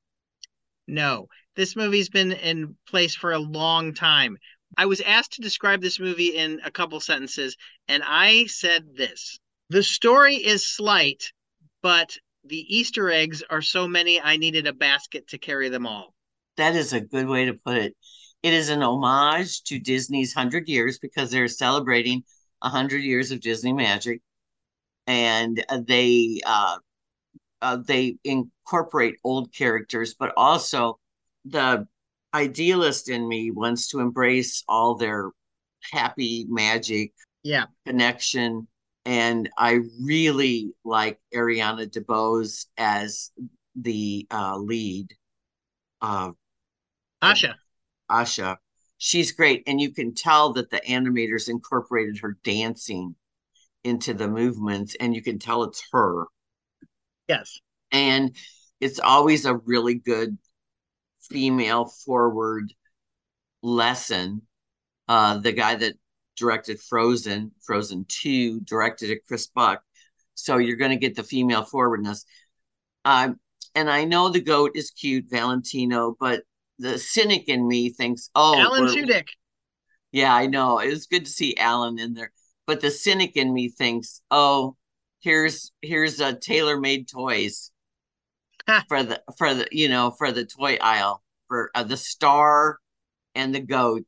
No. 0.86 1.28
This 1.56 1.74
movie's 1.74 2.08
been 2.08 2.32
in 2.32 2.76
place 2.88 3.14
for 3.14 3.32
a 3.32 3.38
long 3.38 3.94
time. 3.94 4.36
I 4.76 4.86
was 4.86 5.00
asked 5.00 5.32
to 5.32 5.42
describe 5.42 5.80
this 5.80 5.98
movie 5.98 6.36
in 6.36 6.60
a 6.64 6.70
couple 6.70 7.00
sentences, 7.00 7.56
and 7.88 8.02
I 8.04 8.46
said 8.46 8.94
this 8.94 9.38
The 9.70 9.82
story 9.82 10.36
is 10.36 10.66
slight, 10.66 11.32
but 11.82 12.16
the 12.44 12.64
Easter 12.68 13.10
eggs 13.10 13.42
are 13.50 13.62
so 13.62 13.88
many, 13.88 14.20
I 14.20 14.36
needed 14.36 14.66
a 14.66 14.72
basket 14.72 15.28
to 15.28 15.38
carry 15.38 15.68
them 15.68 15.86
all. 15.86 16.14
That 16.56 16.76
is 16.76 16.92
a 16.92 17.00
good 17.00 17.26
way 17.26 17.46
to 17.46 17.54
put 17.54 17.76
it. 17.76 17.96
It 18.42 18.52
is 18.52 18.68
an 18.68 18.82
homage 18.82 19.62
to 19.64 19.78
Disney's 19.78 20.34
100 20.34 20.68
years 20.68 20.98
because 20.98 21.30
they're 21.30 21.48
celebrating 21.48 22.22
100 22.60 22.98
years 22.98 23.30
of 23.30 23.40
Disney 23.40 23.72
magic. 23.72 24.20
And 25.06 25.64
they 25.86 26.40
uh, 26.44 26.76
uh, 27.62 27.76
they 27.76 28.16
incorporate 28.24 29.16
old 29.24 29.52
characters, 29.52 30.14
but 30.14 30.32
also 30.36 30.98
the 31.44 31.86
idealist 32.34 33.08
in 33.08 33.26
me 33.26 33.50
wants 33.50 33.88
to 33.88 34.00
embrace 34.00 34.62
all 34.68 34.94
their 34.94 35.30
happy 35.92 36.46
magic 36.48 37.12
yeah. 37.42 37.66
connection. 37.86 38.68
And 39.04 39.48
i 39.56 39.78
really 40.02 40.74
like 40.84 41.18
ariana 41.34 41.90
debose 41.90 42.66
as 42.76 43.30
the 43.74 44.26
uh, 44.30 44.58
lead 44.58 45.14
uh, 46.02 46.32
asha. 47.22 47.54
Asha 48.10 48.56
she's 48.98 49.32
great. 49.32 49.62
And 49.66 49.80
you 49.80 49.92
can 49.92 50.14
tell 50.14 50.52
that 50.54 50.70
the 50.70 50.80
animators 50.88 51.48
incorporated 51.48 52.18
her 52.18 52.36
dancing 52.44 53.14
into 53.84 54.12
the 54.12 54.28
movements 54.28 54.96
and 55.00 55.14
you 55.14 55.22
can 55.22 55.38
tell 55.38 55.62
it's 55.62 55.82
her. 55.92 56.26
Yes. 57.28 57.58
And 57.90 58.36
it's 58.80 58.98
always 58.98 59.44
a 59.44 59.56
really 59.56 59.94
good 59.94 60.36
female 61.22 61.86
forward 61.86 62.72
lesson. 63.62 64.42
Uh 65.08 65.38
the 65.38 65.52
guy 65.52 65.74
that 65.76 65.94
directed 66.36 66.80
frozen 66.80 67.50
frozen 67.62 68.04
2 68.08 68.60
directed 68.60 69.10
it 69.10 69.26
chris 69.26 69.46
buck. 69.46 69.82
So 70.34 70.58
you're 70.58 70.76
going 70.76 70.92
to 70.92 70.96
get 70.96 71.16
the 71.16 71.22
female 71.22 71.64
forwardness. 71.64 72.24
Um 73.04 73.38
and 73.74 73.90
i 73.90 74.04
know 74.04 74.28
the 74.28 74.40
goat 74.40 74.72
is 74.74 74.90
cute 74.90 75.26
valentino 75.28 76.16
but 76.18 76.42
the 76.78 76.98
cynic 76.98 77.48
in 77.48 77.66
me 77.66 77.90
thinks, 77.90 78.30
oh, 78.34 78.58
Alan 78.58 78.86
Tudyk. 78.86 79.28
Yeah, 80.12 80.34
I 80.34 80.46
know. 80.46 80.78
It 80.78 80.88
was 80.90 81.06
good 81.06 81.26
to 81.26 81.30
see 81.30 81.56
Alan 81.56 81.98
in 81.98 82.14
there, 82.14 82.32
but 82.66 82.80
the 82.80 82.90
cynic 82.90 83.36
in 83.36 83.52
me 83.52 83.68
thinks, 83.68 84.22
oh, 84.30 84.76
here's 85.20 85.72
here's 85.82 86.20
a 86.20 86.34
tailor 86.34 86.78
made 86.78 87.08
toys 87.08 87.70
for 88.88 89.02
the 89.02 89.22
for 89.36 89.54
the 89.54 89.68
you 89.72 89.88
know 89.88 90.10
for 90.10 90.32
the 90.32 90.44
toy 90.44 90.78
aisle 90.80 91.22
for 91.48 91.70
uh, 91.74 91.82
the 91.82 91.96
star 91.96 92.78
and 93.34 93.54
the 93.54 93.60
goat. 93.60 94.06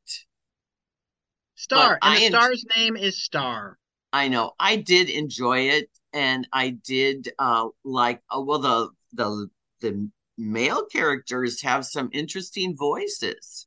Star, 1.54 1.98
but 2.00 2.08
and 2.08 2.16
I 2.16 2.20
the 2.20 2.26
star's 2.26 2.64
name 2.76 2.96
is 2.96 3.22
Star. 3.22 3.78
I 4.12 4.28
know. 4.28 4.52
I 4.58 4.76
did 4.76 5.10
enjoy 5.10 5.68
it, 5.68 5.90
and 6.12 6.48
I 6.52 6.70
did 6.70 7.30
uh 7.38 7.68
like. 7.84 8.22
Uh, 8.34 8.40
well, 8.40 8.58
the 8.58 8.88
the 9.12 9.48
the 9.80 10.10
male 10.40 10.86
characters 10.86 11.62
have 11.62 11.84
some 11.84 12.08
interesting 12.12 12.76
voices. 12.76 13.66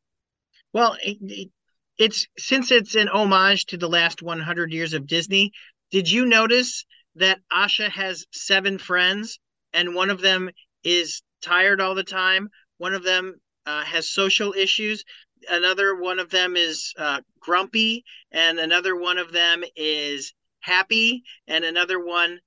Well, 0.73 0.97
it, 1.03 1.17
it, 1.21 1.49
it's 1.97 2.27
since 2.37 2.71
it's 2.71 2.95
an 2.95 3.09
homage 3.09 3.65
to 3.67 3.77
the 3.77 3.87
last 3.87 4.21
100 4.21 4.73
years 4.73 4.93
of 4.93 5.07
Disney. 5.07 5.51
Did 5.91 6.09
you 6.09 6.25
notice 6.25 6.85
that 7.15 7.39
Asha 7.51 7.89
has 7.89 8.25
seven 8.31 8.79
friends 8.79 9.39
and 9.73 9.93
one 9.93 10.09
of 10.09 10.21
them 10.21 10.49
is 10.83 11.21
tired 11.41 11.79
all 11.79 11.93
the 11.93 12.03
time? 12.03 12.49
One 12.77 12.95
of 12.95 13.03
them 13.03 13.39
uh, 13.65 13.83
has 13.83 14.09
social 14.09 14.53
issues. 14.53 15.03
Another 15.49 15.95
one 15.95 16.19
of 16.19 16.29
them 16.29 16.55
is 16.55 16.93
uh, 16.97 17.21
grumpy, 17.39 18.03
and 18.31 18.59
another 18.59 18.95
one 18.95 19.17
of 19.17 19.31
them 19.31 19.63
is 19.75 20.33
happy, 20.61 21.23
and 21.47 21.65
another 21.65 22.03
one 22.03 22.39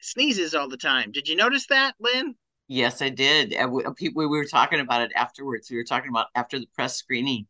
sneezes 0.00 0.54
all 0.54 0.68
the 0.68 0.76
time. 0.76 1.12
Did 1.12 1.28
you 1.28 1.36
notice 1.36 1.66
that, 1.68 1.94
Lynn? 2.00 2.34
Yes, 2.68 3.00
I 3.00 3.10
did. 3.10 3.54
We, 3.70 4.08
we 4.14 4.26
were 4.26 4.44
talking 4.44 4.80
about 4.80 5.02
it 5.02 5.12
afterwards. 5.14 5.70
We 5.70 5.76
were 5.76 5.84
talking 5.84 6.10
about 6.10 6.26
after 6.34 6.58
the 6.58 6.66
press 6.74 6.96
screening, 6.96 7.46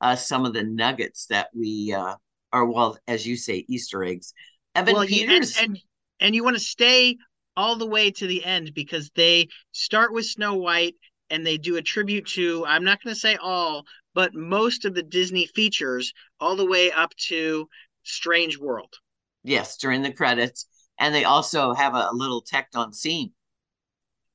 uh, 0.00 0.16
some 0.16 0.44
of 0.44 0.52
the 0.52 0.62
nuggets 0.62 1.26
that 1.26 1.48
we, 1.54 1.92
uh, 1.92 2.14
or 2.52 2.66
well, 2.66 2.96
as 3.08 3.26
you 3.26 3.36
say, 3.36 3.64
Easter 3.68 4.04
eggs. 4.04 4.32
Evan 4.74 4.94
well, 4.94 5.06
Peters, 5.06 5.56
and, 5.58 5.68
and, 5.68 5.78
and 6.20 6.34
you 6.34 6.44
want 6.44 6.56
to 6.56 6.62
stay 6.62 7.16
all 7.56 7.76
the 7.76 7.86
way 7.86 8.10
to 8.10 8.26
the 8.26 8.44
end 8.44 8.72
because 8.74 9.10
they 9.14 9.48
start 9.72 10.12
with 10.12 10.26
Snow 10.26 10.54
White 10.54 10.94
and 11.30 11.46
they 11.46 11.58
do 11.58 11.76
a 11.76 11.82
tribute 11.82 12.26
to 12.26 12.64
I'm 12.66 12.84
not 12.84 13.02
going 13.02 13.14
to 13.14 13.20
say 13.20 13.36
all, 13.36 13.84
but 14.14 14.34
most 14.34 14.84
of 14.84 14.94
the 14.94 15.02
Disney 15.02 15.46
features 15.46 16.12
all 16.40 16.56
the 16.56 16.66
way 16.66 16.92
up 16.92 17.14
to 17.28 17.68
Strange 18.04 18.58
World. 18.58 18.94
Yes, 19.42 19.76
during 19.76 20.02
the 20.02 20.12
credits, 20.12 20.66
and 20.98 21.14
they 21.14 21.24
also 21.24 21.74
have 21.74 21.94
a 21.94 22.10
little 22.12 22.42
Tecton 22.42 22.94
scene. 22.94 23.32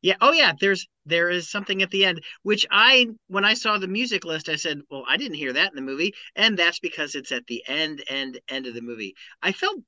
Yeah. 0.01 0.15
Oh, 0.21 0.31
yeah. 0.31 0.53
There's 0.59 0.87
there 1.05 1.29
is 1.29 1.49
something 1.49 1.81
at 1.81 1.89
the 1.91 2.05
end, 2.05 2.23
which 2.43 2.65
I 2.71 3.07
when 3.27 3.43
I 3.45 3.53
saw 3.53 3.77
the 3.77 3.87
music 3.87 4.23
list, 4.25 4.47
I 4.49 4.55
said, 4.55 4.81
"Well, 4.89 5.03
I 5.07 5.17
didn't 5.17 5.37
hear 5.37 5.53
that 5.53 5.69
in 5.71 5.75
the 5.75 5.81
movie," 5.81 6.13
and 6.35 6.57
that's 6.57 6.79
because 6.79 7.15
it's 7.15 7.31
at 7.31 7.47
the 7.47 7.63
end, 7.67 8.03
end, 8.07 8.39
end 8.49 8.67
of 8.67 8.73
the 8.75 8.81
movie. 8.81 9.15
I 9.41 9.51
felt 9.51 9.81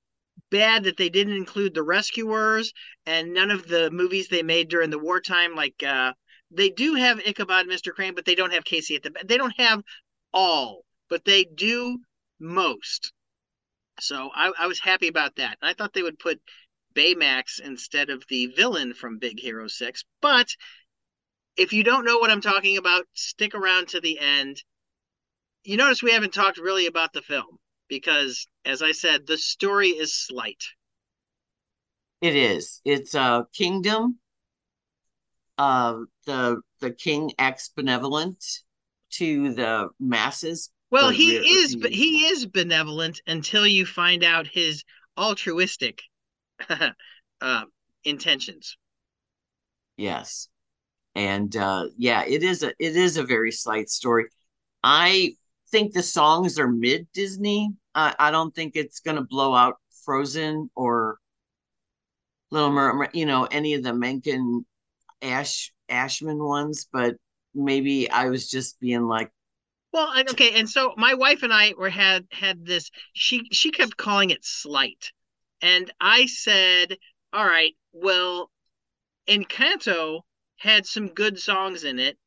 bad 0.52 0.84
that 0.86 0.98
they 0.98 1.10
didn't 1.10 1.36
include 1.38 1.74
the 1.74 1.84
rescuers 1.84 2.74
and 3.06 3.34
none 3.34 3.52
of 3.52 3.68
the 3.68 3.92
movies 3.92 4.28
they 4.30 4.44
made 4.44 4.70
during 4.70 4.90
the 4.92 5.00
wartime 5.00 5.56
like 5.56 5.82
uh 5.84 6.14
they 6.52 6.70
do 6.70 6.96
have 6.96 7.20
ichabod 7.26 7.68
mr 7.68 7.94
crane 7.94 8.16
but 8.16 8.26
they 8.26 8.36
don't 8.36 8.54
have 8.54 8.66
casey 8.66 8.96
at 8.96 9.04
the 9.04 9.12
they 9.26 9.38
don't 9.38 9.58
have 9.60 9.82
all 10.34 10.86
but 11.10 11.26
they 11.26 11.44
do 11.46 12.00
most 12.40 13.14
so 14.00 14.30
i, 14.34 14.52
I 14.58 14.68
was 14.68 14.80
happy 14.80 15.08
about 15.08 15.36
that 15.36 15.58
and 15.62 15.70
i 15.70 15.74
thought 15.74 15.94
they 15.94 16.04
would 16.04 16.20
put 16.20 16.40
baymax 16.94 17.60
instead 17.60 18.10
of 18.10 18.24
the 18.30 18.48
villain 18.48 18.94
from 18.94 19.20
big 19.20 19.40
hero 19.40 19.68
6 19.68 20.04
but 20.22 20.48
if 21.58 21.74
you 21.74 21.84
don't 21.84 22.06
know 22.06 22.18
what 22.18 22.32
i'm 22.32 22.42
talking 22.42 22.78
about 22.78 23.06
stick 23.14 23.56
around 23.56 23.88
to 23.90 24.02
the 24.02 24.20
end 24.20 24.62
you 25.64 25.78
notice 25.78 26.02
we 26.02 26.12
haven't 26.12 26.34
talked 26.34 26.58
really 26.58 26.88
about 26.88 27.14
the 27.14 27.22
film 27.22 27.60
because, 27.88 28.48
as 28.66 28.82
I 28.82 28.94
said, 28.94 29.28
the 29.28 29.38
story 29.38 29.90
is 29.90 30.16
slight. 30.16 30.64
It 32.22 32.36
is. 32.36 32.82
It's 32.86 33.16
a 33.16 33.46
kingdom. 33.54 34.20
Uh, 35.58 36.00
the 36.26 36.62
the 36.80 36.92
king 36.92 37.32
acts 37.38 37.70
benevolent 37.76 38.44
to 39.12 39.54
the 39.54 39.90
masses. 40.00 40.72
Well, 40.90 41.10
he 41.10 41.36
is, 41.36 41.78
he 41.90 42.26
is 42.26 42.46
benevolent 42.46 43.22
until 43.28 43.66
you 43.66 43.86
find 43.86 44.24
out 44.24 44.48
his 44.48 44.84
altruistic 45.18 46.02
uh, 47.42 47.64
intentions. 48.04 48.78
Yes, 49.98 50.48
and 51.16 51.56
uh, 51.56 51.88
yeah, 51.98 52.24
it 52.26 52.44
is 52.44 52.64
a 52.64 52.70
it 52.80 52.96
is 52.96 53.18
a 53.18 53.24
very 53.24 53.52
slight 53.52 53.90
story. 53.90 54.26
I 54.84 55.36
think 55.70 55.94
the 55.94 56.04
songs 56.04 56.60
are 56.60 56.68
mid 56.68 57.08
Disney. 57.14 57.72
I, 57.94 58.16
I 58.20 58.32
don't 58.32 58.54
think 58.56 58.76
it's 58.76 59.00
going 59.00 59.18
to 59.18 59.24
blow 59.24 59.54
out 59.54 59.76
Frozen 60.06 60.70
or 60.76 61.18
Little 62.52 62.72
Mermaid, 62.72 63.12
you 63.14 63.26
know, 63.26 63.46
any 63.46 63.74
of 63.74 63.84
the 63.84 63.94
Menken 63.94 64.66
Ash 65.22 65.72
Ashman 65.90 66.44
ones, 66.44 66.88
but 66.92 67.16
maybe 67.54 68.10
I 68.10 68.30
was 68.30 68.50
just 68.50 68.80
being 68.80 69.04
like, 69.04 69.32
well, 69.94 70.14
okay, 70.30 70.58
and 70.58 70.70
so 70.70 70.94
my 70.98 71.16
wife 71.16 71.44
and 71.44 71.54
I 71.54 71.74
were 71.78 71.90
had 71.90 72.26
had 72.32 72.66
this. 72.66 72.92
She 73.14 73.48
she 73.52 73.72
kept 73.72 73.98
calling 73.98 74.30
it 74.30 74.46
slight, 74.46 75.12
and 75.62 75.92
I 76.00 76.26
said, 76.26 76.98
"All 77.34 77.46
right, 77.46 77.76
well, 77.92 78.52
Encanto 79.28 80.22
had 80.58 80.86
some 80.86 81.10
good 81.10 81.40
songs 81.40 81.84
in 81.84 82.00
it, 82.00 82.18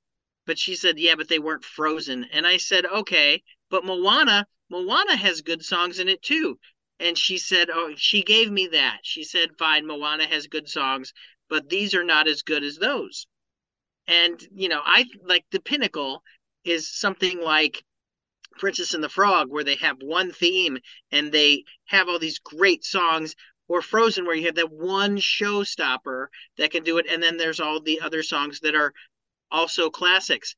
but 0.47 0.59
she 0.59 0.76
said, 0.76 0.99
"Yeah, 0.99 1.14
but 1.16 1.28
they 1.28 1.39
weren't 1.39 1.64
Frozen," 1.64 2.24
and 2.24 2.47
I 2.47 2.59
said, 2.59 2.87
"Okay, 2.87 3.43
but 3.70 3.85
Moana 3.85 4.47
Moana 4.70 5.16
has 5.16 5.43
good 5.43 5.64
songs 5.64 5.99
in 5.99 6.09
it 6.09 6.22
too. 6.22 6.59
And 6.99 7.18
she 7.18 7.39
said, 7.39 7.70
Oh, 7.70 7.95
she 7.97 8.22
gave 8.22 8.51
me 8.51 8.68
that. 8.68 9.01
She 9.03 9.24
said, 9.24 9.59
Fine, 9.59 9.87
Moana 9.87 10.26
has 10.26 10.47
good 10.47 10.68
songs, 10.68 11.12
but 11.49 11.68
these 11.68 11.95
are 11.95 12.05
not 12.05 12.28
as 12.28 12.43
good 12.43 12.64
as 12.64 12.76
those. 12.76 13.26
And, 14.07 14.41
you 14.55 14.68
know, 14.68 14.80
I 14.85 15.07
like 15.22 15.45
the 15.51 15.61
pinnacle 15.61 16.22
is 16.64 16.91
something 16.91 17.41
like 17.41 17.85
Princess 18.59 18.95
and 18.95 19.03
the 19.03 19.09
Frog, 19.09 19.49
where 19.51 19.65
they 19.65 19.77
have 19.77 19.97
one 20.01 20.33
theme 20.33 20.79
and 21.11 21.33
they 21.33 21.65
have 21.87 22.09
all 22.09 22.19
these 22.19 22.39
great 22.39 22.85
songs, 22.85 23.35
or 23.69 23.83
Frozen, 23.83 24.27
where 24.27 24.35
you 24.35 24.47
have 24.47 24.57
that 24.57 24.73
one 24.73 25.17
showstopper 25.17 26.27
that 26.59 26.71
can 26.71 26.85
do 26.85 26.99
it. 26.99 27.07
And 27.09 27.23
then 27.23 27.37
there's 27.37 27.61
all 27.61 27.81
the 27.81 28.01
other 28.01 28.23
songs 28.23 28.61
that 28.61 28.75
are 28.75 28.93
also 29.51 29.91
classics. 29.91 30.55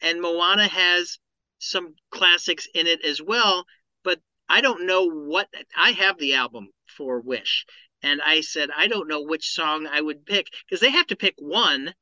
And 0.00 0.20
Moana 0.20 0.68
has 0.68 1.18
some 1.58 1.94
classics 2.10 2.68
in 2.74 2.86
it 2.86 3.04
as 3.04 3.22
well. 3.22 3.64
But 4.04 4.20
I 4.48 4.60
don't 4.60 4.86
know 4.86 5.08
what 5.08 5.48
I 5.76 5.92
have 5.92 6.18
the 6.18 6.34
album 6.34 6.68
for 6.86 7.20
Wish. 7.20 7.64
And 8.02 8.20
I 8.20 8.40
said, 8.40 8.70
I 8.76 8.88
don't 8.88 9.08
know 9.08 9.22
which 9.22 9.54
song 9.54 9.86
I 9.86 10.00
would 10.00 10.26
pick 10.26 10.48
because 10.66 10.80
they 10.80 10.90
have 10.90 11.06
to 11.06 11.16
pick 11.16 11.34
one 11.38 11.94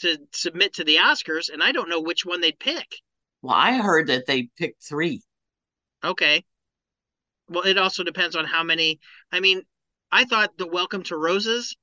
to 0.00 0.16
submit 0.32 0.74
to 0.74 0.84
the 0.84 0.96
Oscars, 0.96 1.50
and 1.52 1.62
I 1.62 1.72
don't 1.72 1.88
know 1.88 2.00
which 2.00 2.24
one 2.24 2.40
they'd 2.40 2.58
pick. 2.58 3.00
Well, 3.42 3.54
I 3.54 3.78
heard 3.78 4.08
that 4.08 4.26
they 4.26 4.48
picked 4.56 4.82
three. 4.82 5.22
Okay. 6.04 6.44
Well, 7.48 7.64
it 7.64 7.78
also 7.78 8.04
depends 8.04 8.36
on 8.36 8.44
how 8.44 8.62
many. 8.62 9.00
I 9.32 9.40
mean, 9.40 9.62
I 10.12 10.24
thought 10.24 10.56
the 10.56 10.66
Welcome 10.66 11.02
to 11.04 11.16
Roses 11.16 11.76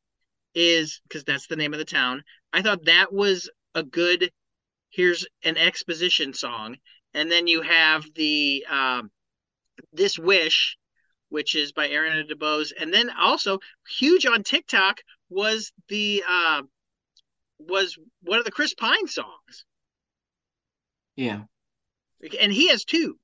is 0.56 1.02
because 1.08 1.24
that's 1.24 1.48
the 1.48 1.56
name 1.56 1.74
of 1.74 1.80
the 1.80 1.86
town. 1.86 2.24
I 2.54 2.62
thought 2.62 2.86
that 2.86 3.12
was 3.14 3.50
a 3.76 3.84
good. 3.84 4.32
Here's 4.90 5.26
an 5.44 5.58
exposition 5.58 6.34
song, 6.34 6.78
and 7.14 7.30
then 7.30 7.48
you 7.48 7.62
have 7.62 8.06
the 8.16 8.66
um, 8.70 9.12
this 9.92 10.18
wish 10.18 10.78
which 11.30 11.56
is 11.56 11.72
by 11.72 11.90
Aaron 11.90 12.28
DeBose, 12.28 12.72
and 12.80 12.94
then 12.94 13.10
also 13.10 13.60
huge 13.98 14.26
on 14.26 14.44
TikTok 14.44 15.02
was 15.30 15.72
the 15.90 16.24
uh, 16.28 16.62
was 17.60 17.98
one 18.22 18.40
of 18.40 18.46
the 18.46 18.52
Chris 18.52 18.74
Pine 18.74 19.08
songs. 19.08 19.66
Yeah, 21.18 21.42
and 22.40 22.54
he 22.54 22.70
has 22.70 22.86
two. 22.86 23.18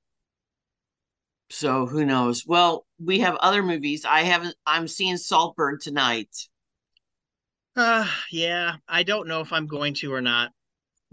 So 1.50 1.86
who 1.86 2.04
knows? 2.04 2.44
Well, 2.46 2.86
we 3.02 3.20
have 3.20 3.36
other 3.36 3.62
movies. 3.62 4.04
I 4.04 4.22
haven't. 4.22 4.54
I'm 4.66 4.88
seeing 4.88 5.16
Saltburn 5.16 5.78
tonight. 5.80 6.28
Uh, 7.76 8.06
yeah, 8.30 8.76
I 8.88 9.02
don't 9.02 9.28
know 9.28 9.40
if 9.40 9.52
I'm 9.52 9.66
going 9.66 9.94
to 9.94 10.12
or 10.12 10.20
not 10.20 10.52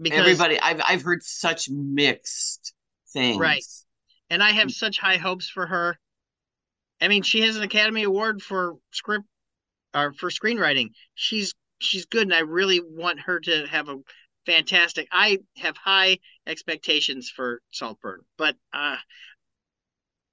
because 0.00 0.18
everybody 0.18 0.60
I've 0.60 0.80
I've 0.84 1.02
heard 1.02 1.22
such 1.22 1.68
mixed 1.70 2.74
things. 3.12 3.38
Right. 3.38 3.64
And 4.30 4.42
I 4.42 4.50
have 4.50 4.70
such 4.70 4.98
high 4.98 5.16
hopes 5.16 5.48
for 5.48 5.66
her. 5.66 5.98
I 7.00 7.08
mean, 7.08 7.22
she 7.22 7.42
has 7.42 7.56
an 7.56 7.62
Academy 7.62 8.04
Award 8.04 8.42
for 8.42 8.76
script 8.92 9.26
or 9.94 10.12
for 10.12 10.30
screenwriting. 10.30 10.90
She's 11.14 11.54
she's 11.80 12.06
good 12.06 12.22
and 12.22 12.34
I 12.34 12.40
really 12.40 12.80
want 12.80 13.20
her 13.20 13.40
to 13.40 13.66
have 13.66 13.88
a 13.88 13.96
fantastic 14.46 15.08
I 15.12 15.38
have 15.58 15.76
high 15.76 16.18
expectations 16.46 17.30
for 17.30 17.60
Saltburn, 17.70 18.20
but 18.36 18.56
uh 18.72 18.96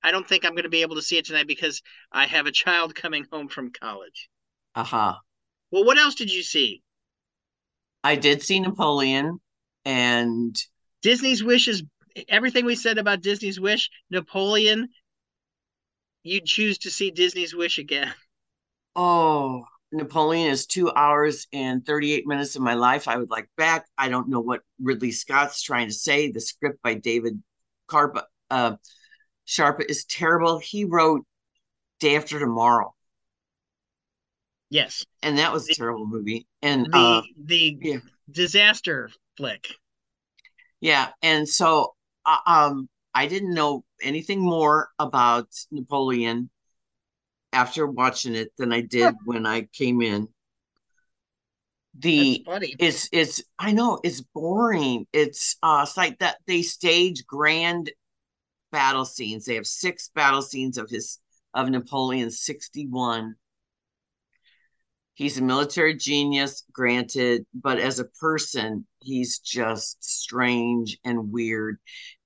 I 0.01 0.11
don't 0.11 0.27
think 0.27 0.45
I'm 0.45 0.53
going 0.53 0.63
to 0.63 0.69
be 0.69 0.81
able 0.81 0.95
to 0.95 1.01
see 1.01 1.17
it 1.17 1.25
tonight 1.25 1.47
because 1.47 1.81
I 2.11 2.25
have 2.25 2.45
a 2.45 2.51
child 2.51 2.95
coming 2.95 3.25
home 3.31 3.49
from 3.49 3.71
college. 3.71 4.29
Uh-huh. 4.75 5.15
Well, 5.71 5.83
what 5.83 5.97
else 5.97 6.15
did 6.15 6.31
you 6.31 6.41
see? 6.41 6.81
I 8.03 8.15
did 8.15 8.41
see 8.41 8.59
Napoleon 8.59 9.39
and 9.85 10.55
Disney's 11.01 11.43
Wish 11.43 11.67
is 11.67 11.83
everything 12.27 12.65
we 12.65 12.75
said 12.75 12.97
about 12.97 13.21
Disney's 13.21 13.59
Wish, 13.59 13.89
Napoleon, 14.09 14.89
you'd 16.23 16.45
choose 16.45 16.77
to 16.79 16.91
see 16.91 17.11
Disney's 17.11 17.53
Wish 17.53 17.77
again. 17.77 18.13
Oh, 18.95 19.65
Napoleon 19.91 20.51
is 20.51 20.67
two 20.67 20.91
hours 20.91 21.47
and 21.51 21.85
38 21.85 22.27
minutes 22.27 22.55
of 22.55 22.61
my 22.61 22.75
life. 22.75 23.07
I 23.07 23.17
would 23.17 23.29
like 23.31 23.49
back. 23.57 23.87
I 23.97 24.09
don't 24.09 24.29
know 24.29 24.39
what 24.39 24.61
Ridley 24.81 25.11
Scott's 25.11 25.61
trying 25.63 25.87
to 25.87 25.93
say. 25.93 26.31
The 26.31 26.41
script 26.41 26.81
by 26.83 26.93
David 26.93 27.41
Scarpa, 27.87 28.25
uh, 28.51 28.75
Sharp 29.45 29.81
is 29.89 30.05
terrible. 30.05 30.59
He 30.59 30.85
wrote 30.85 31.25
Day 31.99 32.15
After 32.15 32.39
Tomorrow. 32.39 32.93
Yes. 34.69 35.05
And 35.23 35.39
that 35.39 35.51
was 35.51 35.67
a 35.67 35.73
terrible 35.73 36.05
movie. 36.05 36.45
And 36.61 36.85
The 36.85 36.97
uh, 36.97 37.21
the 37.43 37.77
yeah. 37.81 37.97
disaster 38.29 39.09
flick. 39.37 39.67
yeah, 40.81 41.09
and 41.23 41.47
so 41.49 41.95
uh, 42.25 42.37
um, 42.45 42.89
I 43.13 43.25
didn't 43.27 43.53
know 43.55 43.83
anything 44.03 44.39
more 44.39 44.89
about 44.99 45.47
Napoleon 45.71 46.51
after 47.53 47.87
watching 47.87 48.35
it 48.35 48.51
than 48.57 48.71
I 48.71 48.81
did 48.81 49.15
when 49.25 49.45
I 49.45 49.67
came 49.73 50.01
in. 50.01 50.27
The 51.97 52.45
it's 52.79 53.09
it's 53.11 53.43
I 53.57 53.71
know 53.71 53.99
it's 54.03 54.21
boring. 54.21 55.05
It's 55.11 55.57
uh 55.61 55.81
it's 55.83 55.97
like 55.97 56.19
that 56.19 56.37
they 56.47 56.61
stage 56.61 57.25
grand 57.25 57.91
battle 58.71 59.05
scenes. 59.05 59.45
They 59.45 59.55
have 59.55 59.67
six 59.67 60.09
battle 60.13 60.41
scenes 60.41 60.77
of 60.77 60.89
his 60.89 61.19
of 61.53 61.69
Napoleon 61.69 62.31
61. 62.31 63.35
He's 65.15 65.37
a 65.37 65.43
military 65.43 65.95
genius, 65.95 66.63
granted, 66.71 67.45
but 67.53 67.77
as 67.77 67.99
a 67.99 68.05
person, 68.05 68.87
he's 69.01 69.39
just 69.39 70.01
strange 70.01 70.97
and 71.03 71.31
weird. 71.31 71.77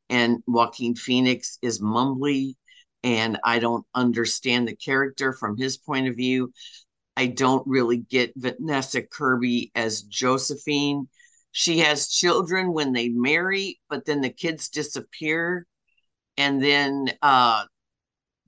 And 0.09 0.43
Joaquin 0.45 0.93
Phoenix 0.93 1.57
is 1.63 1.81
mumbly, 1.81 2.55
and 3.03 3.37
I 3.43 3.59
don't 3.59 3.85
understand 3.93 4.67
the 4.67 4.75
character 4.75 5.33
from 5.33 5.57
his 5.57 5.77
point 5.77 6.07
of 6.07 6.15
view. 6.15 6.53
I 7.15 7.27
don't 7.27 7.65
really 7.67 7.97
get 7.97 8.33
Vanessa 8.35 9.01
Kirby 9.01 9.71
as 9.75 10.03
Josephine. 10.03 11.07
She 11.51 11.79
has 11.79 12.09
children 12.09 12.73
when 12.73 12.93
they 12.93 13.09
marry, 13.09 13.79
but 13.89 14.05
then 14.05 14.21
the 14.21 14.29
kids 14.29 14.69
disappear. 14.69 15.67
And 16.37 16.63
then 16.63 17.11
uh 17.21 17.65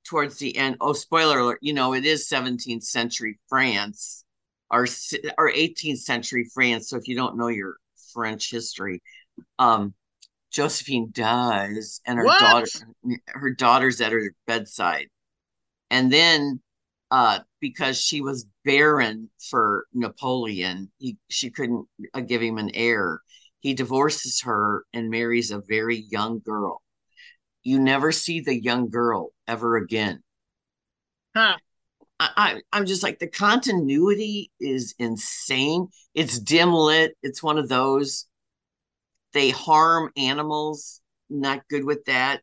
towards 0.06 0.38
the 0.38 0.56
end, 0.56 0.78
oh, 0.82 0.94
spoiler 0.94 1.40
alert, 1.40 1.60
you 1.62 1.74
know, 1.74 1.94
it 1.94 2.06
is 2.06 2.28
17th 2.28 2.84
century 2.84 3.40
France 3.50 4.24
or, 4.72 4.84
or 5.38 5.52
18th 5.52 5.98
century 5.98 6.50
France. 6.54 6.90
So 6.90 6.98
if 6.98 7.08
you 7.08 7.16
don't 7.16 7.38
know 7.38 7.48
your 7.48 7.76
French 8.14 8.52
history, 8.52 9.02
um, 9.60 9.94
Josephine 10.56 11.10
dies 11.12 12.02
and 12.08 12.18
her 12.18 12.26
What? 12.26 12.40
daughter 12.40 12.72
her 13.28 13.52
daughter's 13.52 14.02
at 14.02 14.14
her 14.14 14.34
bedside. 14.48 15.10
And 15.92 16.14
then 16.14 16.62
uh 17.12 17.40
because 17.60 18.02
she 18.02 18.22
was 18.22 18.48
barren 18.66 19.30
for 19.50 19.88
Napoleon, 19.94 20.92
he 21.00 21.18
she 21.30 21.52
couldn't 21.52 21.88
uh, 22.14 22.22
give 22.22 22.42
him 22.42 22.58
an 22.58 22.72
heir. 22.74 23.22
He 23.62 23.74
divorces 23.76 24.42
her 24.44 24.86
and 24.94 25.10
marries 25.12 25.52
a 25.52 25.62
very 25.68 26.06
young 26.12 26.40
girl. 26.40 26.82
You 27.64 27.80
never 27.80 28.14
see 28.14 28.40
the 28.42 28.56
young 28.62 28.90
girl 28.90 29.32
ever 29.48 29.78
again. 29.78 30.24
Huh. 31.36 31.58
I, 32.20 32.30
I 32.38 32.62
I'm 32.74 32.86
just 32.86 33.04
like 33.04 33.20
the 33.20 33.28
continuity 33.28 34.52
is 34.60 34.96
insane. 35.00 35.90
It's 36.14 36.40
dim 36.40 36.74
lit. 36.74 37.18
It's 37.24 37.44
one 37.44 37.58
of 37.58 37.70
those. 37.70 38.28
They 39.36 39.50
harm 39.50 40.12
animals. 40.16 41.02
Not 41.30 41.68
good 41.68 41.84
with 41.84 42.06
that. 42.06 42.42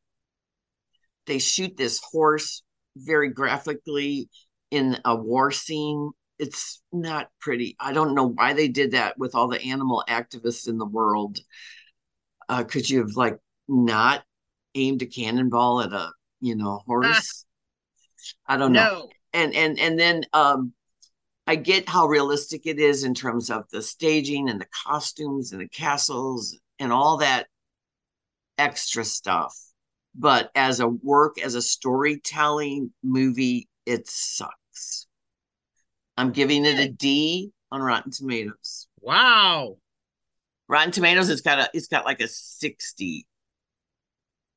They 1.26 1.38
shoot 1.38 1.74
this 1.74 2.02
horse 2.12 2.62
very 2.96 3.30
graphically 3.30 4.28
in 4.70 4.98
a 5.06 5.16
war 5.16 5.50
scene. 5.52 6.10
It's 6.38 6.82
not 6.92 7.30
pretty. 7.40 7.76
I 7.80 7.94
don't 7.94 8.14
know 8.14 8.26
why 8.26 8.52
they 8.52 8.68
did 8.68 8.90
that 8.90 9.16
with 9.18 9.34
all 9.34 9.48
the 9.48 9.62
animal 9.62 10.04
activists 10.06 10.68
in 10.68 10.76
the 10.76 10.84
world. 10.84 11.38
Uh, 12.50 12.64
could 12.64 12.90
you 12.90 12.98
have 12.98 13.16
like 13.16 13.38
not 13.66 14.22
aimed 14.74 15.00
a 15.00 15.06
cannonball 15.06 15.80
at 15.80 15.94
a 15.94 16.10
you 16.42 16.56
know 16.56 16.82
horse? 16.86 17.46
I 18.46 18.58
don't 18.58 18.74
know 18.74 18.84
No. 18.84 19.08
and 19.32 19.54
and 19.54 19.78
and 19.78 19.98
then 19.98 20.24
um 20.34 20.74
I 21.46 21.56
get 21.56 21.88
how 21.88 22.06
realistic 22.06 22.66
it 22.66 22.78
is 22.78 23.02
in 23.02 23.14
terms 23.14 23.48
of 23.48 23.64
the 23.70 23.80
staging 23.80 24.50
and 24.50 24.60
the 24.60 24.68
costumes 24.84 25.52
and 25.52 25.62
the 25.62 25.68
castles 25.68 26.58
and 26.82 26.92
all 26.92 27.18
that 27.18 27.46
extra 28.58 29.04
stuff. 29.04 29.56
But 30.16 30.50
as 30.54 30.80
a 30.80 30.88
work, 30.88 31.40
as 31.40 31.54
a 31.54 31.62
storytelling 31.62 32.92
movie, 33.04 33.68
it 33.86 34.08
sucks. 34.08 35.06
I'm 36.16 36.32
giving 36.32 36.64
it 36.66 36.78
a 36.80 36.88
D 36.88 37.52
on 37.70 37.80
Rotten 37.80 38.10
Tomatoes. 38.10 38.88
Wow. 39.00 39.76
Rotten 40.68 40.90
Tomatoes, 40.90 41.30
it's 41.30 41.40
got 41.40 41.60
a 41.60 41.70
it's 41.72 41.86
got 41.86 42.04
like 42.04 42.20
a 42.20 42.28
60 42.28 43.26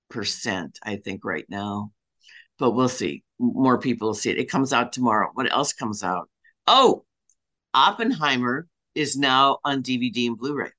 percent, 0.10 0.80
I 0.84 0.98
think, 0.98 1.24
right 1.24 1.46
now. 1.48 1.92
But 2.58 2.72
we'll 2.72 2.90
see. 2.90 3.24
More 3.38 3.78
people 3.78 4.08
will 4.08 4.16
see 4.16 4.32
it. 4.32 4.40
It 4.40 4.50
comes 4.50 4.74
out 4.74 4.94
tomorrow. 4.94 5.30
What 5.34 5.52
else 5.52 5.74
comes 5.74 6.04
out? 6.04 6.30
Oh, 6.66 7.06
Oppenheimer 7.74 8.68
is 8.96 9.16
now 9.16 9.60
on 9.64 9.84
DVD 9.84 10.28
and 10.28 10.38
Blu-ray. 10.38 10.72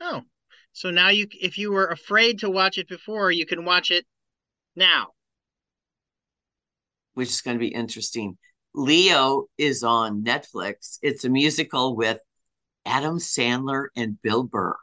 Oh. 0.00 0.22
So 0.74 0.90
now 0.90 1.08
you 1.08 1.26
if 1.40 1.56
you 1.56 1.72
were 1.72 1.86
afraid 1.86 2.40
to 2.40 2.50
watch 2.50 2.76
it 2.76 2.88
before, 2.88 3.32
you 3.32 3.46
can 3.46 3.64
watch 3.64 3.90
it 3.90 4.06
now. 4.76 5.14
which 7.14 7.28
is 7.28 7.40
going 7.42 7.56
to 7.56 7.60
be 7.60 7.68
interesting. 7.68 8.36
Leo 8.74 9.46
is 9.56 9.82
on 9.84 10.24
Netflix. 10.24 10.98
It's 11.00 11.24
a 11.24 11.28
musical 11.28 11.96
with 11.96 12.18
Adam 12.84 13.18
Sandler 13.18 13.86
and 13.96 14.20
Bill 14.20 14.42
Burr. 14.42 14.76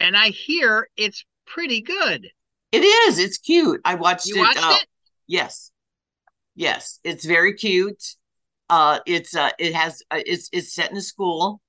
And 0.00 0.16
I 0.16 0.28
hear 0.28 0.88
it's 0.96 1.24
pretty 1.46 1.80
good. 1.80 2.30
It 2.70 2.84
is. 2.84 3.18
It's 3.18 3.38
cute. 3.38 3.80
I 3.84 3.96
watched 3.96 4.28
You 4.28 4.36
it. 4.36 4.40
watched 4.40 4.64
uh, 4.64 4.78
it? 4.80 4.86
Yes, 5.26 5.70
yes. 6.54 7.00
It's 7.04 7.24
very 7.24 7.54
cute. 7.54 8.02
Uh, 8.70 9.00
it's 9.06 9.36
uh, 9.36 9.50
it 9.58 9.74
has 9.74 10.02
uh, 10.10 10.20
it's 10.24 10.48
it's 10.52 10.74
set 10.74 10.90
in 10.90 10.96
a 10.96 11.02
school. 11.02 11.60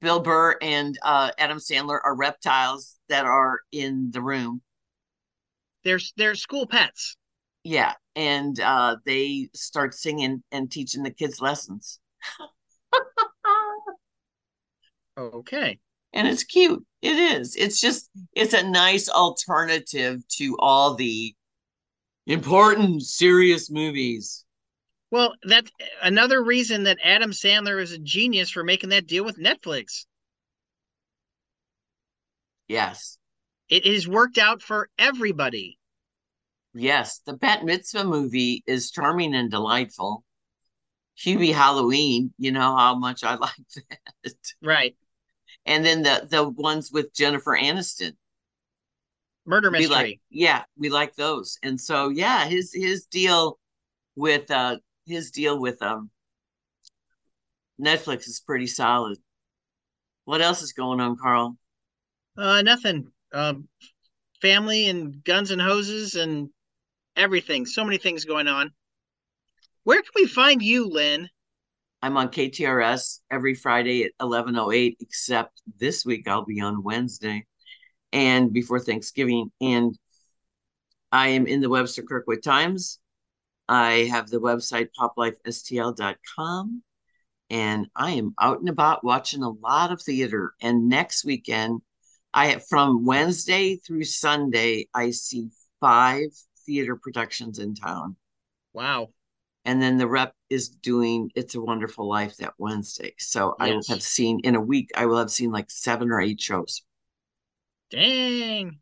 Bill 0.00 0.20
Burr 0.20 0.56
and 0.60 0.98
uh, 1.02 1.30
Adam 1.38 1.58
Sandler 1.58 2.00
are 2.04 2.14
reptiles 2.14 2.96
that 3.08 3.24
are 3.24 3.60
in 3.72 4.10
the 4.10 4.22
room. 4.22 4.62
There's 5.84 6.12
there's 6.16 6.40
school 6.42 6.66
pets. 6.66 7.16
Yeah, 7.64 7.94
and 8.14 8.58
uh, 8.60 8.96
they 9.04 9.50
start 9.54 9.94
singing 9.94 10.42
and 10.52 10.70
teaching 10.70 11.02
the 11.02 11.10
kids 11.10 11.40
lessons. 11.40 12.00
Okay. 15.18 15.78
and 16.12 16.28
it's 16.28 16.44
cute. 16.44 16.84
It 17.02 17.16
is. 17.16 17.56
It's 17.56 17.80
just 17.80 18.10
it's 18.32 18.54
a 18.54 18.62
nice 18.68 19.08
alternative 19.08 20.26
to 20.38 20.56
all 20.58 20.94
the 20.94 21.34
important 22.26 23.02
serious 23.02 23.70
movies. 23.70 24.45
Well, 25.10 25.34
that's 25.42 25.70
another 26.02 26.42
reason 26.42 26.84
that 26.84 26.98
Adam 27.02 27.30
Sandler 27.32 27.80
is 27.80 27.92
a 27.92 27.98
genius 27.98 28.50
for 28.50 28.62
making 28.64 28.90
that 28.90 29.06
deal 29.06 29.24
with 29.24 29.36
Netflix. 29.38 30.04
Yes. 32.68 33.18
It 33.68 33.86
has 33.86 34.08
worked 34.08 34.38
out 34.38 34.60
for 34.60 34.90
everybody. 34.98 35.78
Yes, 36.74 37.18
the 37.20 37.32
Bat 37.32 37.64
Mitzvah 37.64 38.04
movie 38.04 38.62
is 38.66 38.90
charming 38.90 39.34
and 39.34 39.50
delightful. 39.50 40.24
Hubie 41.18 41.54
Halloween, 41.54 42.34
you 42.38 42.52
know 42.52 42.76
how 42.76 42.94
much 42.94 43.24
I 43.24 43.34
like 43.40 43.56
that. 44.24 44.34
Right. 44.60 44.96
And 45.66 45.84
then 45.84 46.02
the 46.02 46.26
the 46.30 46.48
ones 46.48 46.90
with 46.90 47.12
Jennifer 47.12 47.56
Aniston. 47.58 48.16
Murder 49.46 49.70
We 49.70 49.86
mystery. 49.86 49.94
like 49.94 50.20
yeah, 50.30 50.64
we 50.76 50.88
like 50.88 51.14
those. 51.14 51.58
And 51.62 51.80
so 51.80 52.08
yeah, 52.08 52.46
his 52.46 52.72
his 52.72 53.06
deal 53.06 53.58
with 54.16 54.50
uh 54.50 54.78
his 55.06 55.30
deal 55.30 55.58
with 55.58 55.80
um 55.82 56.10
Netflix 57.80 58.26
is 58.26 58.40
pretty 58.40 58.66
solid. 58.66 59.18
What 60.24 60.40
else 60.40 60.62
is 60.62 60.72
going 60.72 61.00
on, 61.00 61.16
Carl? 61.16 61.56
Uh, 62.36 62.62
nothing. 62.62 63.10
Um, 63.32 63.68
family 64.40 64.88
and 64.88 65.22
guns 65.24 65.50
and 65.50 65.60
hoses 65.60 66.14
and 66.14 66.48
everything. 67.16 67.66
So 67.66 67.84
many 67.84 67.98
things 67.98 68.24
going 68.24 68.48
on. 68.48 68.72
Where 69.84 70.00
can 70.00 70.10
we 70.14 70.26
find 70.26 70.62
you, 70.62 70.88
Lynn? 70.88 71.28
I'm 72.02 72.16
on 72.16 72.28
KTRS 72.28 73.20
every 73.30 73.54
Friday 73.54 74.04
at 74.04 74.12
11:08 74.20 74.96
except 75.00 75.62
this 75.78 76.04
week 76.04 76.28
I'll 76.28 76.44
be 76.44 76.60
on 76.60 76.82
Wednesday 76.82 77.46
and 78.12 78.52
before 78.52 78.80
Thanksgiving 78.80 79.50
and 79.60 79.96
I 81.10 81.28
am 81.28 81.46
in 81.46 81.60
the 81.60 81.68
Webster 81.68 82.02
Kirkwood 82.02 82.42
Times. 82.42 82.98
I 83.68 84.08
have 84.10 84.28
the 84.30 84.40
website 84.40 84.88
poplifestl.com 84.98 86.82
and 87.50 87.86
I 87.94 88.10
am 88.12 88.34
out 88.40 88.60
and 88.60 88.68
about 88.68 89.04
watching 89.04 89.42
a 89.42 89.50
lot 89.50 89.92
of 89.92 90.00
theater. 90.02 90.54
And 90.60 90.88
next 90.88 91.24
weekend 91.24 91.80
I 92.34 92.46
have 92.48 92.66
from 92.66 93.04
Wednesday 93.04 93.76
through 93.76 94.04
Sunday 94.04 94.88
I 94.94 95.10
see 95.10 95.48
5 95.80 96.20
theater 96.64 96.96
productions 96.96 97.58
in 97.58 97.74
town. 97.74 98.16
Wow. 98.72 99.08
and 99.64 99.80
then 99.80 99.96
the 99.96 100.06
rep 100.06 100.32
is 100.50 100.68
doing 100.68 101.30
it's 101.34 101.54
a 101.54 101.60
wonderful 101.60 102.08
life 102.08 102.36
that 102.36 102.54
wednesday. 102.58 103.14
So 103.18 103.56
i 103.58 103.70
will 103.70 103.82
have 103.88 104.02
seen 104.02 104.40
in 104.44 104.54
a 104.54 104.60
week 104.60 104.90
i 104.96 105.06
will 105.06 105.16
have 105.18 105.30
seen 105.30 105.50
like 105.50 105.70
seven 105.70 106.10
or 106.10 106.20
eight 106.20 106.40
shows. 106.40 106.82
Dang. 107.90 108.78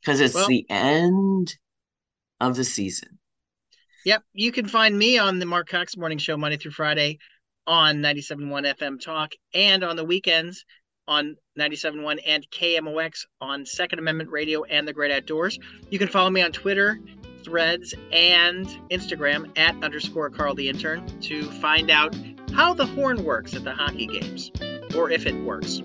because 0.00 0.20
it's 0.20 0.34
Well- 0.34 0.46
the 0.48 0.66
end 0.68 1.56
of 2.40 2.54
the 2.56 2.64
season 2.64 3.18
Yep. 4.04 4.22
You 4.34 4.52
can 4.52 4.66
find 4.66 4.98
me 4.98 5.18
on 5.18 5.38
the 5.38 5.46
Marc 5.46 5.68
Cox 5.68 5.96
Morning 5.96 6.18
Show 6.18 6.36
Monday 6.36 6.56
through 6.56 6.72
Friday 6.72 7.18
on 7.66 7.98
97.1 7.98 8.74
FM 8.76 9.00
Talk 9.00 9.32
and 9.54 9.84
on 9.84 9.96
the 9.96 10.04
weekends 10.04 10.64
on 11.06 11.36
97.1 11.58 12.18
and 12.26 12.46
KMOX 12.50 13.26
on 13.40 13.66
Second 13.66 13.98
Amendment 13.98 14.30
Radio 14.30 14.64
and 14.64 14.86
the 14.86 14.92
Great 14.92 15.12
Outdoors. 15.12 15.58
You 15.90 15.98
can 15.98 16.08
follow 16.08 16.30
me 16.30 16.42
on 16.42 16.52
Twitter, 16.52 16.98
Threads, 17.44 17.94
and 18.12 18.66
Instagram 18.90 19.56
at 19.58 19.74
underscore 19.82 20.30
Carl 20.30 20.54
the 20.54 20.68
Intern 20.68 21.04
to 21.20 21.44
find 21.44 21.90
out 21.90 22.16
how 22.54 22.74
the 22.74 22.86
horn 22.86 23.24
works 23.24 23.54
at 23.54 23.64
the 23.64 23.72
hockey 23.72 24.06
games 24.06 24.50
or 24.96 25.10
if 25.10 25.26
it 25.26 25.34
works. 25.44 25.82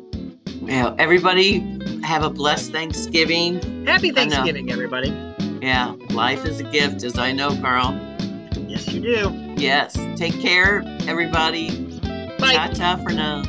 Yeah, 0.61 0.95
everybody 0.97 1.59
have 2.03 2.23
a 2.23 2.29
blessed 2.29 2.71
Thanksgiving. 2.71 3.85
Happy 3.85 4.11
Thanksgiving, 4.11 4.71
everybody. 4.71 5.09
Yeah, 5.61 5.95
life 6.11 6.45
is 6.45 6.59
a 6.59 6.63
gift, 6.63 7.03
as 7.03 7.17
I 7.17 7.31
know, 7.31 7.49
Carl. 7.61 8.06
Yes, 8.67 8.87
you 8.93 9.01
do. 9.01 9.53
Yes. 9.57 9.97
Take 10.15 10.39
care, 10.41 10.83
everybody. 11.07 11.69
Bye. 12.39 12.53
Ta 12.53 12.69
ta 12.73 12.97
for 12.97 13.13
now. 13.13 13.43